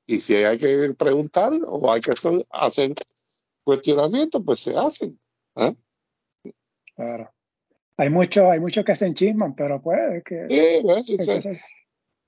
y 0.07 0.21
si 0.21 0.35
hay 0.35 0.59
que 0.59 0.95
preguntar 0.99 1.53
o 1.65 1.93
hay 1.93 2.01
que 2.01 2.11
hacer 2.51 2.95
cuestionamientos, 3.63 4.43
pues 4.45 4.61
se 4.61 4.77
hacen. 4.77 5.21
¿eh? 5.55 5.77
Claro. 7.01 7.33
Hay 7.97 8.11
muchos 8.11 8.45
hay 8.45 8.61
mucho 8.61 8.85
que 8.85 8.95
se 8.95 9.07
enchisman, 9.07 9.55
pero 9.55 9.81
pues 9.81 10.23
que, 10.23 10.47
sí, 10.49 11.59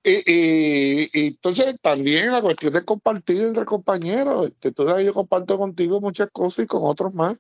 y, 0.03 1.27
entonces 1.27 1.77
también 1.83 2.33
la 2.33 2.41
cuestión 2.41 2.73
de 2.73 2.85
compartir 2.85 3.43
entre 3.43 3.67
compañeros, 3.67 4.49
este, 4.49 4.73
sabes, 4.75 5.05
yo 5.05 5.13
comparto 5.13 5.59
contigo 5.59 6.01
muchas 6.01 6.31
cosas 6.33 6.65
y 6.65 6.69
con 6.69 6.83
otros 6.85 7.15
más. 7.15 7.39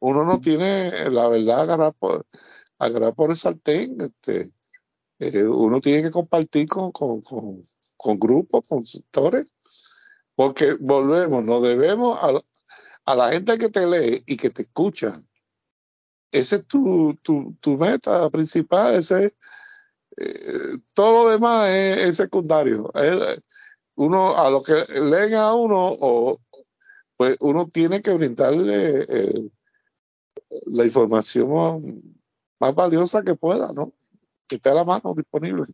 Uno 0.00 0.24
no 0.24 0.40
tiene 0.40 1.08
la 1.10 1.28
verdad 1.28 1.60
agarrar 1.60 1.94
por, 1.94 2.26
agarrar 2.78 3.14
por 3.14 3.30
el 3.30 3.36
sartén. 3.36 3.96
Este, 4.00 4.50
eh, 5.20 5.44
uno 5.44 5.80
tiene 5.80 6.02
que 6.02 6.10
compartir 6.10 6.66
con, 6.66 6.90
con, 6.90 7.22
con, 7.22 8.18
grupos, 8.18 8.68
con 8.68 8.84
sectores, 8.84 9.54
porque 10.34 10.74
volvemos, 10.80 11.44
nos 11.44 11.62
debemos 11.62 12.18
a, 12.20 12.32
a, 13.04 13.14
la 13.14 13.30
gente 13.30 13.56
que 13.56 13.68
te 13.68 13.86
lee 13.86 14.22
y 14.26 14.36
que 14.36 14.50
te 14.50 14.62
escucha. 14.62 15.22
Ese 16.32 16.56
es 16.56 16.66
tu, 16.66 17.14
tu, 17.22 17.54
tu 17.60 17.76
meta 17.76 18.28
principal, 18.30 18.94
ese 18.94 19.26
es 19.26 19.34
eh, 20.16 20.78
todo 20.94 21.24
lo 21.24 21.30
demás 21.30 21.68
es, 21.70 22.16
secundario. 22.16 22.90
uno, 23.94 24.36
a 24.36 24.50
lo 24.50 24.62
que 24.62 24.74
leen 25.00 25.34
a 25.34 25.54
uno, 25.54 25.96
o, 26.00 26.40
pues 27.16 27.36
uno 27.40 27.68
tiene 27.68 28.02
que 28.02 28.12
brindarle 28.12 29.06
eh, 29.08 29.50
la 30.66 30.84
información 30.84 31.50
más, 32.58 32.74
valiosa 32.74 33.22
que 33.22 33.34
pueda, 33.34 33.72
¿no? 33.72 33.92
Que 34.46 34.56
esté 34.56 34.70
a 34.70 34.74
la 34.74 34.84
mano 34.84 35.14
disponible. 35.14 35.64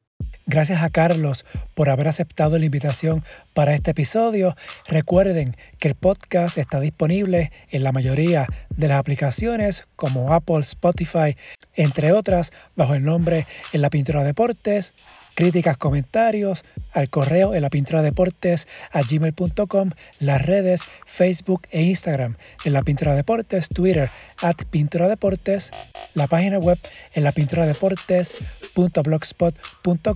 Gracias 0.51 0.83
a 0.83 0.89
Carlos 0.89 1.45
por 1.75 1.91
haber 1.91 2.09
aceptado 2.09 2.59
la 2.59 2.65
invitación 2.65 3.23
para 3.53 3.75
este 3.75 3.91
episodio. 3.91 4.57
Recuerden 4.87 5.55
que 5.79 5.89
el 5.89 5.95
podcast 5.95 6.57
está 6.57 6.81
disponible 6.81 7.53
en 7.71 7.85
la 7.85 7.93
mayoría 7.93 8.47
de 8.71 8.89
las 8.89 8.99
aplicaciones 8.99 9.87
como 9.95 10.33
Apple, 10.33 10.61
Spotify, 10.61 11.37
entre 11.75 12.13
otras, 12.13 12.55
bajo 12.77 12.95
el 12.95 13.05
nombre 13.05 13.47
En 13.75 13.83
la 13.83 13.91
Pintura 13.91 14.25
Deportes. 14.25 14.95
Críticas, 15.35 15.77
comentarios 15.77 16.65
al 16.95 17.11
correo 17.11 17.55
en 17.55 17.61
la 17.63 17.71
pintura 17.71 18.03
deportes 18.03 18.67
a 18.91 19.03
gmail.com, 19.03 19.91
las 20.19 20.45
redes 20.45 20.83
Facebook 21.07 21.63
e 21.71 21.83
Instagram 21.83 22.35
en 22.65 22.73
la 22.73 22.83
pintura 22.83 23.15
deportes, 23.15 23.69
Twitter 23.69 24.11
at 24.43 24.57
pintura 24.69 25.07
deportes, 25.07 25.71
la 26.15 26.27
página 26.27 26.59
web 26.59 26.77
en 27.15 27.23
la 27.23 27.31
pintura 27.31 27.67
deportes.blogspot.com 27.67 30.08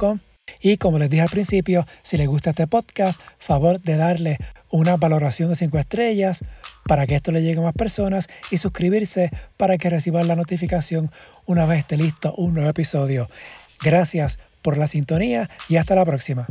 y 0.60 0.76
como 0.76 0.98
les 0.98 1.10
dije 1.10 1.22
al 1.22 1.28
principio, 1.28 1.86
si 2.02 2.16
les 2.16 2.28
gusta 2.28 2.50
este 2.50 2.66
podcast, 2.66 3.20
favor 3.38 3.80
de 3.80 3.96
darle 3.96 4.38
una 4.70 4.96
valoración 4.96 5.50
de 5.50 5.56
5 5.56 5.78
estrellas 5.78 6.44
para 6.84 7.06
que 7.06 7.14
esto 7.14 7.32
le 7.32 7.42
llegue 7.42 7.60
a 7.60 7.62
más 7.62 7.74
personas 7.74 8.28
y 8.50 8.56
suscribirse 8.56 9.30
para 9.56 9.78
que 9.78 9.90
reciban 9.90 10.28
la 10.28 10.36
notificación 10.36 11.10
una 11.46 11.66
vez 11.66 11.80
esté 11.80 11.96
listo 11.96 12.34
un 12.36 12.54
nuevo 12.54 12.70
episodio. 12.70 13.28
Gracias 13.82 14.38
por 14.62 14.78
la 14.78 14.86
sintonía 14.86 15.50
y 15.68 15.76
hasta 15.76 15.94
la 15.94 16.04
próxima. 16.04 16.46